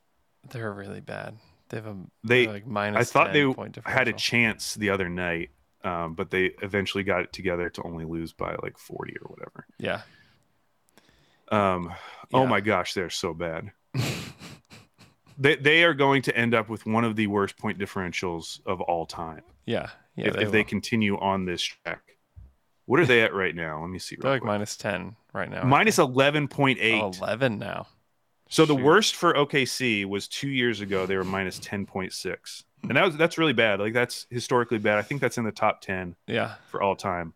They're 0.50 0.74
really 0.74 1.02
bad. 1.02 1.38
They 1.70 1.78
have 1.78 1.86
a 1.86 1.96
They- 2.24 2.48
like 2.48 2.66
minus. 2.66 3.00
I 3.00 3.04
thought 3.14 3.32
10 3.34 3.54
they 3.54 3.82
had 3.92 4.08
a 4.08 4.14
chance 4.14 4.74
the 4.74 4.90
other 4.90 5.08
night, 5.10 5.52
um, 5.84 6.16
but 6.16 6.32
they 6.32 6.46
eventually 6.64 7.04
got 7.04 7.22
it 7.22 7.32
together 7.32 7.70
to 7.70 7.84
only 7.84 8.04
lose 8.06 8.34
by 8.34 8.56
like 8.64 8.80
40 8.80 9.14
or 9.22 9.28
whatever. 9.30 9.68
Yeah, 9.78 10.02
Um, 11.50 11.94
Oh 12.34 12.48
my 12.48 12.62
gosh, 12.62 12.94
they're 12.96 13.10
so 13.12 13.34
bad. 13.36 13.72
they, 15.42 15.56
they 15.56 15.84
are 15.84 15.94
going 15.94 16.22
to 16.24 16.36
end 16.38 16.54
up 16.54 16.70
with 16.70 16.86
one 16.86 17.04
of 17.04 17.16
the 17.16 17.28
worst 17.28 17.58
point 17.58 17.80
differentials 17.80 18.60
of 18.66 18.80
all 18.82 19.06
time 19.06 19.42
yeah, 19.66 19.90
yeah. 20.16 20.28
if, 20.28 20.34
they, 20.36 20.44
if 20.44 20.52
they 20.52 20.64
continue 20.64 21.18
on 21.20 21.46
this 21.46 21.62
track. 21.62 22.02
What 22.86 23.00
are 23.00 23.06
they 23.06 23.22
at 23.22 23.34
right 23.34 23.56
now? 23.56 23.80
Let 23.82 23.90
me 23.90 24.00
see. 24.00 24.18
They're 24.20 24.32
like 24.32 24.44
minus 24.44 24.76
ten 24.76 25.16
right 25.34 25.50
now. 25.50 25.64
Minus 25.64 25.98
11.8. 25.98 27.02
Oh, 27.02 27.12
11 27.24 27.58
now. 27.58 27.88
So 28.50 28.66
the 28.66 28.76
worst 28.76 29.16
for 29.16 29.34
OKC 29.34 30.06
was 30.06 30.28
two 30.28 30.50
years 30.50 30.82
ago. 30.82 31.06
They 31.06 31.16
were 31.16 31.24
minus 31.24 31.58
ten 31.58 31.86
point 31.86 32.12
six, 32.12 32.66
and 32.84 32.98
that 32.98 33.06
was 33.06 33.16
that's 33.16 33.38
really 33.38 33.54
bad. 33.54 33.80
Like 33.80 33.94
that's 33.94 34.28
historically 34.30 34.78
bad. 34.78 34.98
I 34.98 35.04
think 35.04 35.22
that's 35.22 35.38
in 35.38 35.46
the 35.46 35.54
top 35.54 35.80
ten 35.80 36.18
Yeah, 36.28 36.56
for 36.70 36.82
all 36.82 36.98
time. 36.98 37.34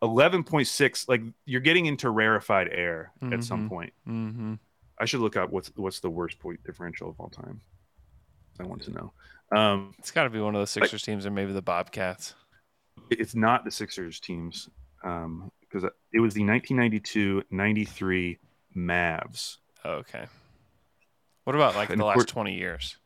Eleven 0.00 0.44
point 0.44 0.66
six, 0.66 1.06
like 1.06 1.20
you're 1.44 1.60
getting 1.60 1.84
into 1.84 2.08
rarefied 2.08 2.68
air 2.72 3.12
at 3.30 3.44
some 3.44 3.66
Mhm. 3.66 3.68
point. 3.68 3.92
mm-hmm. 4.08 4.54
I 5.00 5.04
should 5.04 5.20
look 5.20 5.36
up 5.36 5.50
what's 5.50 5.70
what's 5.76 6.00
the 6.00 6.10
worst 6.10 6.38
point 6.38 6.62
differential 6.64 7.08
of 7.10 7.18
all 7.20 7.28
time. 7.30 7.60
I 8.60 8.64
want 8.64 8.82
to 8.82 8.90
know. 8.90 9.12
Um, 9.56 9.94
it's 9.98 10.10
got 10.10 10.24
to 10.24 10.30
be 10.30 10.40
one 10.40 10.54
of 10.54 10.60
the 10.60 10.66
Sixers 10.66 11.02
teams 11.02 11.24
or 11.24 11.30
maybe 11.30 11.52
the 11.52 11.62
Bobcats. 11.62 12.34
it's 13.10 13.34
not 13.34 13.64
the 13.64 13.70
Sixers 13.70 14.18
teams 14.20 14.68
um, 15.04 15.50
because 15.60 15.84
it 16.12 16.20
was 16.20 16.34
the 16.34 16.42
1992-93 16.42 18.38
Mavs. 18.76 19.56
Okay. 19.84 20.26
What 21.44 21.54
about 21.56 21.76
like 21.76 21.90
And 21.90 22.00
the 22.00 22.04
we're- 22.04 22.16
last 22.16 22.28
20 22.28 22.54
years? 22.54 22.96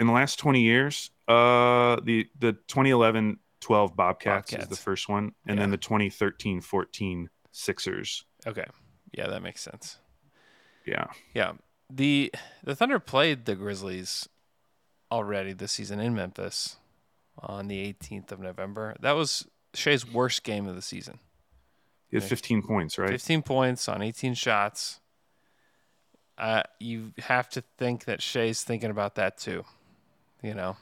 in 0.00 0.08
the 0.08 0.12
last 0.12 0.40
20 0.40 0.60
years, 0.60 1.10
uh, 1.28 1.96
the 2.02 2.28
the 2.40 2.52
2011 2.66 3.38
12 3.60 3.94
Bobcats, 3.96 4.52
is 4.52 4.66
the 4.68 4.74
first 4.76 5.08
one, 5.08 5.32
and 5.46 5.56
Yeah. 5.56 5.62
then 5.62 5.70
the 5.70 5.76
2013 5.78 6.60
14 6.60 7.30
Sixers. 7.52 8.24
Okay, 8.46 8.66
yeah, 9.12 9.28
that 9.28 9.40
makes 9.40 9.62
sense. 9.62 9.98
Yeah. 10.84 11.06
Yeah, 11.34 11.52
the 11.90 12.32
the 12.62 12.74
Thunder 12.74 12.98
played 12.98 13.44
the 13.44 13.54
Grizzlies 13.54 14.28
already 15.10 15.52
this 15.52 15.72
season 15.72 16.00
in 16.00 16.14
Memphis 16.14 16.76
on 17.38 17.68
the 17.68 17.92
18th 17.92 18.32
of 18.32 18.40
November. 18.40 18.96
That 19.00 19.12
was 19.12 19.46
Shai's 19.74 20.10
worst 20.10 20.44
game 20.44 20.66
of 20.66 20.74
the 20.74 20.82
season. 20.82 21.18
He 22.08 22.16
had 22.16 22.24
15 22.24 22.62
points, 22.62 22.98
right? 22.98 23.10
15 23.10 23.42
points 23.42 23.88
on 23.88 24.02
18 24.02 24.34
shots. 24.34 25.00
Uh, 26.38 26.62
you 26.78 27.12
have 27.18 27.48
to 27.50 27.62
think 27.78 28.04
that 28.04 28.22
Shai's 28.22 28.62
thinking 28.62 28.90
about 28.90 29.16
that 29.16 29.38
too. 29.38 29.64
You 30.42 30.54
know. 30.54 30.76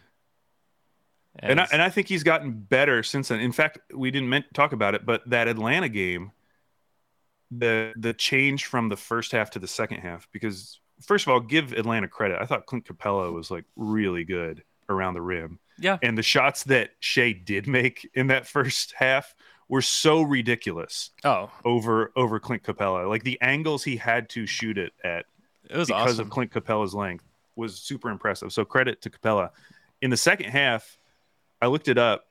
And 1.38 1.60
I, 1.60 1.66
and 1.72 1.80
I 1.80 1.88
think 1.88 2.08
he's 2.08 2.22
gotten 2.22 2.52
better 2.52 3.02
since 3.02 3.28
then. 3.28 3.40
In 3.40 3.52
fact, 3.52 3.78
we 3.94 4.10
didn't 4.10 4.28
meant 4.28 4.46
talk 4.52 4.72
about 4.72 4.94
it, 4.94 5.06
but 5.06 5.22
that 5.30 5.48
Atlanta 5.48 5.88
game, 5.88 6.32
the 7.58 7.92
the 7.96 8.14
change 8.14 8.66
from 8.66 8.88
the 8.88 8.96
first 8.96 9.32
half 9.32 9.50
to 9.50 9.58
the 9.58 9.66
second 9.66 10.00
half, 10.00 10.28
because 10.32 10.80
first 11.02 11.26
of 11.26 11.32
all, 11.32 11.40
give 11.40 11.72
Atlanta 11.72 12.08
credit. 12.08 12.38
I 12.40 12.46
thought 12.46 12.66
Clint 12.66 12.86
Capela 12.86 13.32
was 13.32 13.50
like 13.50 13.64
really 13.76 14.24
good 14.24 14.62
around 14.88 15.14
the 15.14 15.22
rim. 15.22 15.58
Yeah. 15.78 15.98
And 16.02 16.16
the 16.16 16.22
shots 16.22 16.64
that 16.64 16.90
Shai 17.00 17.32
did 17.32 17.66
make 17.66 18.08
in 18.14 18.28
that 18.28 18.46
first 18.46 18.94
half 18.96 19.34
were 19.68 19.82
so 19.82 20.22
ridiculous 20.22 21.10
oh, 21.24 21.50
over 21.64 22.12
over 22.16 22.38
Clint 22.38 22.62
Capela. 22.62 23.08
Like 23.08 23.24
the 23.24 23.40
angles 23.40 23.82
he 23.82 23.96
had 23.96 24.28
to 24.30 24.46
shoot 24.46 24.78
it 24.78 24.92
at 25.04 25.24
it 25.68 25.76
was 25.76 25.88
because 25.88 26.14
awesome. 26.14 26.26
of 26.26 26.30
Clint 26.30 26.52
Capela's 26.52 26.94
length 26.94 27.24
was 27.56 27.78
super 27.78 28.10
impressive. 28.10 28.52
So 28.52 28.64
credit 28.64 29.02
to 29.02 29.10
Capela. 29.10 29.50
In 30.00 30.10
the 30.10 30.16
second 30.16 30.50
half, 30.50 30.98
I 31.60 31.66
looked 31.66 31.88
it 31.88 31.98
up. 31.98 32.24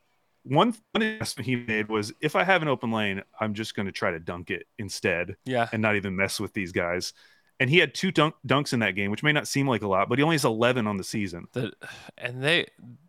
One, 0.43 0.73
one 0.91 1.01
investment 1.01 1.45
he 1.45 1.55
made 1.55 1.89
was 1.89 2.11
if 2.21 2.35
I 2.35 2.43
have 2.43 2.61
an 2.61 2.67
open 2.67 2.91
lane, 2.91 3.21
I'm 3.39 3.53
just 3.53 3.75
going 3.75 3.85
to 3.85 3.91
try 3.91 4.11
to 4.11 4.19
dunk 4.19 4.49
it 4.49 4.65
instead 4.77 5.35
yeah. 5.45 5.67
and 5.71 5.81
not 5.81 5.95
even 5.95 6.15
mess 6.15 6.39
with 6.39 6.53
these 6.53 6.71
guys. 6.71 7.13
And 7.59 7.69
he 7.69 7.77
had 7.77 7.93
two 7.93 8.11
dunk, 8.11 8.33
dunks 8.47 8.73
in 8.73 8.79
that 8.79 8.95
game, 8.95 9.11
which 9.11 9.21
may 9.21 9.31
not 9.31 9.47
seem 9.47 9.67
like 9.67 9.83
a 9.83 9.87
lot, 9.87 10.09
but 10.09 10.17
he 10.17 10.23
only 10.23 10.33
has 10.33 10.45
11 10.45 10.87
on 10.87 10.97
the 10.97 11.03
season. 11.03 11.45
The, 11.53 11.71
and 12.17 12.43
they 12.43 12.67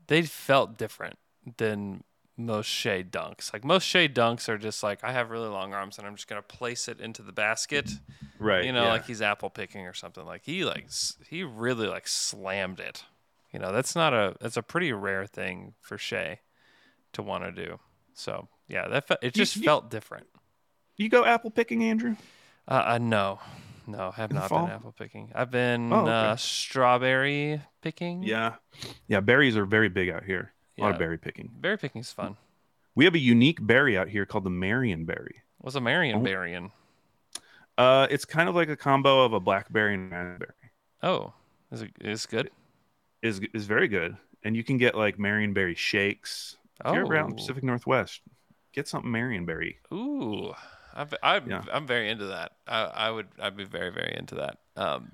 they 0.08 0.22
felt 0.22 0.76
different 0.76 1.16
than 1.56 2.04
most 2.36 2.66
Shai 2.66 3.02
dunks. 3.02 3.52
Like 3.52 3.64
most 3.64 3.84
Shai 3.84 4.08
dunks 4.08 4.48
are 4.48 4.58
just 4.58 4.82
like 4.82 5.02
I 5.02 5.12
have 5.12 5.30
really 5.30 5.48
long 5.48 5.72
arms 5.72 5.96
and 5.96 6.06
I'm 6.06 6.16
just 6.16 6.28
gonna 6.28 6.42
place 6.42 6.86
it 6.88 7.00
into 7.00 7.22
the 7.22 7.32
basket. 7.32 7.90
Right. 8.38 8.64
You 8.64 8.72
know, 8.72 8.88
like 8.88 9.06
he's 9.06 9.22
apple 9.22 9.50
picking 9.50 9.86
or 9.86 9.94
something. 9.94 10.24
Like 10.24 10.42
he 10.44 10.64
like 10.64 10.90
he 11.28 11.42
really 11.44 11.86
like 11.86 12.06
slammed 12.06 12.80
it. 12.80 13.04
You 13.52 13.58
know, 13.58 13.72
that's 13.72 13.94
not 13.94 14.12
a 14.12 14.34
that's 14.40 14.56
a 14.56 14.62
pretty 14.62 14.92
rare 14.92 15.26
thing 15.26 15.74
for 15.80 15.96
Shai 15.96 16.40
to 17.14 17.22
want 17.22 17.44
to 17.44 17.52
do. 17.52 17.78
So 18.14 18.48
yeah, 18.68 18.88
that 18.88 19.08
fe- 19.08 19.16
it 19.22 19.34
just 19.34 19.56
you- 19.56 19.62
felt 19.62 19.90
different. 19.90 20.26
you 20.96 21.08
go 21.08 21.24
apple 21.24 21.50
picking, 21.50 21.82
Andrew? 21.84 22.16
Uh, 22.68 22.82
uh 22.86 22.98
no, 22.98 23.40
No, 23.86 24.10
have 24.12 24.30
In 24.30 24.36
not 24.36 24.48
been 24.48 24.58
apple 24.68 24.92
picking. 24.92 25.32
I've 25.34 25.50
been 25.50 25.92
Oh, 25.92 26.02
okay. 26.02 26.10
uh, 26.12 26.36
strawberry 26.36 27.60
picking. 27.80 28.22
Yeah, 28.22 28.54
yeah. 29.08 29.20
Berries 29.20 29.56
are 29.56 29.66
very 29.66 29.88
big 29.88 30.08
out 30.08 30.24
here. 30.24 30.52
A 30.78 30.82
lot 30.82 30.92
of 30.92 30.98
berry 30.98 31.18
picking. 31.18 31.50
Berry 31.60 31.76
picking 31.76 32.00
is 32.00 32.12
fun. 32.12 32.36
We 32.94 33.04
have 33.06 33.14
a 33.14 33.18
unique 33.18 33.58
berry 33.64 33.96
out 33.98 34.08
here 34.08 34.24
called 34.26 34.44
the 34.44 34.50
Marion 34.50 35.04
berry. 35.04 35.42
What's 35.58 35.76
a 35.76 35.80
Marion 35.80 36.16
Oh. 36.18 36.20
berryin? 36.20 36.70
Uh, 37.78 38.06
it's 38.10 38.24
kind 38.24 38.48
of 38.48 38.54
like 38.54 38.68
a 38.68 38.76
combo 38.76 39.24
of 39.24 39.32
a 39.32 39.40
blackberry 39.40 39.94
and 39.94 40.12
raspberry. 40.12 40.52
Oh, 41.02 41.32
is 41.70 41.82
it 41.82 41.90
is 42.00 42.26
good? 42.26 42.50
is 43.22 43.40
is 43.54 43.66
very 43.66 43.88
good, 43.88 44.16
and 44.44 44.54
you 44.56 44.62
can 44.64 44.76
get 44.78 44.94
like 44.94 45.16
Marionberry 45.18 45.76
shakes. 45.76 46.56
If 46.84 46.94
you're 46.94 47.06
around 47.06 47.32
Oh. 47.32 47.36
Pacific 47.36 47.62
Northwest, 47.64 48.20
get 48.72 48.88
something 48.88 49.10
Marionberry. 49.10 49.76
Ooh, 49.92 50.52
I'm 50.94 51.08
I'm, 51.22 51.48
Yeah. 51.50 51.62
I'm 51.72 51.86
very 51.86 52.10
into 52.10 52.26
that. 52.26 52.52
I, 52.66 52.82
I 52.82 53.10
would 53.10 53.28
I'd 53.40 53.56
be 53.56 53.64
very 53.64 53.90
very 53.90 54.14
into 54.16 54.34
that. 54.36 54.58
Um, 54.76 55.12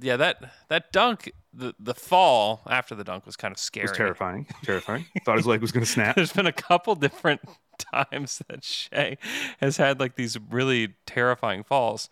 yeah, 0.00 0.16
that 0.16 0.42
that 0.68 0.90
dunk, 0.92 1.30
the 1.52 1.74
the 1.78 1.94
fall 1.94 2.62
after 2.66 2.94
the 2.94 3.04
dunk 3.04 3.26
was 3.26 3.36
kind 3.36 3.52
of 3.52 3.56
It 3.56 3.60
scary. 3.60 3.84
was 3.88 3.96
terrifying. 3.96 4.46
terrifying. 4.64 5.04
Thought 5.24 5.36
his 5.36 5.46
leg 5.46 5.60
was 5.60 5.70
going 5.70 5.84
to 5.84 5.90
snap. 5.90 6.16
There's 6.16 6.32
been 6.32 6.46
a 6.46 6.52
couple 6.52 6.94
different 6.94 7.42
times 7.92 8.40
that 8.48 8.64
Shai 8.64 9.18
has 9.60 9.76
had 9.76 10.00
like 10.00 10.16
these 10.16 10.38
really 10.50 10.94
terrifying 11.06 11.62
falls. 11.62 12.08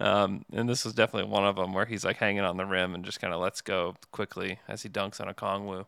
Um, 0.00 0.44
and 0.52 0.68
this 0.68 0.84
was 0.84 0.92
definitely 0.92 1.30
one 1.30 1.44
of 1.46 1.54
them 1.56 1.72
where 1.72 1.86
he's 1.86 2.04
like 2.04 2.16
hanging 2.16 2.42
on 2.42 2.56
the 2.56 2.66
rim 2.66 2.94
and 2.94 3.04
just 3.04 3.20
kind 3.20 3.32
of 3.32 3.40
lets 3.40 3.60
go 3.62 3.94
quickly 4.10 4.58
as 4.68 4.82
he 4.82 4.88
dunks 4.88 5.20
on 5.20 5.32
Okongwu. 5.32 5.86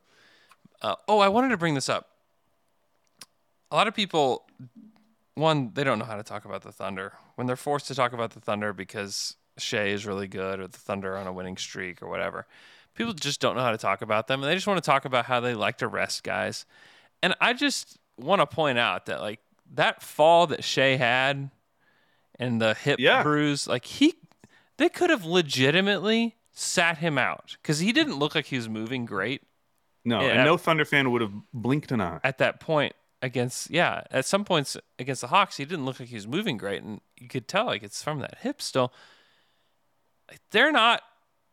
Uh, 0.81 0.95
oh, 1.09 1.19
I 1.19 1.29
wanted 1.29 1.49
to 1.49 1.57
bring 1.57 1.75
this 1.75 1.89
up. 1.89 2.09
A 3.71 3.77
lot 3.77 3.89
of 3.89 3.95
people, 3.95 4.47
one, 5.35 5.73
they 5.75 5.85
don't 5.85 5.99
know 5.99 6.05
how 6.05 6.17
to 6.17 6.23
talk 6.23 6.45
about 6.45 6.63
the 6.63 6.73
Thunder 6.73 7.15
when 7.35 7.47
they're 7.47 7.57
forced 7.57 7.87
to 7.89 7.95
talk 7.95 8.13
about 8.13 8.31
the 8.31 8.41
Thunder 8.41 8.73
because 8.73 9.37
Shai 9.59 9.87
is 9.87 10.07
really 10.07 10.29
good 10.29 10.61
or 10.61 10.67
the 10.69 10.79
Thunder 10.79 11.17
on 11.17 11.27
a 11.27 11.33
winning 11.33 11.57
streak 11.57 12.03
or 12.03 12.09
whatever. 12.09 12.47
People 12.95 13.13
just 13.13 13.41
don't 13.41 13.57
know 13.57 13.63
how 13.63 13.73
to 13.73 13.79
talk 13.79 14.03
about 14.03 14.27
them 14.29 14.43
and 14.43 14.51
they 14.51 14.55
just 14.55 14.67
want 14.67 14.83
to 14.83 14.87
talk 14.87 15.05
about 15.05 15.27
how 15.27 15.41
they 15.41 15.55
like 15.55 15.79
to 15.79 15.89
rest 15.89 16.23
guys. 16.23 16.65
And 17.23 17.35
I 17.41 17.53
just 17.53 17.99
want 18.17 18.41
to 18.41 18.47
point 18.47 18.79
out 18.79 19.07
that 19.07 19.21
like 19.21 19.41
that 19.75 20.03
fall 20.03 20.47
that 20.47 20.65
Shai 20.65 20.97
had 20.97 21.51
and 22.39 22.61
the 22.61 22.75
hip 22.75 22.99
Yeah. 23.01 23.23
bruise, 23.23 23.67
like 23.67 23.85
he, 23.85 24.15
they 24.79 24.89
could 24.89 25.11
have 25.11 25.25
legitimately 25.25 26.37
sat 26.53 26.99
him 26.99 27.19
out 27.19 27.57
because 27.61 27.81
he 27.81 27.93
didn't 27.93 28.19
look 28.19 28.35
like 28.35 28.47
he 28.47 28.57
was 28.57 28.69
moving 28.69 29.05
great 29.05 29.43
No, 30.05 30.21
and 30.21 30.45
no 30.45 30.57
Thunder 30.57 30.85
fan 30.87 31.11
would 31.11 31.21
have 31.21 31.33
blinked 31.53 31.91
an 31.93 32.01
eye. 32.01 32.21
at 32.25 32.39
that 32.39 32.61
point 32.61 32.95
against 33.27 33.71
yeah 33.71 34.03
at 34.11 34.25
some 34.25 34.45
points 34.45 34.77
against 34.99 35.21
the 35.21 35.27
hawks 35.27 35.57
he 35.59 35.65
didn't 35.65 35.85
look 35.85 36.01
like 36.01 36.09
he 36.09 36.15
was 36.15 36.27
moving 36.27 36.57
great 36.57 36.83
and 36.83 37.01
you 37.19 37.29
could 37.29 37.47
tell 37.49 37.67
like 37.67 37.83
it's 37.83 38.03
from 38.03 38.21
that 38.21 38.39
hip 38.41 38.63
still. 38.63 38.93
Like, 40.31 40.41
they're 40.51 40.73
not 40.73 41.03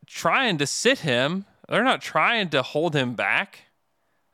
trying 0.07 0.57
to 0.57 0.65
sit 0.65 0.99
him. 0.99 1.45
They're 1.69 1.83
not 1.83 2.01
trying 2.01 2.49
to 2.49 2.61
hold 2.63 2.95
him 2.95 3.13
back. 3.13 3.59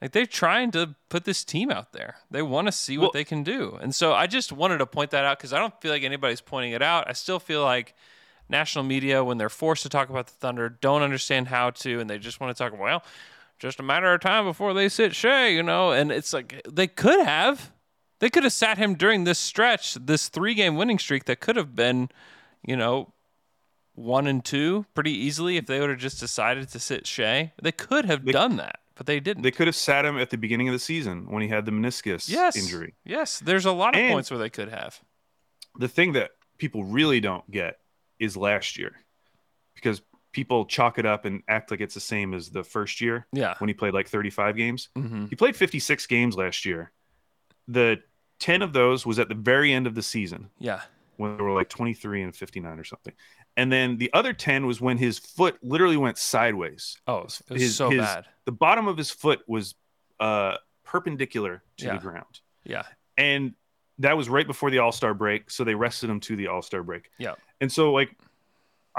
Like 0.01 0.11
they're 0.13 0.25
trying 0.25 0.71
to 0.71 0.95
put 1.09 1.25
this 1.25 1.43
team 1.43 1.69
out 1.69 1.91
there. 1.91 2.15
They 2.31 2.41
want 2.41 2.67
to 2.67 2.71
see 2.71 2.97
what 2.97 3.03
Well- 3.07 3.11
they 3.13 3.25
can 3.25 3.43
do. 3.43 3.77
And 3.81 3.93
so 3.93 4.13
i 4.13 4.27
just 4.27 4.51
wanted 4.51 4.77
to 4.77 4.85
point 4.85 5.11
that 5.11 5.25
out 5.25 5.37
because 5.37 5.53
i 5.53 5.59
don't 5.59 5.79
feel 5.81 5.91
like 5.91 6.03
anybody's 6.03 6.41
pointing 6.41 6.71
it 6.73 6.81
out. 6.81 7.07
I 7.09 7.13
still 7.13 7.39
feel 7.39 7.63
like 7.63 7.95
national 8.47 8.83
media 8.83 9.23
when 9.23 9.37
they're 9.37 9.49
forced 9.49 9.83
to 9.83 9.89
talk 9.89 10.09
about 10.09 10.25
the 10.27 10.33
thunder 10.33 10.69
don't 10.69 11.03
understand 11.03 11.47
how 11.49 11.69
to 11.69 11.99
and 11.99 12.09
they 12.09 12.17
just 12.17 12.39
want 12.39 12.55
to 12.55 12.63
talk 12.63 12.73
about 12.73 12.83
well 12.83 13.03
just 13.59 13.79
a 13.79 13.83
matter 13.83 14.13
of 14.13 14.21
time 14.21 14.45
before 14.45 14.73
they 14.73 14.89
sit 14.89 15.13
Shai, 15.13 15.47
you 15.47 15.61
know. 15.63 15.91
And 15.91 16.11
it's 16.11 16.33
like 16.33 16.61
they 16.67 16.87
could 16.87 17.19
have, 17.25 17.71
they 18.19 18.29
could 18.29 18.43
have 18.43 18.53
sat 18.53 18.77
him 18.77 18.95
during 18.95 19.25
this 19.25 19.39
stretch, 19.39 19.93
this 19.95 20.29
three 20.29 20.53
game 20.53 20.75
winning 20.77 20.97
streak 20.99 21.25
that 21.25 21.39
could 21.39 21.55
have 21.55 21.75
been, 21.75 22.09
you 22.65 22.75
know, 22.77 23.13
one 23.95 24.27
and 24.27 24.43
two 24.45 24.85
pretty 24.93 25.11
easily 25.11 25.57
if 25.57 25.65
they 25.65 25.79
would 25.79 25.89
have 25.89 25.99
just 25.99 26.19
decided 26.19 26.69
to 26.69 26.79
sit 26.79 27.05
Shai. 27.05 27.51
They 27.61 27.73
could 27.73 28.05
have 28.05 28.25
done 28.25 28.55
that, 28.55 28.79
but 28.95 29.05
they 29.05 29.19
didn't. 29.19 29.43
They 29.43 29.51
could 29.51 29.67
have 29.67 29.75
sat 29.75 30.05
him 30.05 30.17
at 30.17 30.29
the 30.29 30.37
beginning 30.37 30.69
of 30.69 30.73
the 30.73 30.79
season 30.79 31.29
when 31.29 31.43
he 31.43 31.49
had 31.49 31.65
the 31.65 31.71
meniscus 31.71 32.29
yes, 32.29 32.55
injury. 32.55 32.93
Yes, 33.03 33.39
there's 33.39 33.65
a 33.65 33.73
lot 33.73 33.95
of 33.95 34.01
And- 34.01 34.13
points 34.13 34.31
where 34.31 34.39
they 34.39 34.49
could 34.49 34.69
have. 34.69 35.01
The 35.77 35.87
thing 35.87 36.13
that 36.13 36.31
people 36.57 36.83
really 36.83 37.19
don't 37.19 37.49
get 37.51 37.79
is 38.19 38.35
last 38.35 38.77
year, 38.77 38.95
because 39.75 40.01
people 40.39 40.65
chalk 40.65 40.97
it 40.97 41.05
up 41.05 41.25
and 41.25 41.43
act 41.49 41.69
like 41.69 41.81
it's 41.81 41.93
the 41.95 41.99
same 41.99 42.33
as 42.33 42.49
the 42.49 42.63
first 42.63 43.01
year 43.01 43.27
Yeah. 43.33 43.55
when 43.57 43.67
he 43.67 43.73
played 43.73 43.93
like 43.93 44.07
35 44.07 44.55
games. 44.55 44.87
hmm 44.95 45.25
He 45.25 45.35
played 45.35 45.55
56 45.55 46.05
games 46.07 46.35
last 46.37 46.65
year. 46.65 46.91
The 47.67 48.01
10 48.39 48.61
of 48.61 48.71
those 48.71 49.05
was 49.05 49.19
at 49.19 49.27
the 49.27 49.35
very 49.35 49.73
end 49.73 49.85
of 49.85 49.95
the 49.95 50.01
season 50.01 50.49
Yeah. 50.57 50.81
when 51.17 51.35
they 51.35 51.43
were 51.43 51.51
like 51.51 51.67
23 51.67 52.21
and 52.23 52.33
59 52.33 52.79
or 52.79 52.85
something. 52.85 53.13
And 53.57 53.69
then 53.69 53.97
the 53.97 54.09
other 54.13 54.31
10 54.31 54.65
was 54.65 54.79
when 54.79 54.97
his 54.97 55.19
foot 55.19 55.57
literally 55.61 55.97
went 55.97 56.17
sideways. 56.17 56.95
Oh, 57.05 57.17
it 57.17 57.23
was, 57.25 57.41
it 57.49 57.53
was 57.53 57.61
His- 57.61 57.75
so 57.75 57.89
his- 57.89 57.99
bad. 57.99 58.25
The 58.45 58.53
bottom 58.53 58.87
of 58.87 58.97
his 58.97 59.11
foot 59.11 59.41
was 59.47 59.75
uh, 60.21 60.55
perpendicular 60.85 61.63
to 61.77 61.85
Yeah. 61.85 61.93
the 61.95 61.99
ground. 61.99 62.39
Yeah. 62.63 62.83
And 63.17 63.55
that 63.99 64.15
was 64.15 64.29
right 64.29 64.47
before 64.47 64.71
the 64.71 64.79
All 64.79 64.93
Star 64.93 65.13
break. 65.13 65.51
So 65.51 65.63
they 65.65 65.75
rested 65.75 66.09
him 66.09 66.19
to 66.21 66.35
the 66.37 66.47
All 66.47 66.61
Star 66.61 66.81
break. 66.83 67.09
Yeah. 67.17 67.35
And 67.61 67.69
so, 67.71 67.91
like, 67.91 68.15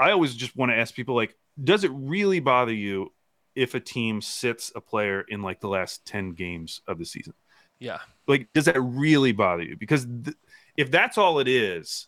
I 0.01 0.11
always 0.11 0.35
just 0.35 0.55
want 0.55 0.71
to 0.71 0.77
ask 0.77 0.93
people, 0.93 1.15
like, 1.15 1.35
does 1.61 1.83
it 1.83 1.91
really 1.93 2.39
bother 2.39 2.73
you 2.73 3.11
if 3.55 3.75
a 3.75 3.79
team 3.79 4.21
sits 4.21 4.71
a 4.75 4.81
player 4.81 5.21
in 5.21 5.41
like 5.41 5.59
the 5.59 5.67
last 5.67 6.05
10 6.05 6.31
games 6.31 6.81
of 6.87 6.97
the 6.97 7.05
season? 7.05 7.33
Yeah. 7.79 7.99
Like, 8.27 8.49
does 8.53 8.65
that 8.65 8.79
really 8.81 9.31
bother 9.31 9.63
you? 9.63 9.75
Because 9.75 10.05
th- 10.05 10.37
if 10.77 10.91
that's 10.91 11.17
all 11.17 11.39
it 11.39 11.47
is, 11.47 12.07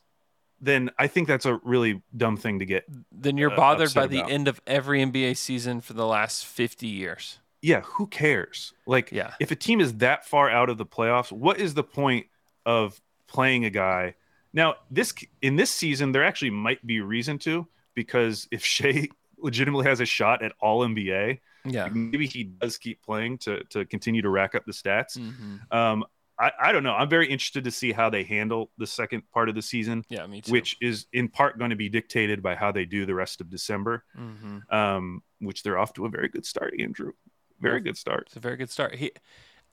then 0.61 0.89
I 0.97 1.07
think 1.07 1.27
that's 1.27 1.45
a 1.45 1.59
really 1.63 2.01
dumb 2.15 2.37
thing 2.37 2.59
to 2.59 2.65
get. 2.65 2.85
Then 3.11 3.37
you're 3.37 3.51
uh, 3.51 3.55
bothered 3.55 3.93
by 3.93 4.07
the 4.07 4.19
about. 4.19 4.31
end 4.31 4.47
of 4.47 4.61
every 4.65 5.03
NBA 5.03 5.35
season 5.35 5.81
for 5.81 5.93
the 5.93 6.05
last 6.05 6.45
50 6.45 6.87
years. 6.87 7.39
Yeah, 7.61 7.81
who 7.81 8.07
cares? 8.07 8.73
Like, 8.85 9.11
Yeah. 9.11 9.33
if 9.39 9.51
a 9.51 9.55
team 9.55 9.81
is 9.81 9.95
that 9.95 10.25
far 10.25 10.49
out 10.49 10.69
of 10.69 10.77
the 10.77 10.85
playoffs, 10.85 11.31
what 11.31 11.59
is 11.59 11.73
the 11.73 11.83
point 11.83 12.27
of 12.65 13.01
playing 13.27 13.65
a 13.65 13.69
guy? 13.69 14.15
Now, 14.53 14.75
this 14.91 15.13
in 15.41 15.55
this 15.55 15.71
season, 15.71 16.11
there 16.11 16.23
actually 16.23 16.51
might 16.51 16.85
be 16.85 17.01
reason 17.01 17.39
to 17.39 17.67
because 17.95 18.47
if 18.51 18.63
Shai 18.65 19.07
legitimately 19.37 19.85
has 19.85 19.99
a 19.99 20.05
shot 20.05 20.41
at 20.43 20.53
All 20.59 20.81
NBA, 20.83 21.39
Yeah. 21.65 21.89
maybe 21.91 22.27
he 22.27 22.43
does 22.45 22.77
keep 22.77 23.01
playing 23.01 23.37
to 23.39 23.63
to 23.65 23.85
continue 23.85 24.21
to 24.21 24.29
rack 24.29 24.55
up 24.55 24.65
the 24.65 24.71
stats. 24.73 25.17
hmm 25.17 25.57
Um, 25.75 26.05
I, 26.39 26.51
I 26.59 26.71
don't 26.71 26.83
know. 26.83 26.93
I'm 26.93 27.09
very 27.09 27.27
interested 27.27 27.63
to 27.65 27.71
see 27.71 27.91
how 27.91 28.09
they 28.09 28.23
handle 28.23 28.71
the 28.79 28.87
second 28.87 29.21
part 29.31 29.49
of 29.49 29.55
the 29.55 29.61
season, 29.61 30.03
Yeah, 30.09 30.25
me 30.25 30.41
too. 30.41 30.51
which 30.51 30.75
is 30.81 31.05
in 31.13 31.27
part 31.29 31.59
going 31.59 31.69
to 31.69 31.75
be 31.75 31.89
dictated 31.89 32.41
by 32.41 32.55
how 32.55 32.71
they 32.71 32.85
do 32.85 33.05
the 33.05 33.13
rest 33.13 33.39
of 33.39 33.49
December. 33.51 34.03
hmm 34.15 34.57
Um, 34.71 35.21
which 35.39 35.61
they're 35.61 35.77
off 35.77 35.93
to 35.93 36.05
a 36.05 36.09
very 36.09 36.29
good 36.29 36.45
start, 36.45 36.73
Andrew. 36.79 37.11
Very 37.59 37.81
good 37.81 37.97
start. 37.97 38.23
It's 38.27 38.35
a 38.35 38.39
very 38.39 38.57
good 38.57 38.71
start. 38.71 38.95
He 38.95 39.11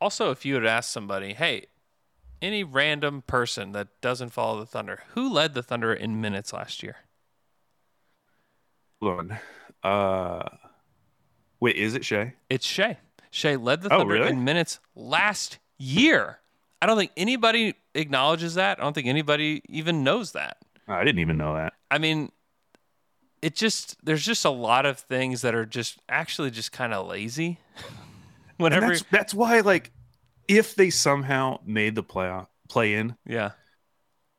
also, 0.00 0.30
if 0.30 0.44
you 0.44 0.54
had 0.54 0.66
asked 0.66 0.90
somebody, 0.92 1.32
hey, 1.32 1.66
any 2.42 2.62
random 2.62 3.22
person 3.22 3.72
that 3.72 3.88
doesn't 4.02 4.30
follow 4.30 4.60
the 4.60 4.66
Thunder, 4.66 5.02
who 5.14 5.32
led 5.32 5.54
the 5.54 5.62
Thunder 5.62 5.92
in 5.94 6.20
minutes 6.20 6.52
last 6.52 6.82
year? 6.82 6.96
Hold 9.01 9.32
on. 9.32 9.38
Uh, 9.82 10.48
wait, 11.61 11.76
is 11.76 11.94
it 11.94 12.05
Shai? 12.05 12.34
It's 12.48 12.66
Shai. 12.66 12.98
Shai 13.30 13.57
led 13.57 13.82
the 13.82 13.92
Oh, 13.92 13.98
Thunder 13.98 14.14
really? 14.14 14.28
in 14.30 14.44
minutes 14.44 14.80
last 14.94 15.59
year. 15.78 16.38
I 16.82 16.86
don't 16.86 16.96
think 16.96 17.12
anybody 17.16 17.74
acknowledges 17.94 18.55
that. 18.55 18.78
I 18.78 18.82
don't 18.82 18.92
think 18.94 19.07
anybody 19.07 19.62
even 19.68 20.03
knows 20.03 20.32
that. 20.32 20.59
I 20.88 21.05
didn't 21.05 21.20
even 21.20 21.36
know 21.36 21.55
that. 21.55 21.74
I 21.90 21.98
mean, 21.98 22.32
it 23.42 23.55
just 23.55 23.96
there's 24.05 24.24
just 24.24 24.44
a 24.44 24.51
lot 24.51 24.84
of 24.86 24.98
things 24.98 25.42
that 25.42 25.55
are 25.55 25.64
just 25.66 25.98
actually 26.09 26.51
just 26.51 26.72
kind 26.72 26.92
of 26.92 27.07
lazy. 27.07 27.59
Whenever, 28.59 28.88
that's 28.88 29.05
that's 29.11 29.34
why, 29.34 29.61
like, 29.61 29.90
if 30.48 30.74
they 30.74 30.90
somehow 30.90 31.61
made 31.64 31.94
the 31.94 32.03
playoff 32.03 32.48
play 32.68 32.94
in, 32.94 33.16
yeah, 33.26 33.53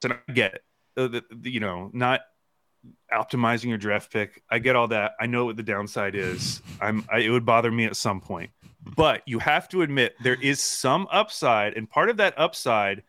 and 0.03 0.14
I 0.14 0.32
get 0.32 0.53
it, 0.55 0.64
uh, 0.97 1.07
the, 1.07 1.24
the- 1.32 1.49
you 1.49 1.59
know, 1.59 1.89
not 1.93 2.22
optimizing 3.13 3.65
your 3.69 3.77
draft 3.77 4.11
pick. 4.11 4.41
I 4.49 4.59
get 4.59 4.75
all 4.75 4.88
that. 4.89 5.13
I 5.19 5.25
know 5.27 5.45
what 5.45 5.57
the 5.57 5.63
downside 5.63 6.15
is. 6.15 6.61
I'm. 6.79 7.05
I, 7.11 7.19
it 7.19 7.29
would 7.29 7.45
bother 7.45 7.71
me 7.71 7.86
at 7.86 7.95
some 7.95 8.21
point, 8.21 8.51
but 8.95 9.21
you 9.25 9.39
have 9.39 9.69
to 9.69 9.82
admit 9.82 10.15
there 10.23 10.41
is 10.41 10.61
some 10.61 11.07
upside, 11.11 11.75
and 11.75 11.89
part 11.89 12.09
of 12.09 12.17
that 12.17 12.34
upside 12.38 13.03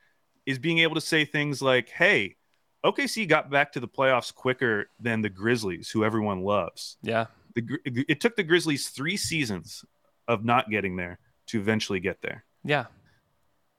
is 0.46 0.58
being 0.58 0.78
able 0.78 0.94
to 0.96 1.00
say 1.00 1.24
things 1.24 1.62
like, 1.62 1.88
"Hey, 1.88 2.36
OKC 2.84 3.28
got 3.28 3.50
back 3.50 3.72
to 3.72 3.80
the 3.80 3.88
playoffs 3.88 4.34
quicker 4.34 4.88
than 5.00 5.22
the 5.22 5.30
Grizzlies, 5.30 5.90
who 5.90 6.04
everyone 6.04 6.42
loves." 6.42 6.96
yeah, 7.02 7.26
the 7.54 7.78
it 7.84 8.20
took 8.20 8.36
the 8.36 8.42
Grizzlies 8.42 8.88
three 8.88 9.16
seasons 9.16 9.84
of 10.28 10.44
not 10.44 10.70
getting 10.70 10.96
there 10.96 11.18
to 11.46 11.58
eventually 11.60 11.98
get 12.00 12.22
there. 12.22 12.44
yeah, 12.64 12.86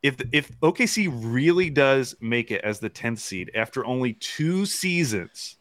If 0.02 0.18
if 0.32 0.60
OKC 0.60 1.10
really 1.12 1.70
does 1.70 2.16
make 2.20 2.52
it 2.52 2.62
as 2.62 2.80
the 2.80 2.90
10th 2.90 3.20
seed 3.20 3.50
after 3.56 3.86
only 3.86 4.14
two 4.14 4.66
seasons, 4.66 5.58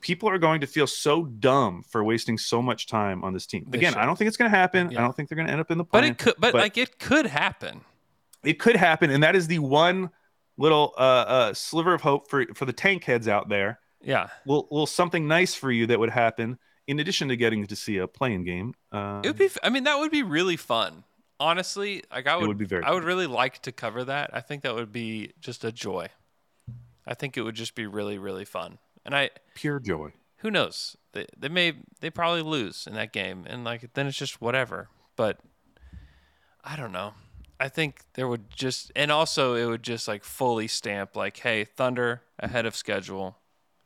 people 0.00 0.28
are 0.28 0.38
going 0.38 0.60
to 0.62 0.66
feel 0.66 0.86
so 0.86 1.24
dumb 1.24 1.82
for 1.88 2.02
wasting 2.04 2.38
so 2.38 2.60
much 2.62 2.86
time 2.86 3.22
on 3.24 3.32
this 3.32 3.46
team. 3.46 3.66
They 3.68 3.78
Again, 3.78 3.92
should. 3.92 4.00
I 4.00 4.06
don't 4.06 4.16
think 4.16 4.28
it's 4.28 4.36
going 4.36 4.50
to 4.50 4.56
happen. 4.56 4.90
Yeah. 4.90 4.98
I 4.98 5.02
don't 5.02 5.14
think 5.14 5.28
they're 5.28 5.36
going 5.36 5.46
to 5.46 5.52
end 5.52 5.60
up 5.60 5.70
in 5.70 5.78
the 5.78 5.84
but 5.84 6.04
it 6.04 6.18
could, 6.18 6.34
but, 6.38 6.52
but- 6.52 6.60
like 6.60 6.78
it 6.78 6.98
could 6.98 7.26
happen. 7.26 7.82
it 8.44 8.58
could 8.58 8.76
happen, 8.76 9.10
and 9.10 9.22
that 9.22 9.36
is 9.36 9.46
the 9.46 9.58
one 9.58 10.10
little 10.56 10.94
uh, 10.98 11.00
uh, 11.00 11.54
sliver 11.54 11.94
of 11.94 12.00
hope 12.02 12.28
for 12.28 12.44
for 12.54 12.64
the 12.66 12.72
tank 12.72 13.04
heads 13.04 13.28
out 13.28 13.48
there 13.48 13.78
Yeah. 14.02 14.28
Little, 14.46 14.68
little 14.70 14.86
something 14.86 15.26
nice 15.28 15.54
for 15.54 15.70
you 15.70 15.86
that 15.86 15.98
would 15.98 16.10
happen 16.10 16.58
in 16.86 16.98
addition 17.00 17.28
to 17.28 17.36
getting 17.36 17.66
to 17.66 17.76
see 17.76 17.98
a 17.98 18.06
playing 18.06 18.44
game. 18.44 18.74
Uh, 18.92 19.20
It 19.24 19.28
would 19.28 19.38
be. 19.38 19.48
I 19.62 19.68
mean, 19.70 19.84
that 19.84 19.98
would 19.98 20.10
be 20.10 20.22
really 20.22 20.56
fun. 20.56 21.04
Honestly, 21.38 22.02
like 22.12 22.26
I 22.26 22.36
would. 22.36 22.48
would 22.48 22.58
be 22.58 22.66
very 22.66 22.84
I 22.84 22.90
would 22.92 23.04
really 23.04 23.26
like 23.26 23.60
to 23.62 23.72
cover 23.72 24.04
that. 24.04 24.30
I 24.34 24.40
think 24.42 24.62
that 24.62 24.74
would 24.74 24.92
be 24.92 25.32
just 25.40 25.64
a 25.64 25.72
joy. 25.72 26.08
I 27.06 27.14
think 27.14 27.36
it 27.38 27.42
would 27.42 27.54
just 27.54 27.74
be 27.74 27.86
really, 27.86 28.18
really 28.18 28.44
fun. 28.44 28.78
And 29.04 29.14
I, 29.14 29.30
pure 29.54 29.80
joy. 29.80 30.12
who 30.38 30.50
knows? 30.50 30.96
They, 31.12 31.26
they 31.36 31.48
may, 31.48 31.74
they 32.00 32.10
probably 32.10 32.42
lose 32.42 32.86
in 32.86 32.94
that 32.94 33.12
game, 33.12 33.44
and 33.48 33.64
like 33.64 33.94
then 33.94 34.06
it's 34.06 34.18
just 34.18 34.40
whatever. 34.40 34.88
But 35.16 35.38
I 36.62 36.76
don't 36.76 36.92
know. 36.92 37.14
I 37.58 37.68
think 37.68 38.02
there 38.14 38.26
would 38.26 38.50
just, 38.50 38.90
and 38.96 39.10
also 39.10 39.54
it 39.54 39.66
would 39.66 39.82
just 39.82 40.08
like 40.08 40.24
fully 40.24 40.66
stamp 40.66 41.14
like, 41.14 41.36
hey, 41.38 41.64
Thunder 41.64 42.22
ahead 42.38 42.64
of 42.64 42.74
schedule. 42.74 43.36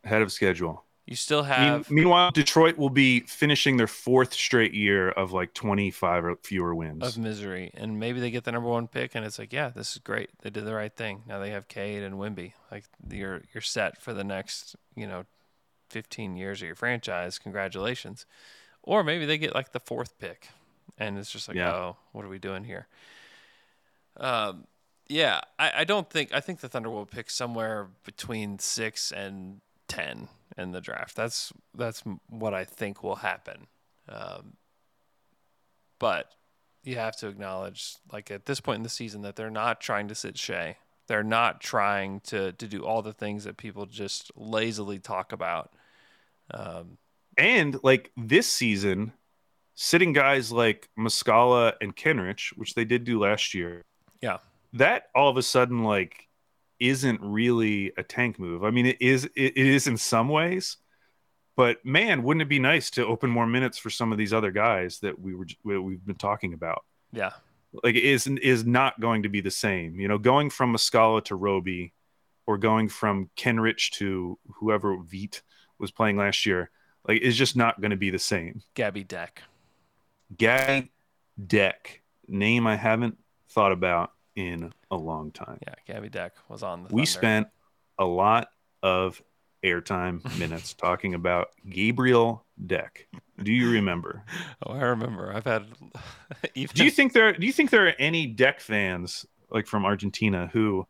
Ahead 0.04 0.22
of 0.22 0.30
schedule. 0.30 0.84
You 1.06 1.16
still 1.16 1.42
Mean- 1.42 1.50
have 1.52 1.90
meanwhile, 1.90 2.30
Detroit 2.30 2.78
will 2.78 2.88
be 2.90 3.20
finishing 3.20 3.76
their 3.76 3.86
fourth 3.86 4.32
straight 4.32 4.72
year 4.72 5.10
of 5.10 5.32
like 5.32 5.52
25 5.52 6.24
or 6.24 6.36
fewer 6.36 6.74
wins. 6.74 7.02
of 7.02 7.18
misery, 7.18 7.70
and 7.74 8.00
maybe 8.00 8.20
they 8.20 8.30
get 8.30 8.44
the 8.44 8.52
number 8.52 8.70
one 8.70 8.88
pick, 8.88 9.14
and 9.14 9.22
it's 9.24 9.38
like, 9.38 9.52
yeah, 9.52 9.68
this 9.68 9.92
is 9.92 9.98
great. 9.98 10.30
They 10.40 10.48
did 10.48 10.64
the 10.64 10.74
right 10.74 10.94
thing. 10.94 11.22
Now 11.26 11.38
they 11.40 11.50
have 11.50 11.68
Cade 11.68 12.02
and 12.02 12.14
Wimby. 12.14 12.52
Like 12.72 12.84
you're 13.10 13.42
you're 13.52 13.60
set 13.60 14.00
for 14.00 14.14
the 14.14 14.24
next 14.24 14.76
you 14.96 15.06
know, 15.06 15.24
fifteen 15.90 16.36
years 16.36 16.62
of 16.62 16.66
your 16.66 16.74
franchise. 16.74 17.38
Congratulations. 17.38 18.24
Or 18.82 19.04
maybe 19.04 19.26
they 19.26 19.36
get 19.36 19.54
like 19.54 19.72
the 19.72 19.80
fourth 19.80 20.18
pick, 20.18 20.48
and 20.98 21.18
it's 21.18 21.30
just 21.30 21.48
like, 21.48 21.56
Yeah. 21.58 21.70
oh, 21.74 21.96
what 22.12 22.24
are 22.24 22.28
we 22.30 22.38
doing 22.38 22.64
here? 22.64 22.86
Um, 24.16 24.66
yeah, 25.08 25.40
I, 25.58 25.72
I 25.80 25.84
don't 25.84 26.08
think 26.08 26.32
I 26.32 26.40
think 26.40 26.60
the 26.60 26.68
Thunder 26.68 26.88
will 26.88 27.04
pick 27.06 27.28
somewhere 27.28 27.88
between 28.04 28.58
six 28.58 29.12
and 29.12 29.60
ten 29.88 30.28
in 30.56 30.72
the 30.72 30.80
draft. 30.80 31.16
That's 31.16 31.52
that's 31.74 32.02
what 32.28 32.54
I 32.54 32.64
think 32.64 33.02
will 33.02 33.16
happen. 33.16 33.66
Um, 34.08 34.54
but 35.98 36.30
you 36.82 36.96
have 36.96 37.16
to 37.16 37.28
acknowledge, 37.28 37.96
like 38.12 38.30
at 38.30 38.46
this 38.46 38.60
point 38.60 38.78
in 38.78 38.82
the 38.82 38.88
season, 38.88 39.22
that 39.22 39.36
they're 39.36 39.50
not 39.50 39.80
trying 39.80 40.08
to 40.08 40.14
sit 40.14 40.38
Shai. 40.38 40.76
They're 41.06 41.22
not 41.22 41.60
trying 41.60 42.20
to 42.20 42.52
to 42.52 42.66
do 42.66 42.84
all 42.84 43.02
the 43.02 43.12
things 43.12 43.44
that 43.44 43.56
people 43.56 43.86
just 43.86 44.30
lazily 44.36 44.98
talk 44.98 45.32
about. 45.32 45.72
Um, 46.50 46.98
and 47.36 47.78
like 47.82 48.10
this 48.16 48.46
season, 48.46 49.12
sitting 49.74 50.12
guys 50.12 50.52
like 50.52 50.88
Muscala 50.98 51.74
and 51.80 51.96
Kenrich, 51.96 52.56
which 52.56 52.74
they 52.74 52.84
did 52.84 53.04
do 53.04 53.18
last 53.18 53.54
year, 53.54 53.82
yeah, 54.20 54.38
that 54.74 55.08
all 55.14 55.28
of 55.28 55.36
a 55.36 55.42
sudden 55.42 55.84
like 55.84 56.28
isn't 56.80 57.20
really 57.22 57.92
a 57.96 58.02
tank 58.02 58.38
move. 58.38 58.64
I 58.64 58.70
mean, 58.70 58.86
it 58.86 59.00
is 59.00 59.24
it, 59.24 59.56
it 59.56 59.66
is 59.66 59.86
in 59.86 59.96
some 59.96 60.28
ways, 60.28 60.76
but 61.56 61.84
man, 61.84 62.22
wouldn't 62.22 62.42
it 62.42 62.48
be 62.48 62.58
nice 62.58 62.90
to 62.90 63.06
open 63.06 63.30
more 63.30 63.46
minutes 63.46 63.78
for 63.78 63.90
some 63.90 64.12
of 64.12 64.18
these 64.18 64.32
other 64.32 64.50
guys 64.50 64.98
that 65.00 65.18
we 65.18 65.34
were 65.34 65.46
we- 65.62 65.78
we've 65.78 66.04
been 66.06 66.16
talking 66.16 66.52
about? 66.54 66.84
yeah, 67.12 67.30
Like, 67.82 67.94
it 67.94 68.04
is 68.04 68.26
is 68.26 68.64
not 68.66 69.00
going 69.00 69.22
to 69.22 69.28
be 69.28 69.40
the 69.40 69.50
same. 69.50 69.98
You 70.00 70.08
know, 70.08 70.18
going 70.18 70.50
from 70.50 70.72
Muscala 70.74 71.24
to 71.26 71.36
Roby, 71.36 71.92
or 72.46 72.58
going 72.58 72.88
from 72.88 73.30
Kenrich 73.36 73.90
to 73.92 74.38
whoever 74.56 74.96
Veet 74.96 75.42
was 75.78 75.90
playing 75.90 76.16
last 76.16 76.44
year, 76.44 76.70
like, 77.08 77.22
is 77.22 77.36
just 77.36 77.56
not 77.56 77.80
going 77.80 77.90
to 77.92 77.96
be 77.96 78.10
the 78.10 78.18
same. 78.18 78.62
Gabby 78.74 79.04
Deck. 79.04 79.42
Gag 80.36 80.90
Deck, 81.46 82.02
name 82.28 82.66
I 82.66 82.76
haven't 82.76 83.18
thought 83.50 83.72
about 83.72 84.12
in 84.36 84.72
a 84.90 84.96
long 84.96 85.30
time. 85.30 85.58
Yeah, 85.66 85.74
Gabby 85.86 86.08
Deck 86.08 86.32
was 86.48 86.62
on 86.62 86.84
the. 86.84 86.94
we 86.94 87.06
Thunder. 87.06 87.06
spent 87.06 87.48
a 87.98 88.04
lot 88.04 88.48
of 88.82 89.22
airtime 89.64 90.38
minutes 90.38 90.74
talking 90.74 91.14
about 91.14 91.48
Gabriel 91.68 92.44
Deck. 92.66 93.06
Do 93.42 93.52
you 93.52 93.70
remember? 93.70 94.22
Oh, 94.64 94.72
I 94.72 94.82
remember. 94.82 95.32
I've 95.34 95.44
had. 95.44 95.66
even, 96.54 96.74
do 96.74 96.84
you 96.84 96.90
think 96.90 97.12
there 97.12 97.32
do 97.32 97.46
you 97.46 97.52
think 97.52 97.70
there 97.70 97.86
are 97.88 97.94
any 97.98 98.26
Deck 98.26 98.60
fans 98.60 99.26
like 99.50 99.66
from 99.66 99.84
Argentina 99.84 100.50
who, 100.52 100.86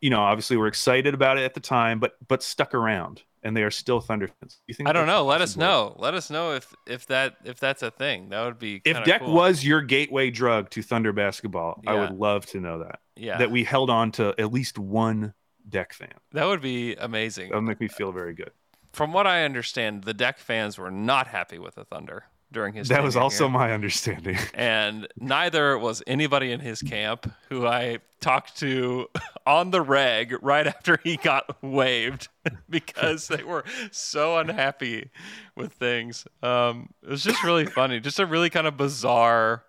you 0.00 0.10
know, 0.10 0.20
obviously 0.20 0.56
we 0.56 0.60
were 0.62 0.68
excited 0.68 1.14
about 1.14 1.38
it 1.38 1.44
at 1.44 1.54
the 1.54 1.60
time, 1.60 1.98
but 2.00 2.12
but 2.26 2.42
stuck 2.42 2.74
around 2.74 3.22
and 3.42 3.56
they 3.56 3.62
are 3.62 3.70
still 3.70 4.00
Thunder 4.00 4.28
fans? 4.28 4.60
You 4.66 4.74
think 4.74 4.88
I 4.88 4.92
don't 4.92 5.06
know. 5.06 5.24
Let 5.24 5.40
us 5.40 5.56
know. 5.56 5.94
Let 5.98 6.14
us 6.14 6.30
know 6.30 6.54
if 6.54 6.74
if 6.86 7.06
that 7.06 7.36
if 7.44 7.58
that's 7.60 7.82
a 7.82 7.90
thing. 7.90 8.28
That 8.30 8.44
would 8.44 8.58
be 8.58 8.80
If 8.84 9.04
Deck 9.04 9.20
cool. 9.22 9.34
was 9.34 9.64
your 9.64 9.82
gateway 9.82 10.30
drug 10.30 10.70
to 10.70 10.82
Thunder 10.82 11.12
basketball, 11.12 11.82
I 11.86 11.94
would 11.94 12.12
love 12.12 12.46
to 12.46 12.60
know 12.60 12.78
that. 12.80 13.00
yeah, 13.16 13.38
That 13.38 13.50
we 13.50 13.64
held 13.64 13.90
on 13.90 14.12
to 14.12 14.34
at 14.38 14.52
least 14.52 14.78
one 14.78 15.34
Deck 15.68 15.92
fan. 15.92 16.14
that 16.32 16.46
would 16.46 16.62
be 16.62 16.94
amazing. 16.94 17.50
That 17.50 17.56
would 17.56 17.64
make 17.64 17.80
me 17.80 17.88
feel 17.88 18.10
very 18.12 18.34
good. 18.34 18.52
From 18.92 19.12
what 19.12 19.26
I 19.26 19.44
understand, 19.44 20.04
the 20.04 20.14
Deck 20.14 20.38
fans 20.38 20.78
were 20.78 20.90
not 20.90 21.26
happy 21.28 21.58
with 21.58 21.74
the 21.74 21.84
Thunder 21.84 22.24
during 22.52 22.74
his. 22.74 22.88
That 22.88 23.02
was 23.02 23.16
also 23.16 23.44
here. 23.44 23.52
my 23.52 23.72
understanding. 23.72 24.38
and 24.54 25.06
neither 25.18 25.78
was 25.78 26.02
anybody 26.06 26.52
in 26.52 26.60
his 26.60 26.82
camp 26.82 27.30
who 27.48 27.66
I 27.66 27.98
talked 28.20 28.58
to 28.58 29.08
on 29.46 29.70
the 29.70 29.82
reg 29.82 30.36
right 30.42 30.66
after 30.66 30.98
he 31.02 31.16
got 31.16 31.62
waived 31.62 32.28
because 32.70 33.28
they 33.28 33.42
were 33.42 33.64
so 33.90 34.38
unhappy 34.38 35.10
with 35.56 35.72
things. 35.72 36.26
Um, 36.42 36.90
it 37.02 37.10
was 37.10 37.22
just 37.22 37.42
really 37.44 37.66
funny, 37.66 38.00
just 38.00 38.18
a 38.18 38.26
really 38.26 38.50
kind 38.50 38.66
of 38.66 38.76
bizarre 38.76 39.64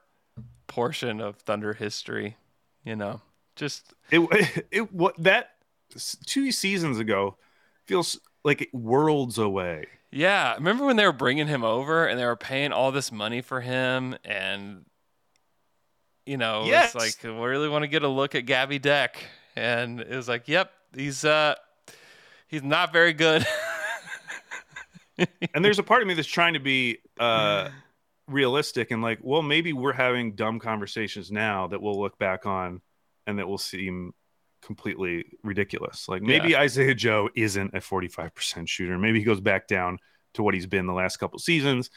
portion 0.67 1.19
of 1.19 1.37
Thunder 1.37 1.73
history, 1.73 2.37
you 2.83 2.95
know. 2.95 3.21
Just 3.55 3.93
it 4.09 4.21
it 4.71 4.93
what 4.93 5.21
that 5.21 5.51
two 6.25 6.49
seasons 6.51 6.97
ago 6.97 7.35
feels 7.85 8.19
like 8.45 8.69
worlds 8.71 9.37
away. 9.37 9.87
Yeah, 10.11 10.55
remember 10.55 10.85
when 10.85 10.95
they 10.95 11.05
were 11.05 11.11
bringing 11.13 11.47
him 11.47 11.63
over 11.63 12.05
and 12.05 12.19
they 12.19 12.25
were 12.25 12.35
paying 12.35 12.71
all 12.71 12.91
this 12.91 13.11
money 13.11 13.41
for 13.41 13.61
him 13.61 14.15
and 14.25 14.85
you 16.25 16.37
know, 16.37 16.65
Yes. 16.65 16.93
it's 16.93 17.23
like 17.23 17.23
we 17.33 17.39
really 17.39 17.69
want 17.69 17.83
to 17.83 17.87
get 17.87 18.03
a 18.03 18.07
look 18.07 18.35
at 18.35 18.45
Gabby 18.45 18.77
Deck 18.79 19.17
and 19.55 19.99
it 19.99 20.15
was 20.15 20.27
like, 20.27 20.47
yep, 20.47 20.71
he's 20.95 21.25
uh 21.25 21.55
he's 22.47 22.63
not 22.63 22.93
very 22.93 23.13
good. 23.13 23.45
And 25.53 25.65
there's 25.65 25.79
a 25.79 25.83
part 25.83 26.01
of 26.01 26.07
me 26.07 26.13
that's 26.13 26.27
trying 26.27 26.53
to 26.53 26.59
be 26.61 26.99
uh 27.19 27.69
realistic 28.27 28.91
and 28.91 29.01
like, 29.01 29.19
well, 29.21 29.41
maybe 29.41 29.73
we're 29.73 29.91
having 29.91 30.33
dumb 30.35 30.59
conversations 30.59 31.29
now 31.31 31.67
that 31.67 31.81
we'll 31.81 31.99
look 31.99 32.17
back 32.17 32.45
on 32.45 32.81
and 33.27 33.37
that 33.39 33.47
will 33.47 33.57
seem 33.57 34.13
completely 34.61 35.25
ridiculous. 35.43 36.07
Like 36.09 36.21
maybe 36.21 36.55
Isaiah 36.55 36.95
Joe 36.95 37.29
isn't 37.35 37.73
a 37.73 37.79
45% 37.79 38.67
shooter. 38.67 38.97
Maybe 38.97 39.19
he 39.19 39.25
goes 39.25 39.41
back 39.41 39.67
down 39.67 39.99
to 40.33 40.43
what 40.43 40.53
he's 40.53 40.67
been 40.67 40.85
the 40.85 40.93
last 40.93 41.17
couple 41.17 41.39
seasons. 41.39 41.89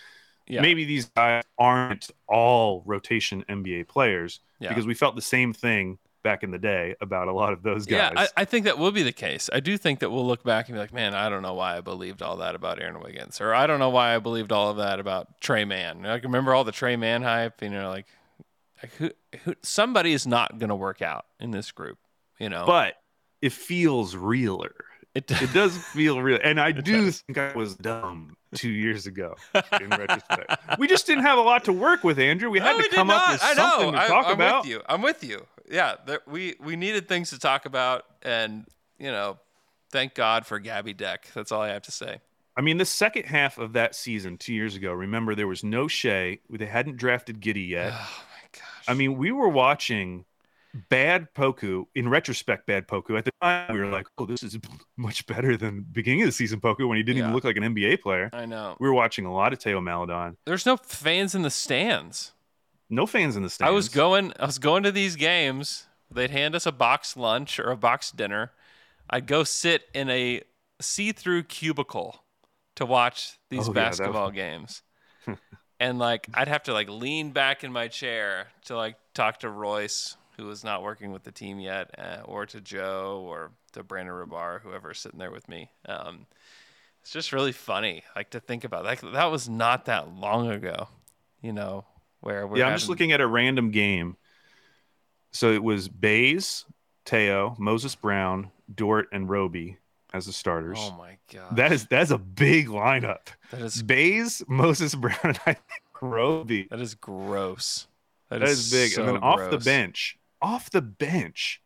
yeah. 0.46 0.60
Maybe 0.62 0.84
these 0.84 1.06
guys 1.06 1.42
aren't 1.58 2.10
all 2.28 2.82
rotation 2.86 3.44
NBA 3.48 3.88
players 3.88 4.40
Yeah. 4.58 4.68
because 4.70 4.86
we 4.86 4.94
felt 4.94 5.16
the 5.16 5.22
same 5.22 5.52
thing 5.52 5.98
back 6.22 6.44
in 6.44 6.52
the 6.52 6.58
day 6.58 6.94
about 7.00 7.26
a 7.26 7.32
lot 7.32 7.52
of 7.52 7.64
those 7.64 7.84
guys. 7.84 8.12
Yeah, 8.14 8.20
I, 8.36 8.42
I 8.42 8.44
think 8.44 8.64
that 8.66 8.78
will 8.78 8.92
be 8.92 9.02
the 9.02 9.12
case. 9.12 9.50
I 9.52 9.58
do 9.58 9.76
think 9.76 9.98
that 10.00 10.10
we'll 10.10 10.26
look 10.26 10.44
back 10.44 10.68
and 10.68 10.76
be 10.76 10.78
like, 10.78 10.92
man, 10.92 11.14
I 11.14 11.28
don't 11.28 11.42
know 11.42 11.54
why 11.54 11.76
I 11.76 11.80
believed 11.80 12.22
all 12.22 12.36
that 12.36 12.54
about 12.54 12.80
Aaron 12.80 13.00
Wiggins, 13.00 13.40
or 13.40 13.52
I 13.52 13.66
don't 13.66 13.80
know 13.80 13.90
why 13.90 14.14
I 14.14 14.20
believed 14.20 14.52
all 14.52 14.70
of 14.70 14.76
that 14.76 15.00
about 15.00 15.40
Tre 15.40 15.64
Mann. 15.64 16.02
Like, 16.02 16.22
remember 16.22 16.54
all 16.54 16.62
the 16.62 16.70
Tre 16.70 16.94
Mann 16.94 17.22
hype? 17.22 17.60
You 17.60 17.70
know, 17.70 17.90
like, 17.90 18.06
like 18.80 18.92
who, 18.94 19.10
who, 19.44 19.54
somebody 19.62 20.12
is 20.12 20.24
not 20.24 20.58
going 20.58 20.68
to 20.68 20.76
work 20.76 21.02
out 21.02 21.26
in 21.40 21.50
this 21.50 21.72
group. 21.72 21.98
You 22.42 22.48
know, 22.50 22.64
but 22.66 22.94
it 23.40 23.52
feels 23.52 24.16
realer. 24.16 24.74
it, 25.14 25.30
It 25.30 25.52
does 25.54 25.76
feel 25.76 26.20
real, 26.20 26.38
and 26.42 26.60
I 26.60 26.72
do 26.72 27.10
think 27.10 27.38
I 27.38 27.52
was 27.54 27.76
dumb 27.76 28.36
two 28.54 28.70
years 28.70 29.06
ago. 29.06 29.36
In 29.80 29.88
retrospect, 29.90 30.78
we 30.78 30.88
just 30.88 31.06
didn't 31.06 31.24
have 31.24 31.38
a 31.38 31.42
lot 31.42 31.64
to 31.64 31.72
work 31.72 32.02
with, 32.04 32.18
Andrew. 32.18 32.50
We 32.50 32.58
had 32.58 32.72
No, 32.72 32.78
to 32.78 32.88
we 32.90 32.96
come 32.96 33.10
up 33.10 33.30
with 33.32 33.40
something 33.40 33.92
to 33.92 33.98
talk 33.98 34.26
I, 34.26 34.28
I'm 34.30 34.34
about. 34.34 34.62
with 34.64 34.70
you. 34.70 34.82
I'm 34.88 35.02
with 35.02 35.22
you. 35.22 35.46
Yeah, 35.70 35.94
there, 36.06 36.20
we 36.26 36.56
we 36.60 36.76
needed 36.76 37.08
things 37.08 37.30
to 37.30 37.38
talk 37.38 37.64
about, 37.64 38.04
and 38.22 38.66
you 38.98 39.10
know, 39.12 39.38
thank 39.92 40.14
God 40.14 40.44
for 40.46 40.58
Gabby 40.58 40.92
Deck. 40.94 41.28
That's 41.34 41.52
all 41.52 41.62
I 41.62 41.68
have 41.68 41.82
to 41.82 41.92
say. 41.92 42.20
I 42.56 42.60
mean, 42.60 42.76
the 42.78 42.84
second 42.84 43.24
half 43.26 43.56
of 43.58 43.72
that 43.74 43.94
season 43.94 44.36
two 44.36 44.52
years 44.52 44.74
ago. 44.76 44.92
Remember, 44.92 45.34
there 45.34 45.46
was 45.46 45.62
no 45.64 45.88
Shai. 45.88 46.40
They 46.50 46.66
hadn't 46.66 46.96
drafted 46.96 47.40
Giddey 47.40 47.68
yet. 47.68 47.92
Oh 47.96 48.24
my 48.32 48.58
gosh. 48.58 48.84
I 48.88 48.94
mean, 48.94 49.16
we 49.16 49.32
were 49.32 49.48
watching 49.48 50.24
bad 50.88 51.32
Poku. 51.34 51.84
In 51.94 52.08
retrospect, 52.08 52.66
bad 52.66 52.86
Poku. 52.86 53.16
At 53.18 53.24
the 53.24 53.32
time, 53.42 53.72
we 53.72 53.80
were 53.80 53.86
like, 53.86 54.06
"Oh, 54.18 54.26
this 54.26 54.42
is 54.42 54.58
much 54.96 55.26
better 55.26 55.56
than 55.56 55.86
beginning 55.92 56.22
of 56.22 56.26
the 56.26 56.32
season 56.32 56.60
Poku 56.60 56.88
when 56.88 56.96
he 56.96 57.02
didn't 57.02 57.18
even 57.18 57.34
look 57.34 57.44
like 57.44 57.56
an 57.56 57.62
NBA 57.62 58.00
player." 58.00 58.30
I 58.32 58.46
know. 58.46 58.76
We 58.80 58.88
were 58.88 58.94
watching 58.94 59.26
a 59.26 59.32
lot 59.32 59.52
of 59.52 59.60
Theo 59.60 59.80
Maledon. 59.80 60.36
There's 60.46 60.66
no 60.66 60.76
fans 60.76 61.34
in 61.34 61.42
the 61.42 61.50
stands. 61.50 62.32
No 62.90 63.06
fans 63.06 63.36
in 63.36 63.42
the 63.42 63.50
stands. 63.50 63.68
I 63.68 63.72
was 63.72 63.88
going 63.88 64.32
I 64.38 64.46
was 64.46 64.58
going 64.58 64.82
to 64.82 64.92
these 64.92 65.16
games. 65.16 65.86
They'd 66.10 66.30
hand 66.30 66.54
us 66.54 66.66
a 66.66 66.72
box 66.72 67.16
lunch 67.16 67.58
or 67.58 67.70
a 67.70 67.76
box 67.76 68.10
dinner. 68.10 68.52
I'd 69.08 69.26
go 69.26 69.44
sit 69.44 69.84
in 69.94 70.10
a 70.10 70.42
see-through 70.80 71.44
cubicle 71.44 72.22
to 72.76 72.84
watch 72.86 73.38
these 73.50 73.68
Oh, 73.68 73.72
yeah, 73.72 73.74
basketball 73.74 74.30
games. 74.30 74.82
and 75.80 75.98
like 75.98 76.26
I'd 76.34 76.48
have 76.48 76.64
to 76.64 76.72
like 76.72 76.88
lean 76.88 77.30
back 77.30 77.64
in 77.64 77.72
my 77.72 77.88
chair 77.88 78.48
to 78.66 78.76
like 78.76 78.96
talk 79.14 79.40
to 79.40 79.48
Royce, 79.48 80.16
who 80.36 80.46
was 80.46 80.64
not 80.64 80.82
working 80.82 81.12
with 81.12 81.24
the 81.24 81.32
team 81.32 81.60
yet, 81.60 81.90
uh, 81.98 82.22
or 82.24 82.46
to 82.46 82.60
Joe 82.60 83.24
or 83.26 83.50
to 83.72 83.82
Brandon 83.82 84.14
Rahbar, 84.14 84.60
whoever's 84.62 84.98
sitting 84.98 85.18
there 85.18 85.30
with 85.30 85.48
me. 85.48 85.70
Um, 85.86 86.26
It's 87.02 87.10
just 87.12 87.32
really 87.32 87.52
funny, 87.52 88.02
like 88.16 88.30
to 88.30 88.40
think 88.40 88.64
about 88.64 88.84
that. 88.84 89.12
That 89.12 89.30
was 89.30 89.48
not 89.48 89.86
that 89.86 90.14
long 90.14 90.50
ago, 90.50 90.88
you 91.40 91.52
know. 91.52 91.84
Where 92.20 92.46
we're 92.46 92.58
yeah, 92.58 92.64
I'm 92.64 92.70
having, 92.70 92.78
just 92.78 92.88
looking 92.88 93.10
at 93.12 93.20
a 93.20 93.26
random 93.26 93.70
game. 93.72 94.16
So 95.32 95.50
it 95.50 95.62
was 95.62 95.88
Bays, 95.88 96.64
Theo, 97.04 97.56
Moses 97.58 97.94
Brown, 97.96 98.50
Dort, 98.72 99.08
and 99.12 99.28
Roby 99.28 99.78
as 100.14 100.26
the 100.26 100.32
starters. 100.32 100.78
Oh 100.80 100.92
my 100.92 101.16
god, 101.32 101.56
That 101.56 101.72
is 101.72 101.86
that's 101.86 102.10
a 102.12 102.18
big 102.18 102.68
lineup. 102.68 103.28
that 103.50 103.60
is 103.62 103.82
Bays, 103.82 104.42
Moses 104.46 104.94
Brown, 104.94 105.18
and 105.24 105.40
I 105.46 105.54
think 105.54 105.80
Roby. 106.00 106.68
that 106.70 106.80
is 106.80 106.94
gross. 106.94 107.88
That 108.28 108.42
is 108.42 108.70
big. 108.70 108.92
and 108.92 108.92
so 108.92 109.06
then 109.06 109.16
off 109.18 109.50
the 109.50 109.58
bench, 109.58 110.16
off 110.42 110.70
the 110.70 110.82
bench, 110.82 111.62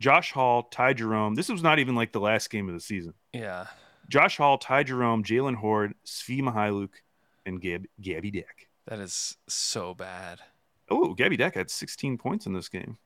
Josh 0.00 0.32
Hall, 0.32 0.64
Ty 0.64 0.94
Jerome. 0.94 1.34
This 1.34 1.48
was 1.48 1.62
not 1.62 1.78
even 1.78 1.94
like 1.94 2.12
the 2.12 2.20
last 2.20 2.50
game 2.50 2.68
of 2.68 2.74
the 2.74 2.80
season. 2.80 3.14
Yeah, 3.32 3.66
Josh 4.08 4.36
Hall, 4.36 4.58
Ty 4.58 4.82
Jerome, 4.84 5.22
Jaylen 5.22 5.54
Hoard, 5.56 5.94
Svi 6.06 6.40
Mykhailiuk, 6.40 6.90
and 7.46 7.60
Gab, 7.60 7.86
Gabby 8.00 8.30
Deck. 8.30 8.68
that 8.86 8.98
is 8.98 9.36
so 9.48 9.94
bad. 9.94 10.40
Oh, 10.90 11.14
Gabby 11.14 11.36
Deck 11.36 11.54
had 11.54 11.70
16 11.70 12.18
points 12.18 12.46
in 12.46 12.52
this 12.52 12.68
game. 12.68 12.98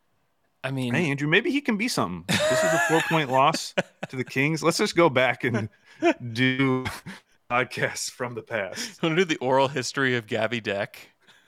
I 0.64 0.72
mean, 0.72 0.92
Hey, 0.94 1.08
Andrew, 1.10 1.28
maybe 1.28 1.52
he 1.52 1.60
can 1.60 1.76
be 1.76 1.86
something. 1.86 2.24
This 2.28 2.58
is 2.64 2.72
a 2.72 2.80
four 2.88 3.00
point 3.08 3.30
loss 3.30 3.74
to 4.08 4.16
the 4.16 4.24
Kings. 4.24 4.62
Let's 4.62 4.78
just 4.78 4.96
go 4.96 5.08
back 5.08 5.44
and 5.44 5.68
do 6.32 6.84
podcasts 7.48 8.10
from 8.10 8.34
the 8.34 8.42
past. 8.42 9.00
want 9.02 9.16
to 9.16 9.24
do 9.24 9.24
the 9.24 9.36
oral 9.36 9.68
history 9.68 10.16
of 10.16 10.26
Gabby 10.26 10.60
Deck? 10.60 10.98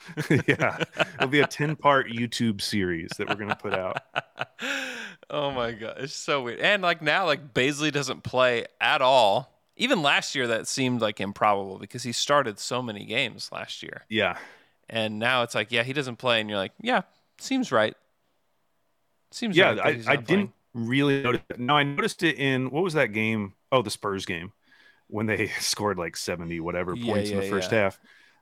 yeah, 0.49 0.79
it'll 1.19 1.29
be 1.29 1.41
a 1.41 1.45
10 1.45 1.77
part 1.77 2.09
YouTube 2.09 2.61
series 2.61 3.17
that 3.19 3.29
we're 3.29 3.37
going 3.37 3.49
to 3.51 3.55
put 3.57 3.75
out. 3.75 3.99
oh 5.31 5.51
my 5.51 5.73
god, 5.73 5.97
it's 5.99 6.15
so 6.15 6.43
weird. 6.43 6.61
And 6.61 6.83
like 6.83 7.03
now, 7.03 7.27
like 7.27 7.55
Bazley 7.55 7.93
doesn't 7.93 8.23
play 8.23 8.67
at 8.81 9.03
all. 9.03 9.57
Even 9.77 10.03
last 10.03 10.35
year, 10.35 10.47
that 10.49 10.69
seemed 10.69 11.01
like 11.01 11.21
improbable 11.21 11.79
because 11.79 12.03
he 12.03 12.13
started 12.13 12.59
so 12.59 12.83
many 12.83 13.05
games 13.07 13.51
last 13.53 13.83
year, 13.83 14.07
Yeah. 14.09 14.39
and 14.89 15.19
now 15.19 15.43
it's 15.43 15.55
like, 15.55 15.73
yeah, 15.73 15.85
he 15.85 15.93
doesn't 15.95 16.17
play, 16.17 16.41
and 16.41 16.51
you're 16.51 16.59
like, 16.59 16.73
yeah, 16.83 17.03
seems 17.39 17.73
right. 17.73 17.97
Seems 19.31 19.59
Yeah, 19.59 19.77
right 19.77 19.79
I, 19.83 20.01
I 20.07 20.17
didn't 20.17 20.53
really 20.75 21.23
notice. 21.23 21.43
it. 21.51 21.59
No, 21.59 21.77
I 21.77 21.83
noticed 21.83 22.23
it 22.23 22.39
in 22.39 22.71
what 22.71 22.85
was 22.85 22.95
that 22.95 23.09
game? 23.09 23.55
Oh, 23.73 23.83
the 23.83 23.91
Spurs 23.91 24.27
game 24.27 24.53
when 25.09 25.27
they 25.27 25.49
scored 25.61 25.99
like 25.99 26.17
70 26.17 26.61
whatever 26.61 26.97
Yeah, 26.97 26.97
points 26.97 27.33
in 27.33 27.39
the 27.39 27.43
first 27.45 27.71
yeah. 27.71 27.73
half. 27.73 28.01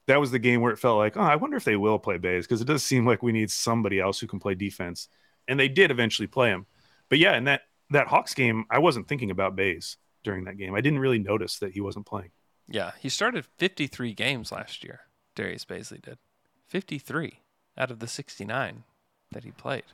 That 0.09 0.21
was 0.21 0.31
the 0.31 0.39
game 0.39 0.61
where 0.61 0.73
it 0.73 0.79
felt 0.79 0.99
like, 0.99 1.17
oh, 1.17 1.23
I 1.23 1.37
wonder 1.37 1.57
if 1.57 1.65
they 1.65 1.77
will 1.77 1.99
play 1.99 2.19
Bays 2.19 2.47
because 2.47 2.61
it 2.61 2.67
does 2.67 2.83
seem 2.83 3.07
like 3.07 3.23
we 3.23 3.31
need 3.31 3.51
somebody 3.51 4.01
else 4.01 4.19
who 4.19 4.27
can 4.27 4.41
play 4.41 4.55
defense. 4.55 5.09
And 5.47 5.61
they 5.61 5.69
did 5.69 5.91
eventually 5.91 6.27
play 6.27 6.49
him. 6.49 6.67
But 7.09 7.19
yeah, 7.19 7.37
in 7.37 7.45
that 7.45 7.63
that 7.91 8.09
Hawks 8.09 8.35
game, 8.35 8.65
I 8.71 8.79
wasn't 8.79 9.09
thinking 9.09 9.31
about 9.31 9.57
Bays 9.57 9.97
during 10.25 10.45
that 10.45 10.59
game. 10.59 10.75
I 10.75 10.81
didn't 10.81 10.99
really 10.99 11.19
notice 11.19 11.59
that 11.61 11.73
he 11.73 11.81
wasn't 11.81 12.07
playing. 12.07 12.31
Yeah, 12.67 12.93
he 12.99 13.09
started 13.09 13.47
53 13.57 14.13
games 14.13 14.53
last 14.53 14.85
year. 14.85 15.01
Darius 15.35 15.65
Bazley 15.65 16.03
did 16.03 16.19
53 16.69 17.41
out 17.79 17.91
of 17.91 18.01
the 18.01 18.09
69 18.09 18.85
that 19.31 19.45
he 19.45 19.51
played. 19.53 19.85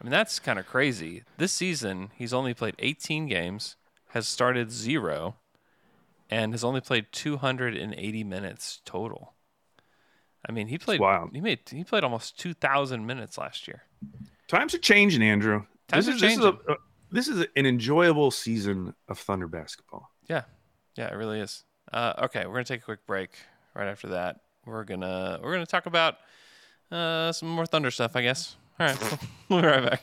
I 0.00 0.04
mean, 0.04 0.10
that's 0.10 0.38
kind 0.38 0.58
of 0.58 0.66
crazy. 0.66 1.22
This 1.38 1.52
season, 1.52 2.10
he's 2.14 2.34
only 2.34 2.52
played 2.52 2.74
18 2.78 3.26
games, 3.26 3.76
has 4.08 4.28
started 4.28 4.70
zero, 4.70 5.36
and 6.30 6.52
has 6.52 6.64
only 6.64 6.80
played 6.80 7.06
280 7.12 8.24
minutes 8.24 8.80
total. 8.84 9.34
I 10.48 10.52
mean, 10.52 10.68
he 10.68 10.78
played. 10.78 11.00
Wow. 11.00 11.28
He 11.32 11.40
made. 11.40 11.60
He 11.70 11.82
played 11.84 12.04
almost 12.04 12.38
2,000 12.38 13.04
minutes 13.04 13.36
last 13.36 13.66
year. 13.66 13.82
Times 14.48 14.74
are 14.74 14.78
changing, 14.78 15.22
Andrew. 15.22 15.64
Times 15.88 16.06
this 16.06 16.14
are 16.14 16.16
is, 16.16 16.20
This 16.20 16.32
is, 16.32 16.38
a, 16.38 16.50
changing. 16.52 16.70
a- 16.70 16.76
this 17.10 17.28
is 17.28 17.40
an 17.56 17.66
enjoyable 17.66 18.30
season 18.30 18.94
of 19.08 19.18
Thunder 19.18 19.48
basketball. 19.48 20.10
Yeah, 20.28 20.42
yeah, 20.96 21.08
it 21.12 21.14
really 21.16 21.40
is. 21.40 21.64
Uh, 21.92 22.12
okay, 22.24 22.46
we're 22.46 22.52
gonna 22.54 22.64
take 22.64 22.80
a 22.82 22.84
quick 22.84 23.06
break. 23.06 23.30
Right 23.74 23.86
after 23.88 24.08
that, 24.08 24.40
we're 24.64 24.84
gonna 24.84 25.38
we're 25.42 25.52
gonna 25.52 25.66
talk 25.66 25.86
about 25.86 26.16
uh, 26.90 27.30
some 27.32 27.48
more 27.48 27.66
Thunder 27.66 27.90
stuff, 27.92 28.16
I 28.16 28.22
guess. 28.22 28.56
All 28.80 28.86
right, 28.86 29.18
we'll 29.48 29.60
be 29.62 29.66
right 29.68 29.90
back. 29.90 30.02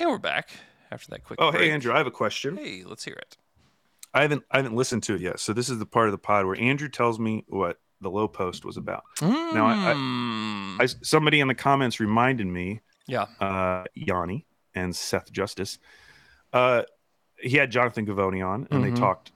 And 0.00 0.08
we're 0.08 0.18
back 0.18 0.48
after 0.90 1.10
that 1.10 1.24
quick. 1.24 1.38
Oh, 1.40 1.50
break. 1.50 1.64
hey 1.64 1.70
Andrew, 1.70 1.92
I 1.92 1.98
have 1.98 2.06
a 2.06 2.10
question. 2.10 2.56
Hey, 2.56 2.82
let's 2.86 3.04
hear 3.04 3.14
it. 3.14 3.36
I 4.14 4.22
haven't 4.22 4.42
I 4.50 4.56
haven't 4.56 4.74
listened 4.74 5.02
to 5.04 5.14
it 5.14 5.20
yet, 5.20 5.38
so 5.40 5.52
this 5.52 5.68
is 5.68 5.78
the 5.78 5.86
part 5.86 6.06
of 6.08 6.12
the 6.12 6.18
pod 6.18 6.46
where 6.46 6.58
Andrew 6.60 6.88
tells 6.88 7.18
me 7.20 7.44
what 7.48 7.78
the 8.00 8.10
Lowe 8.10 8.26
Post 8.28 8.64
was 8.64 8.76
about. 8.78 9.04
Now, 9.20 9.66
I, 9.66 9.92
I, 9.92 10.84
I 10.84 10.86
somebody 11.02 11.38
in 11.40 11.48
the 11.48 11.54
comments 11.54 12.00
reminded 12.00 12.46
me, 12.46 12.80
Yeah. 13.06 13.26
uh, 13.40 13.84
Yanni 13.94 14.46
and 14.74 14.96
Seth 14.96 15.30
Justice. 15.30 15.78
Uh, 16.52 16.82
he 17.38 17.56
had 17.58 17.70
Jonathan 17.70 18.06
Givony 18.06 18.44
on, 18.44 18.66
and 18.70 18.82
Mhm. 18.82 18.94
they 18.94 18.98
talked 18.98 19.32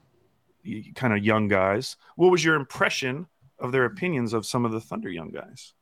kind 0.95 1.13
of 1.13 1.23
young 1.23 1.47
guys. 1.49 1.97
What 2.17 2.31
was 2.33 2.43
your 2.43 2.55
impression 2.55 3.27
of 3.59 3.71
their 3.71 3.85
opinions 3.85 4.33
of 4.33 4.47
some 4.47 4.65
of 4.65 4.73
the 4.73 4.81
Thunder 4.81 5.11
young 5.11 5.31
guys? 5.31 5.75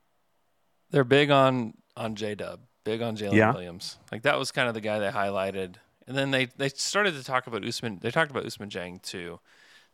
They're 0.90 1.04
big 1.04 1.30
on 1.30 1.74
on 1.96 2.16
J 2.16 2.34
Dub, 2.34 2.60
big 2.84 3.02
on 3.02 3.16
Jalen 3.16 3.34
Yeah. 3.34 3.52
Williams. 3.52 3.98
Like 4.10 4.22
that 4.22 4.38
was 4.38 4.50
kind 4.52 4.68
of 4.68 4.74
the 4.74 4.80
guy 4.80 4.98
they 4.98 5.08
highlighted, 5.10 5.76
and 6.06 6.16
then 6.16 6.30
they 6.30 6.46
they 6.46 6.68
started 6.68 7.14
to 7.14 7.24
talk 7.24 7.46
about 7.46 7.62
Ousmane. 7.62 8.00
They 8.00 8.10
talked 8.10 8.30
about 8.30 8.44
Ousmane 8.44 8.70
Dieng 8.70 9.02
too, 9.02 9.40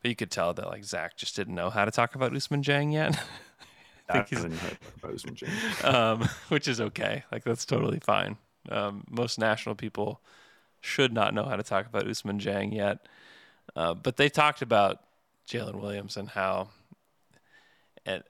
but 0.02 0.08
you 0.08 0.16
could 0.16 0.30
tell 0.30 0.54
that 0.54 0.66
like 0.66 0.84
Zach 0.84 1.16
just 1.16 1.36
didn't 1.36 1.54
know 1.54 1.70
how 1.70 1.84
to 1.84 1.90
talk 1.90 2.14
about 2.14 2.32
Ousmane 2.32 2.62
Dieng 2.64 2.92
yet. 2.92 3.20
I 4.10 4.22
think 4.22 4.28
he's- 4.28 4.42
heard 4.42 4.78
about 5.02 5.14
Ousmane 5.14 5.36
Dieng. 5.38 5.84
um, 5.94 6.28
which 6.48 6.66
is 6.68 6.80
okay. 6.80 7.24
Like 7.30 7.44
that's 7.44 7.64
totally 7.66 8.00
fine. 8.00 8.36
Um, 8.70 9.04
most 9.08 9.38
national 9.38 9.74
people 9.74 10.20
should 10.80 11.12
not 11.12 11.34
know 11.34 11.44
how 11.44 11.56
to 11.56 11.62
talk 11.62 11.86
about 11.86 12.04
Ousmane 12.06 12.40
Dieng 12.40 12.72
yet, 12.74 13.06
uh, 13.76 13.94
but 13.94 14.16
they 14.16 14.28
talked 14.28 14.62
about 14.62 15.00
Jalen 15.48 15.76
Williams 15.80 16.16
and 16.16 16.28
how, 16.28 16.68
and 18.06 18.22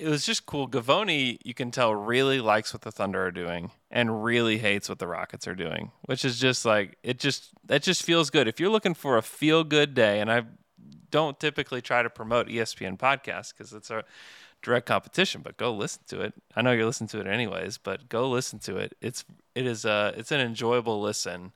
it 0.00 0.08
was 0.08 0.24
just 0.24 0.46
cool. 0.46 0.66
Givony, 0.66 1.38
you 1.44 1.52
can 1.52 1.70
tell, 1.70 1.94
really 1.94 2.40
likes 2.40 2.72
what 2.72 2.82
the 2.82 2.90
Thunder 2.90 3.24
are 3.24 3.30
doing 3.30 3.70
and 3.90 4.24
really 4.24 4.58
hates 4.58 4.88
what 4.88 4.98
the 4.98 5.06
Rockets 5.06 5.46
are 5.46 5.54
doing, 5.54 5.92
which 6.06 6.24
is 6.24 6.40
just 6.40 6.64
like 6.64 6.96
it 7.02 7.18
just 7.18 7.50
that 7.66 7.82
just 7.82 8.02
feels 8.02 8.30
good. 8.30 8.48
If 8.48 8.58
you're 8.58 8.70
looking 8.70 8.94
for 8.94 9.18
a 9.18 9.22
feel 9.22 9.62
good 9.62 9.94
day, 9.94 10.20
and 10.20 10.32
I 10.32 10.44
don't 11.10 11.38
typically 11.38 11.82
try 11.82 12.02
to 12.02 12.08
promote 12.08 12.48
ESPN 12.48 12.98
podcasts 12.98 13.52
because 13.52 13.72
it's 13.74 13.90
a 13.90 14.04
direct 14.62 14.86
competition, 14.86 15.42
but 15.42 15.56
go 15.56 15.72
listen 15.74 16.02
to 16.08 16.22
it. 16.22 16.34
I 16.56 16.62
know 16.62 16.72
you're 16.72 16.86
listening 16.86 17.08
to 17.08 17.20
it 17.20 17.26
anyways, 17.26 17.76
but 17.78 18.08
go 18.08 18.28
listen 18.28 18.58
to 18.60 18.76
it. 18.78 18.96
It's 19.02 19.24
it 19.54 19.66
is 19.66 19.84
a 19.84 20.14
it's 20.16 20.32
an 20.32 20.40
enjoyable 20.40 21.00
listen. 21.00 21.52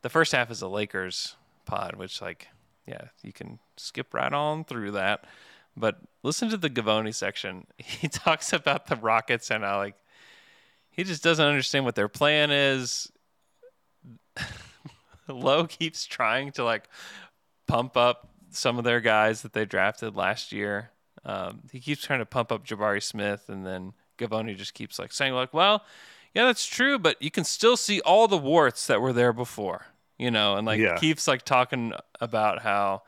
The 0.00 0.10
first 0.10 0.32
half 0.32 0.50
is 0.50 0.62
a 0.62 0.68
Lakers 0.68 1.36
pod, 1.66 1.96
which 1.96 2.22
like 2.22 2.48
yeah, 2.86 3.08
you 3.22 3.32
can 3.32 3.58
skip 3.76 4.14
right 4.14 4.32
on 4.32 4.64
through 4.64 4.92
that. 4.92 5.24
But 5.76 5.98
listen 6.24 6.48
to 6.50 6.56
the 6.56 6.68
Givony 6.70 7.14
section. 7.14 7.66
He 7.78 8.08
talks 8.08 8.52
about 8.52 8.86
the 8.88 8.96
Rockets 8.96 9.50
and 9.52 9.62
how 9.62 9.76
like 9.78 9.94
he 10.90 11.04
just 11.04 11.22
doesn't 11.22 11.44
understand 11.46 11.84
what 11.84 11.94
their 11.94 12.08
plan 12.08 12.50
is. 12.50 13.12
Lowe 15.28 15.66
keeps 15.66 16.04
trying 16.04 16.52
to 16.52 16.64
like 16.64 16.88
pump 17.66 17.96
up 17.96 18.28
some 18.50 18.78
of 18.78 18.84
their 18.84 19.00
guys 19.00 19.42
that 19.42 19.52
they 19.52 19.64
drafted 19.64 20.16
last 20.16 20.52
year. 20.52 20.90
Um, 21.24 21.62
he 21.72 21.80
keeps 21.80 22.02
trying 22.02 22.18
to 22.20 22.26
pump 22.26 22.52
up 22.52 22.66
Jabari 22.66 23.02
Smith, 23.02 23.48
and 23.48 23.64
then 23.66 23.94
Givony 24.18 24.56
just 24.56 24.74
keeps 24.74 24.98
like 24.98 25.12
saying 25.12 25.32
like, 25.32 25.54
"Well, 25.54 25.82
yeah, 26.34 26.44
that's 26.44 26.66
true, 26.66 26.98
but 26.98 27.20
you 27.22 27.30
can 27.30 27.44
still 27.44 27.76
see 27.76 28.00
all 28.00 28.28
the 28.28 28.36
warts 28.36 28.86
that 28.86 29.00
were 29.00 29.12
there 29.12 29.32
before." 29.32 29.86
You 30.18 30.30
know, 30.30 30.56
and 30.56 30.66
like 30.66 30.78
Yeah. 30.80 30.96
keeps 30.96 31.26
like 31.26 31.42
talking 31.44 31.92
about 32.20 32.62
how 32.62 33.02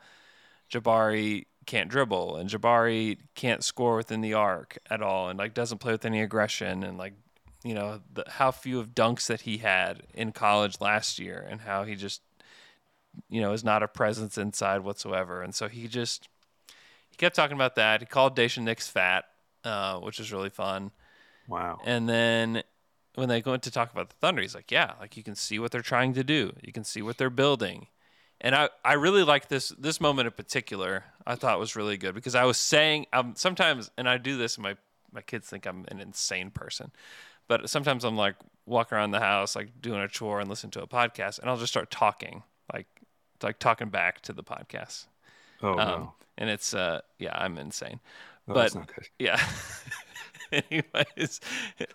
Jabari 0.71 1.45
can't 1.67 1.89
dribble 1.89 2.37
and 2.37 2.49
Jabari 2.49 3.17
can't 3.35 3.63
score 3.63 3.95
within 3.95 4.21
the 4.21 4.33
arc 4.33 4.79
at 4.89 5.03
all, 5.03 5.29
and 5.29 5.37
like 5.37 5.53
doesn't 5.53 5.77
play 5.77 5.91
with 5.91 6.05
any 6.05 6.21
aggression, 6.21 6.83
and 6.83 6.97
like 6.97 7.13
you 7.63 7.75
know 7.75 8.01
the, 8.11 8.23
how 8.27 8.49
few 8.49 8.79
of 8.79 8.95
dunks 8.95 9.27
that 9.27 9.41
he 9.41 9.57
had 9.57 10.03
in 10.13 10.31
college 10.31 10.81
last 10.81 11.19
year, 11.19 11.45
and 11.47 11.61
how 11.61 11.83
he 11.83 11.95
just 11.95 12.21
you 13.29 13.41
know 13.41 13.53
is 13.53 13.63
not 13.63 13.83
a 13.83 13.87
presence 13.87 14.37
inside 14.37 14.79
whatsoever, 14.79 15.43
and 15.43 15.53
so 15.53 15.67
he 15.67 15.87
just 15.87 16.27
he 17.11 17.17
kept 17.17 17.35
talking 17.35 17.55
about 17.55 17.75
that. 17.75 17.99
He 17.99 18.07
called 18.07 18.35
Daishen 18.35 18.63
Nix 18.63 18.87
fat, 18.87 19.25
uh, 19.63 19.99
which 19.99 20.17
was 20.17 20.31
really 20.31 20.49
fun. 20.49 20.91
Wow. 21.47 21.79
And 21.85 22.09
then 22.09 22.63
when 23.15 23.29
they 23.29 23.41
go 23.41 23.53
in 23.53 23.59
to 23.61 23.71
talk 23.71 23.91
about 23.91 24.09
the 24.09 24.15
Thunder, 24.15 24.41
he's 24.41 24.55
like, 24.55 24.71
yeah, 24.71 24.93
like 24.99 25.17
you 25.17 25.23
can 25.23 25.35
see 25.35 25.59
what 25.59 25.71
they're 25.71 25.81
trying 25.81 26.13
to 26.13 26.23
do. 26.23 26.53
You 26.61 26.71
can 26.71 26.83
see 26.83 27.01
what 27.01 27.17
they're 27.17 27.29
building. 27.29 27.87
And 28.39 28.53
I, 28.55 28.69
I 28.85 28.93
really 28.93 29.23
like 29.23 29.47
this 29.47 29.69
this 29.79 29.99
moment 29.99 30.27
in 30.27 30.31
particular. 30.31 31.03
I 31.25 31.35
thought 31.35 31.59
was 31.59 31.75
really 31.75 31.97
good 31.97 32.13
because 32.15 32.35
I 32.35 32.45
was 32.45 32.57
saying 32.57 33.07
um, 33.11 33.33
sometimes, 33.35 33.89
and 33.97 34.07
I 34.07 34.17
do 34.17 34.37
this, 34.37 34.55
and 34.57 34.63
my 34.63 34.77
my 35.11 35.21
kids 35.21 35.47
think 35.47 35.65
I'm 35.65 35.85
an 35.89 35.99
insane 35.99 36.51
person, 36.51 36.91
but 37.47 37.69
sometimes 37.69 38.03
I'm 38.03 38.15
like 38.15 38.35
walking 38.65 38.97
around 38.97 39.11
the 39.11 39.19
house, 39.19 39.55
like 39.55 39.81
doing 39.81 40.01
a 40.01 40.07
chore 40.07 40.39
and 40.39 40.49
listening 40.49 40.71
to 40.71 40.83
a 40.83 40.87
podcast, 40.87 41.39
and 41.39 41.49
I'll 41.49 41.57
just 41.57 41.73
start 41.73 41.89
talking, 41.89 42.43
like 42.71 42.87
like 43.41 43.57
talking 43.59 43.89
back 43.89 44.21
to 44.21 44.33
the 44.33 44.43
podcast. 44.43 45.07
Oh, 45.63 45.71
Um, 45.71 45.77
wow. 45.77 46.13
And 46.37 46.49
it's 46.49 46.73
uh 46.75 47.01
yeah, 47.17 47.35
I'm 47.35 47.57
insane. 47.57 47.99
Oh, 48.47 48.53
but 48.53 48.61
that's 48.61 48.75
not 48.75 48.87
good. 48.93 49.07
yeah. 49.17 49.41
Anyways, 50.51 51.41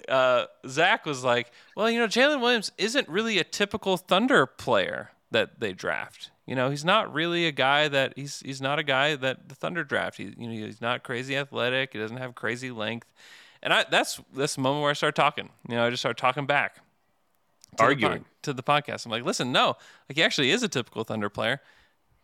uh, 0.09 0.45
Zach 0.67 1.07
was 1.07 1.25
like, 1.25 1.53
"Well, 1.75 1.89
you 1.91 1.99
know, 1.99 2.07
Jalen 2.07 2.41
Williams 2.43 2.71
isn't 2.77 3.09
really 3.09 3.39
a 3.39 3.45
typical 3.45 3.97
Thunder 3.97 4.45
player 4.45 5.13
that 5.31 5.61
they 5.61 5.73
draft. 5.73 6.31
You 6.47 6.57
know, 6.57 6.71
he's 6.71 6.85
not 6.85 7.13
really 7.13 7.47
a 7.47 7.53
guy 7.53 7.89
that 7.89 8.15
he's 8.17 8.41
he's 8.41 8.61
not 8.61 8.79
a 8.79 8.83
guy 8.83 9.15
that 9.15 9.49
the 9.49 9.55
Thunder 9.55 9.85
draft. 9.85 10.17
He, 10.17 10.35
you 10.37 10.49
know, 10.49 10.67
he's 10.67 10.81
not 10.81 11.05
crazy 11.05 11.37
athletic. 11.37 11.93
He 11.93 11.99
doesn't 11.99 12.17
have 12.17 12.35
crazy 12.35 12.71
length. 12.71 13.13
And 13.63 13.73
I 13.73 13.85
that's 13.89 14.21
that's 14.35 14.57
the 14.57 14.61
moment 14.61 14.83
where 14.83 14.91
I 14.91 14.95
start 14.95 15.15
talking. 15.15 15.51
You 15.69 15.77
know, 15.77 15.87
I 15.87 15.91
just 15.91 16.03
start 16.03 16.17
talking 16.17 16.47
back, 16.47 16.77
to 16.77 16.81
the 17.77 17.83
Arguing. 17.85 18.25
to 18.43 18.53
the 18.53 18.63
podcast. 18.63 19.07
I'm 19.07 19.13
like, 19.13 19.25
listen, 19.25 19.53
no, 19.53 19.77
like 20.09 20.17
he 20.17 20.23
actually 20.23 20.51
is 20.51 20.63
a 20.63 20.69
typical 20.69 21.05
Thunder 21.05 21.31
player 21.31 21.61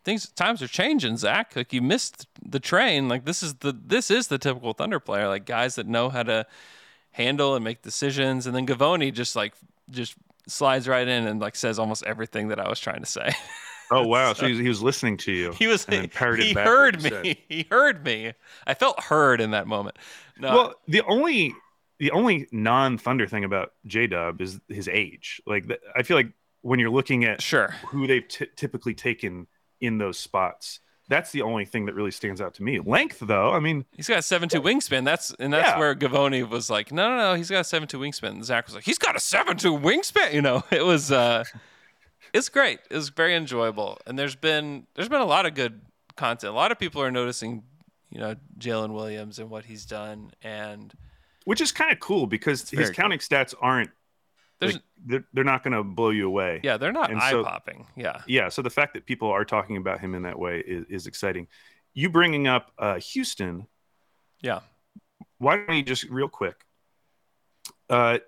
things 0.08 0.28
times 0.30 0.62
are 0.62 0.68
changing, 0.68 1.18
Zach. 1.18 1.54
Like 1.54 1.72
you 1.72 1.82
missed 1.82 2.26
the 2.42 2.60
train. 2.60 3.08
Like 3.08 3.26
this 3.26 3.42
is 3.42 3.54
the 3.54 3.72
this 3.72 4.10
is 4.10 4.28
the 4.28 4.38
typical 4.38 4.72
Thunder 4.72 5.00
player. 5.00 5.28
Like 5.28 5.44
guys 5.44 5.74
that 5.74 5.86
know 5.86 6.08
how 6.08 6.22
to 6.22 6.46
handle 7.12 7.54
and 7.54 7.62
make 7.62 7.82
decisions. 7.82 8.46
And 8.46 8.56
then 8.56 8.66
Givony 8.66 9.12
just 9.12 9.36
like 9.36 9.54
just 9.90 10.14
slides 10.46 10.88
right 10.88 11.06
in 11.06 11.26
and 11.26 11.40
like 11.40 11.56
says 11.56 11.78
almost 11.78 12.04
everything 12.04 12.48
that 12.48 12.58
I 12.58 12.68
was 12.68 12.80
trying 12.80 13.00
to 13.00 13.06
say. 13.06 13.34
Oh 13.90 14.06
wow! 14.06 14.32
So, 14.34 14.46
he, 14.46 14.62
he 14.62 14.68
was 14.68 14.82
listening 14.82 15.16
to 15.18 15.32
you. 15.32 15.52
he 15.52 15.66
was 15.66 15.84
he 15.86 16.08
heard 16.08 17.00
said. 17.02 17.22
me. 17.22 17.44
He 17.48 17.66
heard 17.70 18.04
me. 18.04 18.32
I 18.66 18.74
felt 18.74 19.00
heard 19.02 19.40
in 19.40 19.52
that 19.52 19.66
moment. 19.66 19.96
No, 20.38 20.54
Well, 20.54 20.74
the 20.86 21.02
only 21.02 21.54
the 21.98 22.10
only 22.10 22.46
non 22.52 22.98
Thunder 22.98 23.26
thing 23.26 23.44
about 23.44 23.72
J 23.86 24.06
Dub 24.06 24.40
is 24.40 24.60
his 24.68 24.88
age. 24.88 25.40
Like 25.46 25.64
I 25.96 26.02
feel 26.02 26.16
like 26.16 26.32
when 26.62 26.78
you're 26.80 26.90
looking 26.90 27.24
at 27.24 27.40
sure 27.40 27.68
who 27.86 28.06
they've 28.06 28.26
t- 28.26 28.46
typically 28.56 28.94
taken 28.94 29.46
in 29.80 29.98
those 29.98 30.18
spots, 30.18 30.80
that's 31.08 31.30
the 31.32 31.42
only 31.42 31.64
thing 31.64 31.86
that 31.86 31.94
really 31.94 32.10
stands 32.10 32.40
out 32.40 32.54
to 32.54 32.62
me. 32.62 32.80
Length, 32.80 33.20
though, 33.20 33.52
I 33.52 33.60
mean, 33.60 33.84
He's 33.96 34.08
got 34.08 34.18
a 34.18 34.22
seven 34.22 34.48
two 34.48 34.60
wingspan. 34.60 35.04
That's 35.04 35.32
and 35.38 35.52
that's 35.52 35.70
Yeah. 35.70 35.78
where 35.78 35.94
Givony 35.94 36.46
was 36.46 36.68
like, 36.68 36.92
no, 36.92 37.08
no, 37.08 37.16
no. 37.16 37.34
He's 37.34 37.48
got 37.48 37.60
a 37.60 37.64
seven 37.64 37.88
two 37.88 37.98
wingspan. 37.98 38.28
And 38.30 38.44
Zach 38.44 38.66
was 38.66 38.74
like, 38.74 38.84
he's 38.84 38.98
got 38.98 39.16
a 39.16 39.20
seven 39.20 39.56
two 39.56 39.72
wingspan. 39.72 40.34
You 40.34 40.42
know, 40.42 40.62
it 40.70 40.84
was 40.84 41.10
uh, 41.10 41.44
it's 42.32 42.48
great. 42.48 42.80
It 42.90 42.96
was 42.96 43.08
very 43.10 43.34
enjoyable. 43.34 43.98
And 44.06 44.18
there's 44.18 44.36
been 44.36 44.86
there's 44.94 45.08
been 45.08 45.20
a 45.20 45.26
lot 45.26 45.46
of 45.46 45.54
good 45.54 45.80
content. 46.16 46.52
A 46.52 46.56
lot 46.56 46.72
of 46.72 46.78
people 46.78 47.02
are 47.02 47.10
noticing, 47.10 47.62
you 48.10 48.20
know, 48.20 48.34
Jalen 48.58 48.92
Williams 48.92 49.38
and 49.38 49.50
what 49.50 49.64
he's 49.64 49.84
done. 49.86 50.32
And 50.42 50.92
which 51.44 51.60
is 51.60 51.72
kind 51.72 51.92
of 51.92 52.00
cool 52.00 52.26
because 52.26 52.68
his 52.68 52.90
counting 52.90 53.18
stats 53.20 53.54
aren't. 53.60 53.90
Like, 54.60 54.82
they're, 55.06 55.24
they're 55.32 55.44
not 55.44 55.62
going 55.62 55.74
to 55.74 55.84
blow 55.84 56.10
you 56.10 56.26
away. 56.26 56.60
yeah, 56.64 56.76
they're 56.78 56.90
not 56.90 57.12
And 57.12 57.20
eye 57.20 57.30
so- 57.30 57.44
popping. 57.44 57.86
Yeah, 57.96 58.22
Yeah. 58.26 58.48
So 58.48 58.60
the 58.60 58.70
fact 58.70 58.94
that 58.94 59.06
people 59.06 59.30
are 59.30 59.44
talking 59.44 59.76
about 59.76 60.00
him 60.00 60.16
in 60.16 60.22
that 60.22 60.36
way 60.36 60.58
is, 60.66 60.84
is 60.90 61.06
exciting. 61.06 61.46
You 61.94 62.10
bringing 62.10 62.48
up 62.48 62.72
uh, 62.76 62.98
Houston, 62.98 63.68
yeah. 64.40 64.60
why 65.38 65.56
don't 65.58 65.68
we 65.68 65.82
just 65.84 66.04
real 66.10 66.28
quick, 66.28 66.56
uh, 67.88 68.18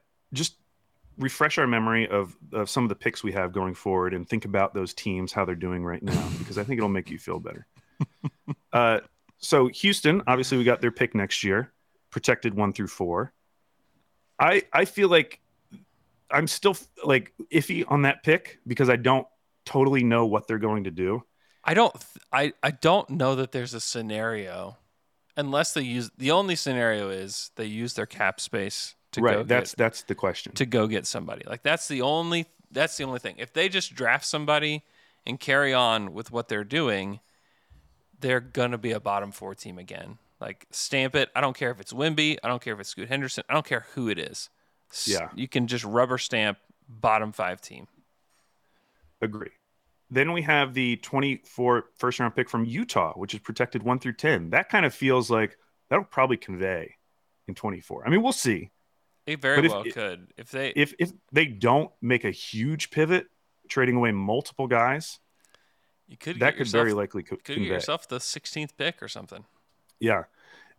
refresh 1.21 1.59
our 1.59 1.66
memory 1.66 2.09
of, 2.09 2.37
of 2.53 2.68
some 2.68 2.83
of 2.83 2.89
the 2.89 2.95
picks 2.95 3.23
we 3.23 3.33
have 3.33 3.53
going 3.53 3.75
forward 3.75 4.14
and 4.14 4.29
think 4.29 4.45
about 4.45 4.75
those 4.75 4.95
teams 4.95 5.33
how 5.33 5.45
they're 5.45 5.55
doing 5.55 5.85
right 5.85 6.03
now 6.03 6.29
because 6.39 6.59
I 6.59 6.64
think 6.64 6.79
it'll 6.79 6.89
make 6.89 7.11
you 7.11 7.18
feel 7.18 7.39
better. 7.39 7.66
uh, 8.73 9.01
so 9.39 9.68
Houston, 9.68 10.23
obviously, 10.27 10.59
we 10.59 10.64
got 10.64 10.81
their 10.81 10.91
pick 10.91 11.14
next 11.14 11.45
year, 11.45 11.73
protected 12.11 12.55
one 12.55 12.73
through 12.73 12.89
four. 12.89 13.33
I 14.39 14.62
I 14.73 14.85
feel 14.87 15.09
like 15.09 15.41
I'm 16.31 16.47
still 16.47 16.77
like 17.05 17.33
iffy 17.53 17.85
on 17.89 18.03
that 18.03 18.23
pick 18.23 18.59
because 18.66 18.89
I 18.89 18.97
don't 18.97 19.27
totally 19.64 20.03
know 20.03 20.27
what 20.27 20.47
they're 20.47 20.59
going 20.59 20.85
to 20.85 20.91
do. 20.91 21.23
I 21.62 21.75
don't 21.75 21.95
I 22.33 22.53
I 22.62 22.71
don't 22.71 23.09
know 23.11 23.35
that 23.37 23.53
there's 23.53 23.75
a 23.75 23.81
scenario 23.81 24.79
unless 25.37 25.73
they 25.73 25.83
use 25.83 26.11
the 26.16 26.31
only 26.31 26.57
scenario 26.57 27.11
is 27.11 27.51
they 27.57 27.66
use 27.66 27.95
their 27.95 28.07
cap 28.07 28.41
space 28.41 28.95
to 29.13 29.21
right. 29.21 29.37
go 29.37 29.43
that's 29.43 29.73
get, 29.73 29.79
that's 29.79 30.03
the 30.03 30.15
question. 30.15 30.53
to 30.55 30.67
go 30.67 30.87
get 30.87 31.07
somebody. 31.07 31.45
Like 31.47 31.63
that's 31.63 31.89
the 31.89 32.03
only 32.03 32.47
that's 32.71 32.97
the 32.97 33.05
only 33.05 33.19
thing. 33.19 33.37
If 33.39 33.53
they 33.53 33.69
just 33.69 33.95
draft 33.95 34.25
somebody 34.25 34.85
and 35.27 35.39
carry 35.39 35.75
on 35.75 36.13
with 36.13 36.31
what 36.31 36.49
they're 36.49 36.65
doing, 36.65 37.21
they're 38.21 38.41
gonna 38.41 38.79
be 38.79 38.93
a 38.93 39.01
bottom 39.01 39.33
four 39.33 39.55
team 39.55 39.79
again. 39.79 40.19
Like 40.41 40.67
stamp 40.71 41.15
it. 41.15 41.31
I 41.35 41.41
don't 41.41 41.57
care 41.57 41.71
if 41.71 41.81
it's 41.81 41.93
Wimby. 41.93 42.39
I 42.43 42.49
don't 42.49 42.63
care 42.63 42.75
if 42.75 42.81
it's 42.81 42.89
Scoot 42.91 43.09
Henderson. 43.09 43.45
I 43.49 43.55
don't 43.55 43.67
care 43.67 43.87
who 43.95 44.09
it 44.09 44.19
is. 44.19 44.49
Yeah. 45.05 45.29
You 45.35 45.49
can 45.49 45.67
just 45.67 45.85
rubber 45.85 46.19
stamp 46.19 46.59
bottom 46.89 47.33
five 47.33 47.61
team. 47.61 47.87
Agree. 49.21 49.51
Then 50.11 50.33
we 50.33 50.43
have 50.43 50.75
the 50.75 50.97
24 50.97 51.85
first 51.97 52.19
round 52.19 52.35
pick 52.35 52.49
from 52.49 52.65
Utah, 52.65 53.13
which 53.15 53.35
is 53.35 53.41
protected 53.41 53.83
one 53.83 53.99
through 53.99 54.15
10. 54.15 54.51
That 54.51 54.69
kind 54.69 54.85
of 54.85 54.95
feels 54.95 55.31
like 55.31 55.57
that'll 55.89 56.05
probably 56.05 56.37
convey 56.37 56.97
in 57.47 57.55
24. 57.55 58.07
I 58.07 58.11
mean, 58.11 58.23
we'll 58.23 58.33
see. 58.33 58.71
It 59.33 59.41
very 59.41 59.64
if- 59.66 59.72
well 59.72 59.85
could. 59.85 60.33
If 60.37 60.51
they 60.51 60.70
If 60.70 60.95
if 60.99 61.12
they 61.33 61.47
don't 61.47 61.91
make 62.01 62.24
a 62.24 62.31
huge 62.31 62.91
pivot, 62.91 63.26
trading 63.68 63.97
away 63.97 64.12
multiple 64.12 64.66
guys, 64.66 65.18
you 66.09 66.16
could 66.16 66.41
that 66.41 66.53
could 66.55 66.61
yourself, 66.61 66.81
very 66.83 66.93
likely 66.93 67.22
co- 67.22 67.37
could 67.37 67.57
get 67.57 67.66
yourself 67.66 68.09
the 68.09 68.18
16th 68.18 68.76
pick 68.76 69.03
or 69.03 69.09
something. 69.09 69.45
Yeah. 70.01 70.24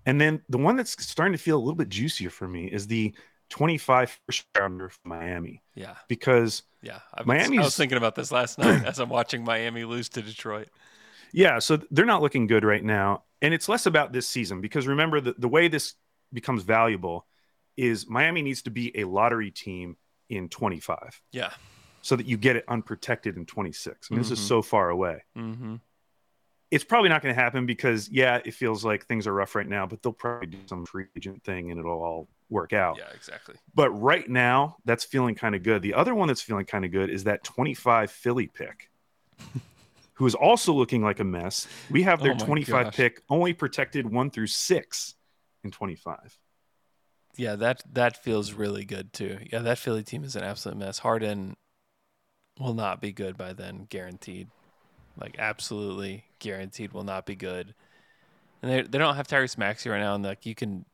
And 0.05 0.19
then 0.19 0.41
the 0.49 0.57
one 0.57 0.75
that's 0.75 1.01
starting 1.03 1.33
to 1.33 1.37
feel 1.37 1.57
a 1.57 1.61
little 1.61 1.75
bit 1.75 1.89
juicier 1.89 2.29
for 2.31 2.47
me 2.47 2.65
is 2.65 2.87
the 2.87 3.13
25 3.49 4.19
first 4.25 4.45
rounder 4.57 4.89
from 4.89 5.09
Miami. 5.09 5.61
Yeah. 5.75 5.95
Because 6.07 6.63
Yeah, 6.81 6.99
I've 7.13 7.29
I 7.29 7.47
was 7.49 7.77
thinking 7.77 7.97
about 7.97 8.15
this 8.15 8.31
last 8.31 8.57
night 8.57 8.83
as 8.85 8.99
I'm 8.99 9.09
watching 9.09 9.43
Miami 9.43 9.83
lose 9.83 10.09
to 10.09 10.21
Detroit. 10.21 10.67
Yeah, 11.33 11.59
so 11.59 11.79
they're 11.91 12.05
not 12.05 12.21
looking 12.21 12.45
good 12.45 12.65
right 12.65 12.83
now. 12.83 13.23
And 13.41 13.53
it's 13.53 13.69
less 13.69 13.85
about 13.85 14.11
this 14.11 14.27
season 14.27 14.59
because 14.59 14.85
remember 14.85 15.21
the, 15.21 15.33
the 15.37 15.47
way 15.47 15.69
this 15.69 15.93
becomes 16.33 16.63
valuable 16.63 17.25
is 17.77 18.07
Miami 18.09 18.41
needs 18.41 18.61
to 18.63 18.69
be 18.71 18.97
a 18.99 19.03
lottery 19.05 19.51
team 19.51 19.97
in 20.29 20.49
25 20.49 21.21
Yeah. 21.31 21.51
so 22.01 22.15
that 22.15 22.25
you 22.25 22.37
get 22.37 22.55
it 22.55 22.65
unprotected 22.67 23.37
in 23.37 23.45
26. 23.45 24.07
I 24.09 24.13
mean, 24.13 24.21
this 24.21 24.31
is 24.31 24.39
Mhm. 24.39 24.47
so 24.47 24.61
far 24.61 24.89
away. 24.89 25.23
Mm-hmm. 25.37 25.75
It's 26.69 26.85
probably 26.85 27.09
not 27.09 27.21
going 27.21 27.35
to 27.35 27.41
happen 27.41 27.65
because, 27.65 28.09
yeah, 28.09 28.39
it 28.45 28.53
feels 28.53 28.85
like 28.85 29.05
things 29.05 29.27
are 29.27 29.33
rough 29.33 29.55
right 29.55 29.67
now, 29.67 29.85
but 29.85 30.01
they'll 30.01 30.13
probably 30.13 30.47
do 30.47 30.57
some 30.67 30.85
free 30.85 31.05
agent 31.17 31.43
thing 31.43 31.69
and 31.69 31.77
it'll 31.79 32.01
all 32.01 32.29
work 32.49 32.71
out. 32.71 32.97
Yeah, 32.97 33.09
exactly. 33.13 33.55
But 33.75 33.91
right 33.91 34.29
now, 34.29 34.77
that's 34.85 35.03
feeling 35.03 35.35
kind 35.35 35.53
of 35.53 35.63
good. 35.63 35.81
The 35.81 35.93
other 35.93 36.15
one 36.15 36.29
that's 36.29 36.41
feeling 36.41 36.65
kind 36.65 36.85
of 36.85 36.91
good 36.91 37.09
is 37.09 37.25
that 37.25 37.43
25 37.43 38.09
Philly 38.09 38.47
pick, 38.47 38.89
who 40.13 40.25
is 40.25 40.33
also 40.35 40.71
looking 40.73 41.01
like 41.01 41.19
a 41.19 41.23
mess. 41.25 41.67
We 41.89 42.03
have 42.03 42.21
their 42.23 42.33
Oh 42.33 42.37
25 42.45 42.85
gosh. 42.85 42.95
pick 42.95 43.21
only 43.29 43.51
protected 43.53 44.09
one 44.09 44.29
through 44.31 44.47
six 44.47 45.15
in 45.65 45.71
25. 45.71 46.37
Yeah, 47.37 47.55
that 47.55 47.83
that 47.93 48.23
feels 48.23 48.53
really 48.53 48.85
good 48.85 49.13
too. 49.13 49.39
Yeah, 49.51 49.59
that 49.59 49.77
Philly 49.77 50.03
team 50.03 50.23
is 50.23 50.35
an 50.35 50.43
absolute 50.43 50.77
mess. 50.77 50.99
Harden 50.99 51.55
will 52.59 52.73
not 52.73 53.01
be 53.01 53.11
good 53.11 53.37
by 53.37 53.53
then, 53.53 53.87
guaranteed. 53.89 54.47
Like 55.19 55.35
absolutely 55.39 56.25
guaranteed 56.39 56.93
will 56.93 57.03
not 57.03 57.25
be 57.25 57.35
good. 57.35 57.73
And 58.61 58.71
they 58.71 58.81
they 58.83 58.97
don't 58.97 59.15
have 59.15 59.27
Tyrese 59.27 59.57
Maxey 59.57 59.89
right 59.89 59.99
now, 59.99 60.15
and 60.15 60.23
like 60.23 60.45
you 60.45 60.55
can 60.55 60.85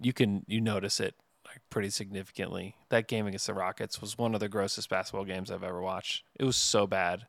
you 0.00 0.12
can 0.12 0.44
you 0.46 0.60
notice 0.60 1.00
it 1.00 1.14
like 1.46 1.60
pretty 1.70 1.90
significantly. 1.90 2.76
That 2.90 3.08
game 3.08 3.26
against 3.26 3.46
the 3.46 3.54
Rockets 3.54 4.00
was 4.00 4.18
one 4.18 4.34
of 4.34 4.40
the 4.40 4.48
grossest 4.48 4.88
basketball 4.90 5.24
games 5.24 5.50
I've 5.50 5.62
ever 5.62 5.80
watched. 5.80 6.24
It 6.38 6.44
was 6.44 6.56
so 6.56 6.86
bad. 6.86 7.26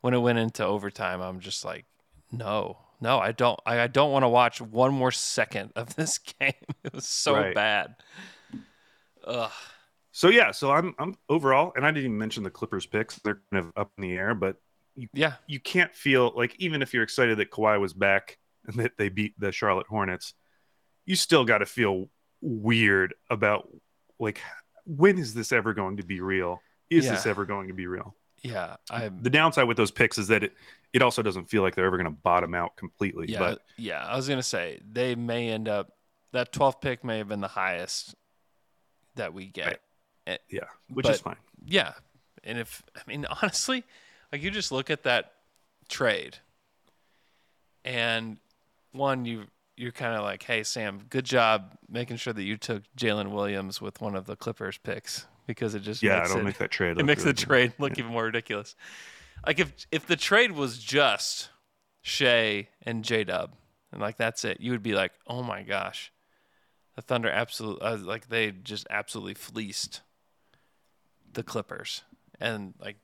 When 0.00 0.14
it 0.14 0.18
went 0.18 0.38
into 0.38 0.64
overtime, 0.64 1.20
I'm 1.20 1.40
just 1.40 1.64
like, 1.64 1.84
no, 2.30 2.78
no, 3.00 3.18
I 3.18 3.32
don't. 3.32 3.58
I, 3.66 3.80
I 3.80 3.86
don't 3.86 4.12
want 4.12 4.24
to 4.24 4.28
watch 4.28 4.60
one 4.60 4.92
more 4.92 5.10
second 5.12 5.72
of 5.76 5.94
this 5.96 6.18
game. 6.18 6.52
It 6.84 6.92
was 6.92 7.06
so 7.06 7.34
Right. 7.34 7.54
bad. 7.54 7.94
Ugh. 9.24 9.50
So 10.12 10.28
yeah, 10.30 10.50
so 10.50 10.70
I'm 10.72 10.94
I'm 10.98 11.14
overall, 11.28 11.72
and 11.76 11.84
I 11.86 11.90
didn't 11.90 12.04
even 12.06 12.18
mention 12.18 12.42
the 12.42 12.50
Clippers 12.50 12.86
picks. 12.86 13.16
They're 13.20 13.40
kind 13.52 13.66
of 13.66 13.72
up 13.76 13.92
in 13.98 14.02
the 14.02 14.12
air, 14.14 14.34
but 14.34 14.56
you, 14.96 15.08
Yeah. 15.12 15.34
you 15.46 15.60
can't 15.60 15.94
feel 15.94 16.32
like 16.34 16.56
even 16.58 16.82
if 16.82 16.92
you're 16.92 17.02
excited 17.04 17.38
that 17.38 17.50
Kawhi 17.50 17.80
was 17.80 17.92
back 17.92 18.38
and 18.66 18.76
that 18.80 18.92
they 18.98 19.08
beat 19.10 19.34
the 19.38 19.52
Charlotte 19.52 19.86
Hornets, 19.86 20.34
you 21.04 21.14
still 21.14 21.44
got 21.44 21.58
to 21.58 21.66
feel 21.66 22.08
weird 22.40 23.14
about 23.30 23.68
like 24.18 24.40
when 24.86 25.18
is 25.18 25.34
this 25.34 25.52
ever 25.52 25.72
going 25.74 25.98
to 25.98 26.02
be 26.02 26.20
real? 26.20 26.60
Is 26.90 27.04
this 27.08 27.26
ever 27.26 27.44
going 27.44 27.68
to 27.68 27.74
be 27.74 27.86
real? 27.86 28.16
Yeah, 28.42 28.76
I 28.90 29.08
The 29.08 29.30
downside 29.30 29.66
with 29.66 29.76
those 29.76 29.90
picks 29.90 30.18
is 30.18 30.28
that 30.28 30.44
it 30.44 30.52
it 30.92 31.02
also 31.02 31.22
doesn't 31.22 31.50
feel 31.50 31.62
like 31.62 31.74
they're 31.74 31.86
ever 31.86 31.96
going 31.96 32.10
to 32.10 32.20
bottom 32.22 32.54
out 32.54 32.76
completely. 32.76 33.26
yeah 33.28 33.38
But 33.38 33.62
yeah. 33.76 34.04
I 34.04 34.16
was 34.16 34.28
gonna 34.28 34.42
say 34.42 34.80
they 34.90 35.14
may 35.14 35.48
end 35.48 35.68
up 35.68 35.92
that 36.32 36.52
12th 36.52 36.80
pick 36.80 37.04
may 37.04 37.18
have 37.18 37.28
been 37.28 37.40
the 37.40 37.48
highest 37.48 38.14
that 39.16 39.34
we 39.34 39.46
get. 39.46 39.80
Eh, 40.26 40.36
yeah, 40.50 40.64
which 40.92 41.08
is 41.08 41.20
fine. 41.20 41.36
Yeah, 41.64 41.92
and 42.44 42.58
if 42.58 42.82
I 42.96 43.00
mean 43.06 43.26
honestly, 43.42 43.84
like 44.32 44.42
you 44.42 44.50
just 44.50 44.72
look 44.72 44.90
at 44.90 45.04
that 45.04 45.32
trade, 45.88 46.38
and 47.84 48.38
one 48.92 49.24
you 49.24 49.46
you're 49.76 49.92
kind 49.92 50.14
of 50.14 50.22
like, 50.22 50.42
hey 50.42 50.62
Sam, 50.62 51.02
good 51.08 51.24
job 51.24 51.76
making 51.88 52.16
sure 52.16 52.32
that 52.32 52.42
you 52.42 52.56
took 52.56 52.82
Jalen 52.96 53.30
Williams 53.30 53.80
with 53.80 54.00
one 54.00 54.16
of 54.16 54.26
the 54.26 54.36
Clippers 54.36 54.76
picks 54.78 55.26
because 55.48 55.74
it 55.74 55.80
just 55.80 56.04
Yeah, 56.04 56.20
makes 56.20 56.30
it'll 56.30 56.38
it, 56.38 56.44
make 56.44 56.58
that 56.58 56.70
trade 56.70 56.96
It 56.98 57.04
makes 57.06 57.24
the 57.24 57.32
good. 57.32 57.38
trade 57.48 57.74
look 57.80 57.98
even 57.98 58.12
more 58.12 58.26
ridiculous. 58.26 58.76
Like 59.46 59.58
if 59.58 59.74
if 59.92 60.06
the 60.06 60.16
trade 60.16 60.52
was 60.52 60.78
just 60.78 61.50
Shai 62.02 62.68
and 62.82 63.04
J 63.04 63.24
Dub, 63.24 63.54
and 63.92 64.00
like 64.00 64.16
that's 64.18 64.44
it, 64.44 64.60
you 64.60 64.72
would 64.72 64.82
be 64.84 64.94
like, 64.94 65.12
oh 65.26 65.42
my 65.42 65.62
gosh, 65.64 66.12
the 66.96 67.02
Thunder 67.02 67.30
absolutely 67.30 67.82
uh, 67.86 67.98
like 67.98 68.28
they 68.28 68.52
just 68.52 68.86
absolutely 68.90 69.34
fleeced 69.34 70.02
the 71.32 71.42
Clippers, 71.42 72.02
and 72.40 72.74
like 72.80 72.96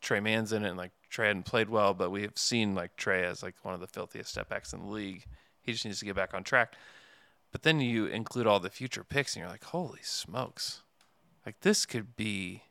Tre 0.00 0.20
Mann's 0.20 0.52
in 0.52 0.64
it, 0.64 0.68
and 0.70 0.78
like 0.78 0.92
Tre 1.10 1.28
hadn't 1.28 1.44
played 1.44 1.68
well, 1.70 1.94
but 1.94 2.10
we 2.10 2.22
have 2.22 2.38
seen 2.38 2.74
like 2.74 2.96
Tre 2.96 3.24
as 3.24 3.42
like 3.42 3.54
one 3.62 3.74
of 3.74 3.80
the 3.80 3.86
filthiest 3.86 4.30
step 4.30 4.48
backs 4.48 4.72
in 4.72 4.80
the 4.80 4.86
league. 4.90 5.24
He 5.60 5.72
just 5.72 5.84
needs 5.84 6.00
to 6.00 6.04
get 6.04 6.16
back 6.16 6.34
on 6.34 6.44
track. 6.44 6.74
But 7.52 7.62
then 7.64 7.80
you 7.80 8.06
include 8.06 8.46
all 8.46 8.60
the 8.60 8.70
future 8.70 9.04
picks, 9.04 9.34
and 9.34 9.42
you're 9.42 9.50
like, 9.50 9.64
holy 9.64 10.00
smokes, 10.02 10.81
like 11.46 11.60
this 11.60 11.86
could 11.86 12.16
be 12.16 12.62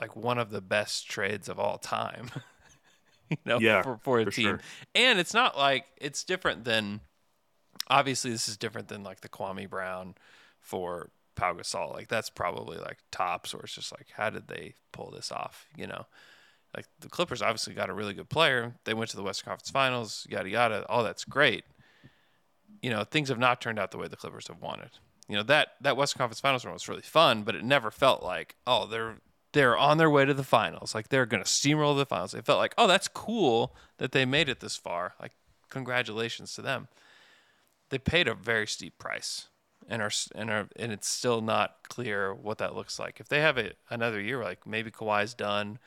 like 0.00 0.16
one 0.16 0.38
of 0.38 0.50
the 0.50 0.60
best 0.60 1.08
trades 1.08 1.48
of 1.48 1.58
all 1.58 1.78
time. 1.78 2.30
you 3.30 3.36
know, 3.44 3.58
Yeah, 3.60 3.82
for, 3.82 3.98
for 4.02 4.20
a 4.20 4.24
for 4.24 4.30
team. 4.30 4.44
sure. 4.44 4.60
And 4.94 5.18
it's 5.18 5.34
not 5.34 5.56
like 5.56 5.84
it's 5.98 6.24
different 6.24 6.64
than 6.64 7.00
obviously 7.88 8.30
this 8.30 8.48
is 8.48 8.56
different 8.56 8.88
than 8.88 9.02
like 9.04 9.20
the 9.20 9.28
Kwame 9.28 9.68
Brown 9.70 10.14
for 10.60 11.10
Pau 11.36 11.54
Gasol. 11.54 11.92
Like 11.92 12.08
that's 12.08 12.30
probably 12.30 12.78
like 12.78 12.98
tops, 13.10 13.54
or 13.54 13.60
it's 13.62 13.74
just 13.74 13.92
like 13.92 14.08
how 14.12 14.30
did 14.30 14.48
they 14.48 14.74
pull 14.92 15.10
this 15.10 15.30
off? 15.30 15.66
You 15.76 15.86
know, 15.86 16.06
like 16.76 16.86
the 17.00 17.08
Clippers 17.08 17.42
obviously 17.42 17.74
got 17.74 17.90
a 17.90 17.94
really 17.94 18.14
good 18.14 18.28
player. 18.28 18.74
They 18.84 18.94
went 18.94 19.10
to 19.10 19.16
the 19.16 19.22
Western 19.22 19.50
Conference 19.50 19.70
Finals, 19.70 20.26
yada 20.28 20.48
yada. 20.48 20.84
All 20.88 21.04
that's 21.04 21.24
great. 21.24 21.64
You 22.82 22.90
know, 22.90 23.04
things 23.04 23.28
have 23.28 23.38
not 23.38 23.60
turned 23.60 23.78
out 23.78 23.92
the 23.92 23.98
way 23.98 24.08
the 24.08 24.16
Clippers 24.16 24.48
have 24.48 24.60
wanted. 24.60 24.90
You 25.32 25.38
know 25.38 25.44
that 25.44 25.76
that 25.80 25.96
Western 25.96 26.18
Conference 26.18 26.40
Finals 26.40 26.62
run 26.66 26.74
was 26.74 26.90
really 26.90 27.00
fun, 27.00 27.42
but 27.42 27.54
it 27.54 27.64
never 27.64 27.90
felt 27.90 28.22
like 28.22 28.54
oh 28.66 28.86
they're 28.86 29.16
they're 29.54 29.78
on 29.78 29.96
their 29.96 30.10
way 30.10 30.26
to 30.26 30.34
the 30.34 30.44
finals. 30.44 30.94
Like 30.94 31.08
they're 31.08 31.24
gonna 31.24 31.44
steamroll 31.44 31.96
the 31.96 32.04
finals. 32.04 32.34
It 32.34 32.44
felt 32.44 32.58
like 32.58 32.74
oh 32.76 32.86
that's 32.86 33.08
cool 33.08 33.74
that 33.96 34.12
they 34.12 34.26
made 34.26 34.50
it 34.50 34.60
this 34.60 34.76
far. 34.76 35.14
Like 35.18 35.32
congratulations 35.70 36.54
to 36.56 36.60
them. 36.60 36.88
They 37.88 37.96
paid 37.96 38.28
a 38.28 38.34
very 38.34 38.66
steep 38.66 38.98
price 38.98 39.48
and 39.88 40.02
are 40.02 40.10
and 40.34 40.50
are 40.50 40.68
and 40.76 40.92
it's 40.92 41.08
still 41.08 41.40
not 41.40 41.76
clear 41.88 42.34
what 42.34 42.58
that 42.58 42.76
looks 42.76 42.98
like. 42.98 43.18
If 43.18 43.28
they 43.28 43.40
have 43.40 43.56
it 43.56 43.78
another 43.88 44.20
year, 44.20 44.44
like 44.44 44.66
maybe 44.66 44.90
Kawhi's 44.90 45.32
done, 45.32 45.78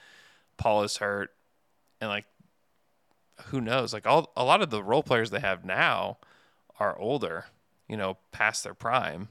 Paul 0.58 0.82
is 0.82 0.98
hurt, 0.98 1.30
and 2.02 2.10
like 2.10 2.26
who 3.50 3.62
knows? 3.62 3.94
Like 3.94 4.08
all 4.08 4.34
a 4.36 4.44
lot 4.44 4.64
of 4.64 4.72
the 4.72 4.82
role 4.82 5.04
players 5.04 5.30
they 5.30 5.40
have 5.40 5.64
now 5.64 6.18
are 6.80 6.98
older, 6.98 7.46
you 7.88 7.98
know, 7.98 8.18
past 8.32 8.64
their 8.64 8.74
prime. 8.74 9.30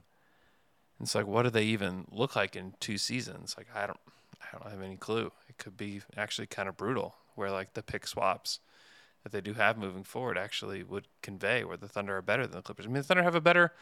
It's 1.00 1.14
like, 1.14 1.26
what 1.26 1.42
do 1.42 1.50
they 1.50 1.64
even 1.64 2.06
look 2.10 2.36
like 2.36 2.56
in 2.56 2.74
two 2.80 2.98
seasons? 2.98 3.54
Like 3.58 3.66
I 3.74 3.86
don't, 3.86 3.98
I 4.40 4.56
don't 4.56 4.70
have 4.70 4.82
any 4.82 4.96
clue. 4.96 5.32
It 5.48 5.58
could 5.58 5.76
be 5.76 6.02
actually 6.16 6.46
kind 6.46 6.68
of 6.68 6.76
brutal, 6.76 7.16
where 7.34 7.50
like 7.50 7.74
the 7.74 7.82
pick 7.82 8.06
swaps, 8.06 8.60
that 9.24 9.32
they 9.32 9.40
do 9.40 9.54
have 9.54 9.76
moving 9.76 10.04
forward 10.04 10.38
actually 10.38 10.82
would 10.82 11.08
convey 11.22 11.64
where 11.64 11.76
the 11.76 11.88
Thunder 11.88 12.16
are 12.16 12.22
better 12.22 12.46
than 12.46 12.56
the 12.56 12.62
Clippers. 12.62 12.86
I 12.86 12.88
mean, 12.88 12.96
the 12.96 13.02
Thunder 13.02 13.22
have 13.22 13.34
a 13.34 13.40
better 13.40 13.72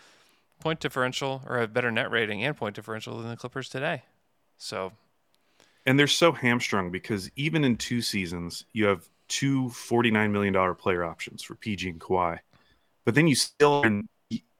point 0.61 0.81
differential 0.81 1.43
or 1.47 1.61
a 1.61 1.67
better 1.67 1.91
net 1.91 2.11
rating 2.11 2.43
and 2.45 2.57
point 2.57 2.77
differential 2.77 3.19
than 3.19 3.29
the 3.29 3.37
Clippers 3.37 3.69
today. 3.69 4.05
So, 4.57 4.93
and 5.85 5.99
they're 5.99 6.07
so 6.07 6.31
hamstrung 6.33 6.91
because 6.93 7.31
even 7.35 7.65
in 7.65 7.77
two 7.77 8.01
seasons, 8.01 8.65
you 8.73 8.87
have 8.87 9.09
two 9.29 9.65
$49 9.65 10.31
million 10.31 10.75
player 10.77 11.05
options 11.05 11.43
for 11.43 11.57
PG 11.57 11.89
and 11.91 12.01
Kawhi. 12.01 12.39
But 13.05 13.17
then 13.17 13.27
you 13.27 13.35
still 13.35 13.83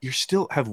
you 0.03 0.11
still 0.11 0.47
have 0.51 0.69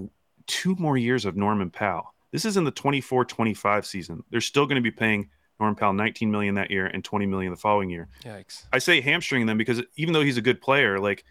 two 0.46 0.74
more 0.76 0.96
years 0.96 1.24
of 1.24 1.36
Norman 1.36 1.70
Powell. 1.70 2.14
This 2.32 2.44
is 2.44 2.56
in 2.56 2.64
the 2.64 2.72
24-25 2.72 3.84
season. 3.84 4.24
They're 4.30 4.40
still 4.40 4.66
going 4.66 4.76
to 4.76 4.82
be 4.82 4.90
paying 4.90 5.30
Norman 5.60 5.76
Powell 5.76 5.92
19 5.92 6.30
million 6.30 6.56
that 6.56 6.70
year 6.70 6.86
and 6.86 7.04
20 7.04 7.26
million 7.26 7.52
the 7.52 7.56
following 7.56 7.90
year. 7.90 8.08
Yikes. 8.24 8.64
I 8.72 8.78
say 8.78 9.00
hamstring 9.00 9.46
them 9.46 9.56
because 9.56 9.82
even 9.96 10.12
though 10.12 10.22
he's 10.22 10.36
a 10.36 10.42
good 10.42 10.60
player, 10.60 10.98
like 10.98 11.24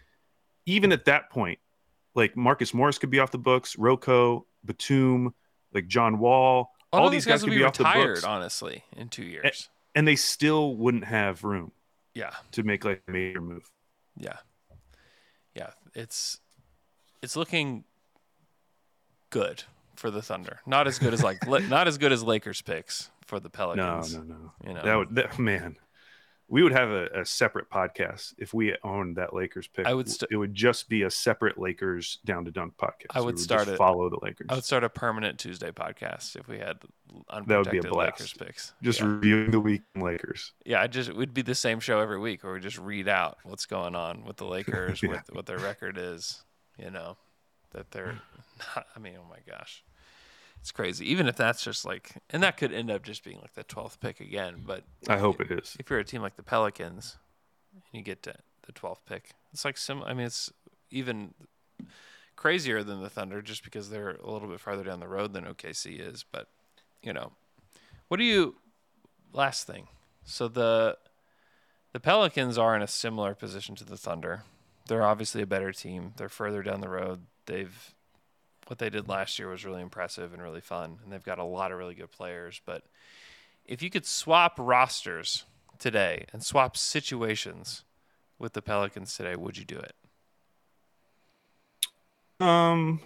even 0.66 0.92
at 0.92 1.04
that 1.04 1.30
point, 1.30 1.58
like 2.14 2.36
Marcus 2.36 2.72
Morris 2.72 2.98
could 2.98 3.10
be 3.10 3.18
off 3.18 3.30
the 3.30 3.38
books, 3.38 3.76
Rocco, 3.76 4.46
Batum, 4.64 5.34
like 5.72 5.86
John 5.86 6.18
Wall, 6.18 6.70
all, 6.92 7.04
all 7.04 7.10
these 7.10 7.24
guys, 7.24 7.34
guys 7.34 7.44
could 7.44 7.50
be, 7.50 7.58
be 7.58 7.64
off 7.64 7.78
retired, 7.78 8.02
the 8.02 8.12
books. 8.14 8.24
honestly, 8.24 8.82
in 8.96 9.08
two 9.08 9.24
years. 9.24 9.44
And, 9.44 9.54
and, 9.94 10.08
they 10.08 10.16
still 10.16 10.74
wouldn't 10.74 11.04
have 11.04 11.44
room. 11.44 11.70
Yeah. 12.14 12.30
To 12.52 12.62
make 12.62 12.84
like 12.84 13.02
a 13.06 13.10
major 13.10 13.40
move. 13.40 13.70
Yeah. 14.16 14.38
Yeah. 15.54 15.70
It's 15.94 16.40
it's 17.22 17.36
looking 17.36 17.84
good 19.30 19.64
for 19.96 20.10
the 20.10 20.22
Thunder. 20.22 20.60
Not 20.66 20.86
as 20.86 20.98
good 20.98 21.14
as 21.14 21.22
like 21.22 21.46
not 21.46 21.86
as 21.88 21.98
good 21.98 22.12
as 22.12 22.22
Lakers 22.22 22.62
picks 22.62 23.10
for 23.26 23.40
the 23.40 23.50
Pelicans. 23.50 24.14
No, 24.14 24.22
no, 24.22 24.34
no. 24.34 24.52
You 24.66 24.74
know, 24.74 24.82
that 24.82 24.96
would 24.96 25.14
that, 25.14 25.38
man. 25.38 25.76
We 26.48 26.64
would 26.64 26.72
have 26.72 26.90
a, 26.90 27.20
a, 27.20 27.24
separate 27.24 27.70
podcast 27.70 28.34
if 28.36 28.52
we 28.52 28.74
owned 28.82 29.18
that 29.18 29.32
Lakers 29.32 29.68
pick. 29.68 29.86
I 29.86 29.94
would. 29.94 30.10
St- 30.10 30.32
it 30.32 30.36
would 30.36 30.52
just 30.52 30.88
be 30.88 31.04
a 31.04 31.10
separate 31.10 31.58
Lakers 31.58 32.18
down 32.24 32.44
to 32.46 32.50
dunk 32.50 32.74
podcast. 32.76 33.06
I 33.10 33.20
would, 33.20 33.36
would 33.36 33.38
start 33.38 33.68
it. 33.68 33.76
Follow 33.76 34.10
the 34.10 34.18
Lakers. 34.20 34.48
I 34.50 34.56
would 34.56 34.64
start 34.64 34.82
a 34.82 34.88
permanent 34.88 35.38
Tuesday 35.38 35.70
podcast 35.70 36.34
if 36.34 36.48
we 36.48 36.58
had 36.58 36.78
unprotected 37.28 37.48
that 37.48 37.58
would 37.58 37.70
be 37.70 37.78
a 37.78 37.82
blast. 37.88 38.18
Lakers 38.18 38.32
picks. 38.32 38.72
Just 38.82 38.98
yeah. 38.98 39.06
reviewing 39.06 39.52
the 39.52 39.60
week 39.60 39.82
in 39.94 40.00
Lakers. 40.00 40.52
Yeah, 40.66 40.82
I 40.82 40.88
just 40.88 41.08
it 41.08 41.16
would 41.16 41.32
be 41.32 41.42
the 41.42 41.54
same 41.54 41.78
show 41.78 42.00
every 42.00 42.18
week, 42.18 42.42
where 42.42 42.52
we 42.54 42.58
just 42.58 42.78
read 42.78 43.06
out 43.06 43.38
what's 43.44 43.66
going 43.66 43.94
on 43.94 44.24
with 44.24 44.36
the 44.36 44.46
Lakers, 44.46 45.04
yeah. 45.04 45.10
what 45.10 45.22
what 45.32 45.46
their 45.46 45.58
record 45.58 45.98
is. 45.98 46.42
You 46.76 46.90
know, 46.90 47.16
that 47.72 47.90
they're. 47.90 48.12
Hmm. 48.12 48.18
Not, 48.76 48.86
I 48.94 48.98
mean, 48.98 49.14
oh 49.18 49.26
my 49.28 49.38
gosh. 49.48 49.82
It's 50.60 50.70
crazy. 50.70 51.10
Even 51.10 51.26
if 51.26 51.36
that's 51.36 51.64
just 51.64 51.86
like, 51.86 52.12
and 52.28 52.42
that 52.42 52.58
could 52.58 52.72
end 52.72 52.90
up 52.90 53.02
just 53.02 53.24
being 53.24 53.38
like 53.40 53.54
the 53.54 53.64
12th 53.64 53.98
pick 54.00 54.20
again. 54.20 54.62
But 54.66 54.84
I 55.08 55.16
hope 55.16 55.40
it 55.40 55.50
is. 55.50 55.76
If 55.80 55.88
you're 55.88 55.98
a 55.98 56.04
team 56.04 56.20
like 56.20 56.36
the 56.36 56.42
Pelicans 56.42 57.16
and 57.72 57.82
you 57.92 58.02
get 58.02 58.22
to 58.24 58.34
the 58.66 58.72
12th 58.72 59.06
pick, 59.08 59.30
it's 59.52 59.64
like 59.64 59.78
sim. 59.78 60.02
I 60.04 60.12
mean, 60.12 60.26
it's 60.26 60.52
even 60.90 61.32
crazier 62.36 62.82
than 62.82 63.02
the 63.02 63.10
Thunder 63.10 63.40
just 63.40 63.64
because 63.64 63.90
they're 63.90 64.16
a 64.22 64.30
little 64.30 64.48
bit 64.48 64.60
farther 64.60 64.84
down 64.84 65.00
the 65.00 65.08
road 65.08 65.32
than 65.32 65.44
OKC 65.44 65.98
is. 65.98 66.24
But, 66.30 66.48
you 67.02 67.12
know, 67.12 67.32
what 68.08 68.18
do 68.18 68.24
you, 68.24 68.56
last 69.32 69.66
thing. 69.66 69.88
So 70.24 70.48
the, 70.48 70.98
the 71.92 72.00
Pelicans 72.00 72.58
are 72.58 72.76
in 72.76 72.82
a 72.82 72.86
similar 72.86 73.34
position 73.34 73.76
to 73.76 73.84
the 73.84 73.96
Thunder. 73.96 74.44
They're 74.88 75.02
obviously 75.02 75.42
a 75.42 75.46
better 75.46 75.72
team. 75.72 76.12
They're 76.16 76.28
further 76.28 76.62
down 76.62 76.80
the 76.80 76.88
road. 76.88 77.26
They've 77.50 77.94
what 78.68 78.78
they 78.78 78.90
did 78.90 79.08
last 79.08 79.38
year 79.40 79.48
was 79.48 79.64
really 79.64 79.82
impressive 79.82 80.32
and 80.32 80.40
really 80.40 80.60
fun, 80.60 81.00
and 81.02 81.12
they've 81.12 81.24
got 81.24 81.40
a 81.40 81.44
lot 81.44 81.72
of 81.72 81.78
really 81.78 81.96
good 81.96 82.12
players. 82.12 82.60
But 82.64 82.84
if 83.64 83.82
you 83.82 83.90
could 83.90 84.06
swap 84.06 84.54
rosters 84.56 85.44
today 85.80 86.26
and 86.32 86.44
swap 86.44 86.76
situations 86.76 87.82
with 88.38 88.52
the 88.52 88.62
Pelicans 88.62 89.16
today, 89.16 89.34
would 89.34 89.58
you 89.58 89.64
do 89.64 89.78
it? 89.78 89.94
Um. 92.40 93.00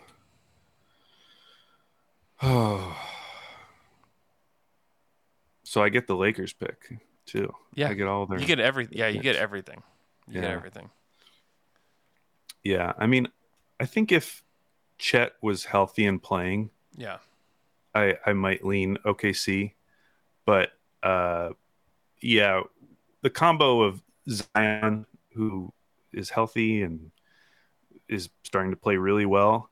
Oh. 2.43 2.97
So 5.67 5.83
I 5.83 5.89
get 5.89 6.07
the 6.07 6.15
Lakers 6.15 6.53
pick 6.53 7.01
too. 7.27 7.53
Yeah, 7.75 7.89
I 7.89 7.95
get 7.95 8.07
all 8.07 8.27
their. 8.27 8.39
You 8.39 8.47
get 8.47 8.61
every. 8.61 8.87
Yeah, 8.93 9.09
you 9.09 9.21
get 9.21 9.35
everything. 9.35 9.83
You 10.29 10.35
yeah. 10.37 10.41
get 10.43 10.51
everything. 10.53 10.91
Yeah, 12.63 12.93
I 12.97 13.07
mean, 13.09 13.27
I 13.81 13.87
think 13.87 14.13
if 14.13 14.43
Chet 14.99 15.33
was 15.43 15.65
healthy 15.65 16.07
and 16.07 16.23
playing, 16.23 16.71
yeah, 16.97 17.19
I 17.95 18.17
I 18.25 18.33
might 18.33 18.65
lean 18.65 18.99
OKC, 19.05 19.73
but 20.47 20.71
uh, 21.03 21.51
yeah, 22.21 22.63
the 23.23 23.31
combo 23.31 23.83
of 23.83 24.03
Zion 24.29 25.07
who 25.33 25.73
is 26.13 26.31
healthy 26.31 26.83
and 26.83 27.11
is 28.09 28.29
starting 28.45 28.71
to 28.71 28.77
play 28.77 28.97
really 28.97 29.27
well, 29.27 29.71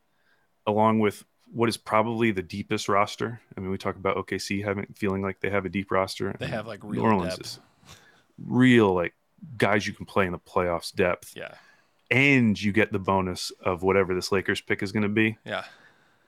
along 0.66 0.98
with 0.98 1.24
what 1.52 1.68
is 1.68 1.76
probably 1.76 2.32
the 2.32 2.42
deepest 2.42 2.88
roster. 2.88 3.40
I 3.56 3.60
mean, 3.60 3.70
we 3.70 3.78
talk 3.78 3.96
about 3.96 4.16
OKC 4.16 4.64
having 4.64 4.86
feeling 4.94 5.22
like 5.22 5.40
they 5.40 5.50
have 5.50 5.64
a 5.64 5.68
deep 5.68 5.90
roster. 5.90 6.34
They 6.38 6.48
have 6.48 6.66
like 6.66 6.80
real 6.82 7.04
New 7.04 7.08
Orleans 7.08 7.36
depth. 7.36 7.58
real 8.38 8.92
like 8.92 9.14
guys 9.56 9.86
you 9.86 9.92
can 9.92 10.06
play 10.06 10.26
in 10.26 10.32
the 10.32 10.38
playoffs 10.38 10.92
depth. 10.92 11.34
Yeah 11.36 11.54
and 12.12 12.60
you 12.60 12.72
get 12.72 12.92
the 12.92 12.98
bonus 12.98 13.50
of 13.64 13.82
whatever 13.82 14.14
this 14.14 14.30
Lakers 14.30 14.60
pick 14.60 14.82
is 14.82 14.92
going 14.92 15.02
to 15.02 15.08
be. 15.08 15.38
Yeah. 15.46 15.64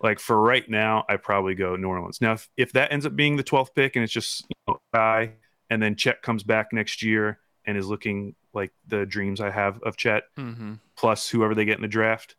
Like 0.03 0.18
for 0.18 0.41
right 0.41 0.68
now, 0.68 1.05
I 1.11 1.18
probably 1.18 1.55
go 1.55 1.76
New 1.76 1.89
Orleans. 1.89 2.20
Now, 2.22 2.32
if, 2.32 2.49
if 2.57 2.72
that 2.72 2.91
ends 2.91 3.05
up 3.05 3.14
being 3.14 3.37
the 3.37 3.45
12th 3.45 3.74
pick 3.74 3.95
and 3.95 4.03
it's 4.03 4.12
just 4.12 4.47
you 4.49 4.57
know, 4.66 4.80
guy, 4.95 5.32
and 5.68 5.82
then 5.82 5.95
Chet 5.95 6.22
comes 6.22 6.43
back 6.43 6.72
next 6.72 7.03
year 7.03 7.39
and 7.66 7.76
is 7.76 7.87
looking 7.87 8.35
like 8.55 8.72
the 8.89 9.05
dreams 9.05 9.41
I 9.41 9.51
have 9.51 9.78
of 9.82 9.97
Chet, 9.97 10.24
mm-hmm. 10.39 10.74
plus 10.97 11.28
whoever 11.28 11.55
they 11.55 11.66
get 11.66 11.76
in 11.76 11.82
the 11.82 11.89
draft, 11.89 12.35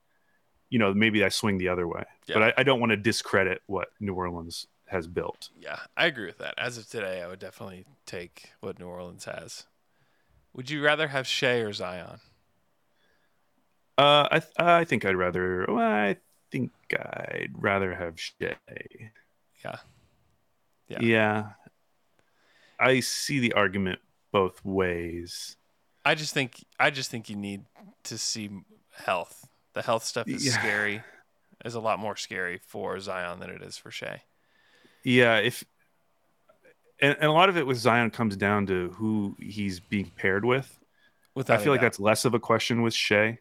you 0.70 0.80
know, 0.80 0.94
maybe 0.94 1.24
I 1.24 1.30
swing 1.30 1.60
the 1.60 1.70
other 1.70 1.88
way. 1.88 2.04
Yeah. 2.26 2.34
But 2.34 2.44
I, 2.44 2.54
I 2.58 2.64
don't 2.64 2.80
want 2.80 2.92
to 2.92 2.98
discredit 2.98 3.62
what 3.68 3.90
New 4.00 4.16
Orleans 4.16 4.66
has 4.88 5.08
built. 5.08 5.50
Yeah, 5.60 5.80
I 5.96 6.08
agree 6.08 6.26
with 6.26 6.40
that. 6.40 6.56
As 6.58 6.80
of 6.80 6.90
today, 6.90 7.22
I 7.22 7.28
would 7.28 7.40
definitely 7.40 7.86
take 8.08 8.52
what 8.60 8.80
New 8.80 8.88
Orleans 8.88 9.26
has. 9.26 9.66
Would 10.54 10.72
you 10.72 10.84
rather 10.84 11.10
have 11.10 11.28
Shai 11.28 11.58
or 11.58 11.74
Zion? 11.74 12.20
Uh, 13.98 14.28
I 14.30 14.40
th- 14.40 14.54
I 14.58 14.84
think 14.84 15.06
I'd 15.06 15.16
rather. 15.16 15.66
Well, 15.68 15.78
I 15.78 16.18
think 16.52 16.72
I'd 16.92 17.54
rather 17.54 17.94
have 17.94 18.20
Shai. 18.20 18.58
Yeah. 19.64 19.78
Yeah. 20.88 21.00
Yeah. 21.02 21.44
I 22.80 23.00
see 23.00 23.40
the 23.40 23.54
argument 23.54 24.00
both 24.32 24.64
ways. 24.66 25.56
I 26.04 26.16
just 26.16 26.34
think 26.34 26.64
I 26.80 26.90
just 26.90 27.10
think 27.10 27.30
you 27.30 27.36
need 27.36 27.64
to 28.04 28.18
see 28.18 28.50
health. 29.06 29.48
The 29.74 29.82
health 29.82 30.04
stuff 30.04 30.28
is 30.28 30.46
yeah. 30.46 30.54
scary. 30.54 31.04
Is 31.64 31.74
a 31.74 31.80
lot 31.80 32.00
more 32.00 32.16
scary 32.16 32.60
for 32.68 33.00
Zion 33.00 33.40
than 33.40 33.50
it 33.50 33.62
is 33.64 33.78
for 33.78 33.90
Shai. 33.90 34.22
Yeah, 35.04 35.38
if 35.38 35.64
and, 37.00 37.16
and 37.20 37.30
a 37.30 37.32
lot 37.32 37.50
of 37.50 37.58
it 37.58 37.66
with 37.66 37.78
Zion 37.78 38.12
comes 38.12 38.36
down 38.36 38.68
to 38.68 38.90
who 38.92 39.36
he's 39.40 39.80
being 39.80 40.12
paired 40.16 40.46
with. 40.46 40.80
Without 41.34 41.60
I 41.60 41.64
feel 41.64 41.74
like 41.74 41.82
that's 41.82 42.00
less 42.00 42.24
of 42.24 42.34
a 42.34 42.40
question 42.40 42.82
with 42.82 42.94
Shai 42.94 43.40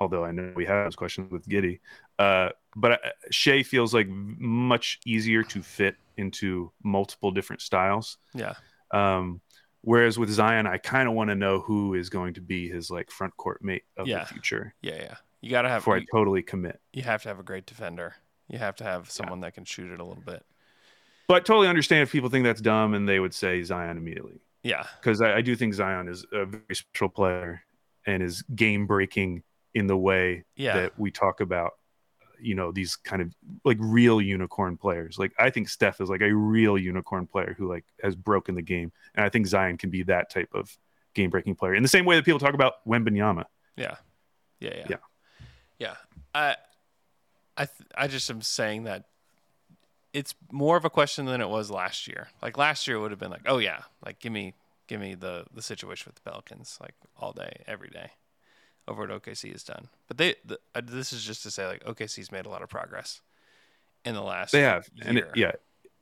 although 0.00 0.24
I 0.24 0.32
know 0.32 0.52
we 0.54 0.66
have 0.66 0.86
those 0.86 0.96
questions 0.96 1.30
with 1.30 1.46
Giddey. 1.48 1.80
Uh, 2.18 2.50
but 2.76 2.92
uh, 2.92 2.98
Shai 3.30 3.62
feels 3.62 3.94
like 3.94 4.08
much 4.08 5.00
easier 5.06 5.42
to 5.44 5.62
fit 5.62 5.96
into 6.16 6.70
multiple 6.82 7.30
different 7.30 7.62
styles. 7.62 8.18
Yeah. 8.34 8.54
Um, 8.90 9.40
whereas 9.82 10.18
with 10.18 10.30
Zion, 10.30 10.66
I 10.66 10.78
kind 10.78 11.08
of 11.08 11.14
want 11.14 11.30
to 11.30 11.34
know 11.34 11.60
who 11.60 11.94
is 11.94 12.08
going 12.10 12.34
to 12.34 12.40
be 12.40 12.68
his 12.68 12.90
like 12.90 13.10
front 13.10 13.36
court 13.36 13.62
mate 13.62 13.84
of 13.96 14.06
yeah. 14.06 14.20
the 14.20 14.26
future. 14.26 14.74
Yeah, 14.82 14.96
yeah. 14.96 15.14
You 15.40 15.50
got 15.50 15.62
to 15.62 15.68
have 15.68 15.82
before 15.82 15.98
you, 15.98 16.06
I 16.12 16.16
totally 16.16 16.42
commit. 16.42 16.80
You 16.92 17.02
have 17.02 17.22
to 17.22 17.28
have 17.28 17.38
a 17.38 17.42
great 17.42 17.66
defender. 17.66 18.14
You 18.48 18.58
have 18.58 18.76
to 18.76 18.84
have 18.84 19.10
someone 19.10 19.40
yeah. 19.40 19.46
that 19.46 19.54
can 19.54 19.64
shoot 19.64 19.90
it 19.90 20.00
a 20.00 20.04
little 20.04 20.22
bit. 20.24 20.44
But 21.28 21.34
I 21.34 21.40
totally 21.40 21.68
understand 21.68 22.02
if 22.02 22.12
people 22.12 22.28
think 22.28 22.44
that's 22.44 22.60
dumb 22.60 22.94
and 22.94 23.08
they 23.08 23.20
would 23.20 23.34
say 23.34 23.62
Zion 23.62 23.96
immediately. 23.96 24.40
Yeah, 24.62 24.86
because 25.00 25.20
I, 25.20 25.36
I 25.36 25.40
do 25.42 25.56
think 25.56 25.74
Zion 25.74 26.08
is 26.08 26.24
a 26.32 26.46
very 26.46 26.62
special 26.74 27.08
player 27.08 27.62
and 28.06 28.22
is 28.22 28.42
game 28.54 28.86
breaking 28.86 29.42
in 29.74 29.86
the 29.86 29.96
way 29.96 30.44
yeah. 30.56 30.74
that 30.74 30.98
we 30.98 31.10
talk 31.10 31.40
about 31.40 31.72
you 32.40 32.54
know 32.54 32.72
these 32.72 32.96
kind 32.96 33.22
of 33.22 33.34
like 33.64 33.78
real 33.80 34.20
unicorn 34.20 34.76
players. 34.76 35.18
Like 35.18 35.32
i 35.38 35.50
think 35.50 35.68
steph 35.68 36.00
is 36.00 36.08
like 36.08 36.20
a 36.20 36.32
real 36.34 36.78
unicorn 36.78 37.26
player 37.26 37.54
who 37.56 37.68
like 37.68 37.84
has 38.02 38.14
broken 38.14 38.54
the 38.54 38.62
game. 38.62 38.92
And 39.14 39.24
i 39.24 39.28
think 39.28 39.46
zion 39.46 39.78
can 39.78 39.90
be 39.90 40.02
that 40.04 40.30
type 40.30 40.50
of 40.54 40.76
game 41.14 41.30
breaking 41.30 41.56
player. 41.56 41.74
In 41.74 41.82
the 41.82 41.88
same 41.88 42.04
way 42.04 42.16
that 42.16 42.24
people 42.24 42.40
talk 42.40 42.54
about 42.54 42.86
Wembanyama. 42.86 43.44
yeah. 43.76 43.96
Yeah 44.60 44.74
yeah. 44.76 44.86
Yeah. 44.90 44.96
Yeah. 45.78 45.94
I 46.34 46.56
i 47.56 47.66
th- 47.66 47.88
i 47.96 48.08
just 48.08 48.30
am 48.30 48.42
saying 48.42 48.84
that 48.84 49.04
it's 50.12 50.34
more 50.52 50.76
of 50.76 50.84
a 50.84 50.90
question 50.90 51.26
than 51.26 51.40
it 51.40 51.48
was 51.48 51.72
last 51.72 52.06
year. 52.06 52.28
Like 52.40 52.56
last 52.56 52.86
year 52.86 52.98
it 52.98 53.00
would 53.00 53.10
have 53.10 53.20
been 53.20 53.30
like 53.30 53.46
oh 53.46 53.58
yeah 53.58 53.82
like 54.04 54.18
give 54.18 54.32
me 54.32 54.54
give 54.86 55.00
me 55.00 55.14
the 55.14 55.44
the 55.52 55.62
situation 55.62 56.10
with 56.10 56.22
the 56.22 56.30
pelicans 56.30 56.78
like 56.80 56.94
all 57.18 57.32
day 57.32 57.62
every 57.66 57.88
day 57.88 58.10
over 58.88 59.06
what 59.06 59.22
OKC 59.22 59.52
has 59.52 59.62
done. 59.62 59.88
But 60.08 60.18
they, 60.18 60.34
the, 60.44 60.58
uh, 60.74 60.82
this 60.84 61.12
is 61.12 61.24
just 61.24 61.42
to 61.44 61.50
say, 61.50 61.66
like 61.66 61.84
OKC's 61.84 62.32
made 62.32 62.46
a 62.46 62.48
lot 62.50 62.62
of 62.62 62.68
progress 62.68 63.20
in 64.04 64.14
the 64.14 64.22
last. 64.22 64.52
They 64.52 64.62
have, 64.62 64.88
year. 64.94 65.04
and 65.08 65.18
it, 65.18 65.30
yeah, 65.34 65.52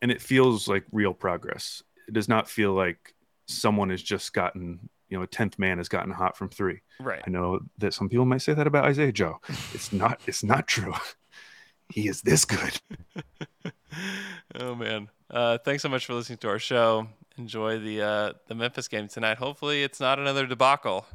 and 0.01 0.11
it 0.11 0.20
feels 0.20 0.68
like 0.68 0.85
real 0.93 1.14
progress. 1.14 1.83
It 2.09 2.14
does 2.14 2.28
not 2.28 2.49
feel 2.49 2.72
like 2.72 3.14
someone 3.47 3.91
has 3.91 4.03
just 4.03 4.33
gotten, 4.33 4.89
you 5.09 5.16
know 5.16 5.22
a 5.22 5.26
tenth 5.26 5.59
man 5.59 5.78
has 5.78 5.89
gotten 5.89 6.12
hot 6.12 6.37
from 6.37 6.49
three. 6.49 6.80
Right. 7.01 7.22
I 7.26 7.30
know 7.30 7.61
that 7.78 7.95
some 7.95 8.09
people 8.09 8.24
might 8.24 8.43
say 8.43 8.55
that 8.55 8.66
about 8.66 8.85
Isaiah 8.85 9.12
Joe. 9.12 9.41
It's 9.74 9.93
not. 9.93 10.20
It's 10.26 10.43
not 10.43 10.66
true. 10.66 10.95
he 11.93 12.09
is 12.09 12.22
this 12.22 12.45
good. 12.45 12.80
oh 14.57 14.74
man. 14.74 15.09
Uh, 15.30 15.57
thanks 15.59 15.83
so 15.83 15.89
much 15.89 16.05
for 16.05 16.14
listening 16.14 16.39
to 16.39 16.49
our 16.49 16.59
show. 16.59 17.07
Enjoy 17.39 17.78
the 17.78 18.03
uh, 18.03 18.33
the 18.49 18.55
Memphis 18.55 18.89
game 18.89 19.09
tonight. 19.09 19.39
Hopefully, 19.39 19.83
it's 19.83 20.01
not 20.01 20.18
another 20.18 20.47
debacle. 20.47 21.07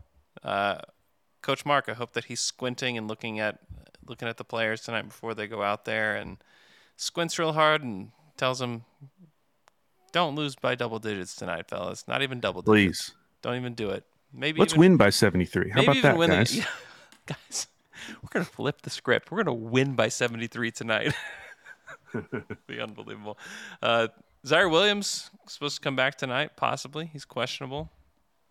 Uh, 0.44 0.78
Coach 1.48 1.66
Mark, 1.66 1.88
I 1.88 1.94
hope 1.94 2.12
that 2.12 2.26
he's 2.26 2.42
squinting 2.42 2.98
and 2.98 3.08
looking 3.08 3.40
at 3.40 3.60
looking 4.06 4.28
at 4.28 4.36
the 4.36 4.44
players 4.44 4.82
tonight 4.82 5.04
before 5.04 5.34
they 5.34 5.48
go 5.48 5.64
out 5.64 5.86
there 5.86 6.14
and 6.14 6.40
squints 6.98 7.40
real 7.40 7.54
hard 7.54 7.84
and 7.84 8.12
tells 8.36 8.60
them, 8.60 8.84
"Don't 10.12 10.36
lose 10.36 10.58
by 10.58 10.76
double 10.76 11.00
digits 11.00 11.38
tonight, 11.38 11.70
fellas. 11.70 12.06
Not 12.06 12.22
even 12.22 12.42
double 12.42 12.62
digits. 12.62 13.12
Please. 13.12 13.16
Don't 13.42 13.56
even 13.56 13.76
do 13.76 13.92
it. 13.92 14.04
Maybe 14.34 14.60
let's 14.60 14.74
even, 14.74 14.80
win 14.82 14.98
by 14.98 15.10
seventy 15.10 15.46
three. 15.46 15.70
How 15.70 15.84
about 15.84 16.02
that, 16.02 16.18
guys? 16.18 16.52
The, 16.52 16.58
yeah, 16.58 16.66
guys, 17.28 17.68
we're 18.22 18.30
gonna 18.30 18.44
flip 18.44 18.82
the 18.82 18.90
script. 18.90 19.32
We're 19.32 19.46
gonna 19.46 19.54
win 19.54 19.96
by 19.96 20.10
seventy 20.10 20.48
three 20.48 20.72
tonight. 20.72 21.16
Be 22.68 22.82
unbelievable. 22.82 23.38
Uh, 23.82 24.10
Ziaire 24.46 24.70
Williams 24.70 25.32
supposed 25.46 25.78
to 25.78 25.82
come 25.82 25.96
back 25.96 26.18
tonight, 26.18 26.58
possibly. 26.58 27.06
He's 27.06 27.24
questionable, 27.24 27.90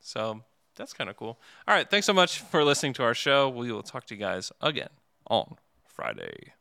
so 0.00 0.44
that's 0.76 0.92
kind 0.92 1.10
of 1.10 1.16
cool. 1.16 1.38
All 1.66 1.74
right, 1.74 1.88
thanks 1.90 2.06
so 2.06 2.12
much 2.12 2.40
for 2.40 2.64
listening 2.64 2.92
to 2.94 3.02
our 3.02 3.14
show. 3.14 3.48
We 3.48 3.72
will 3.72 3.82
talk 3.82 4.06
to 4.06 4.14
you 4.14 4.20
guys 4.20 4.52
again 4.60 4.90
on 5.28 5.56
Friday. 5.84 6.55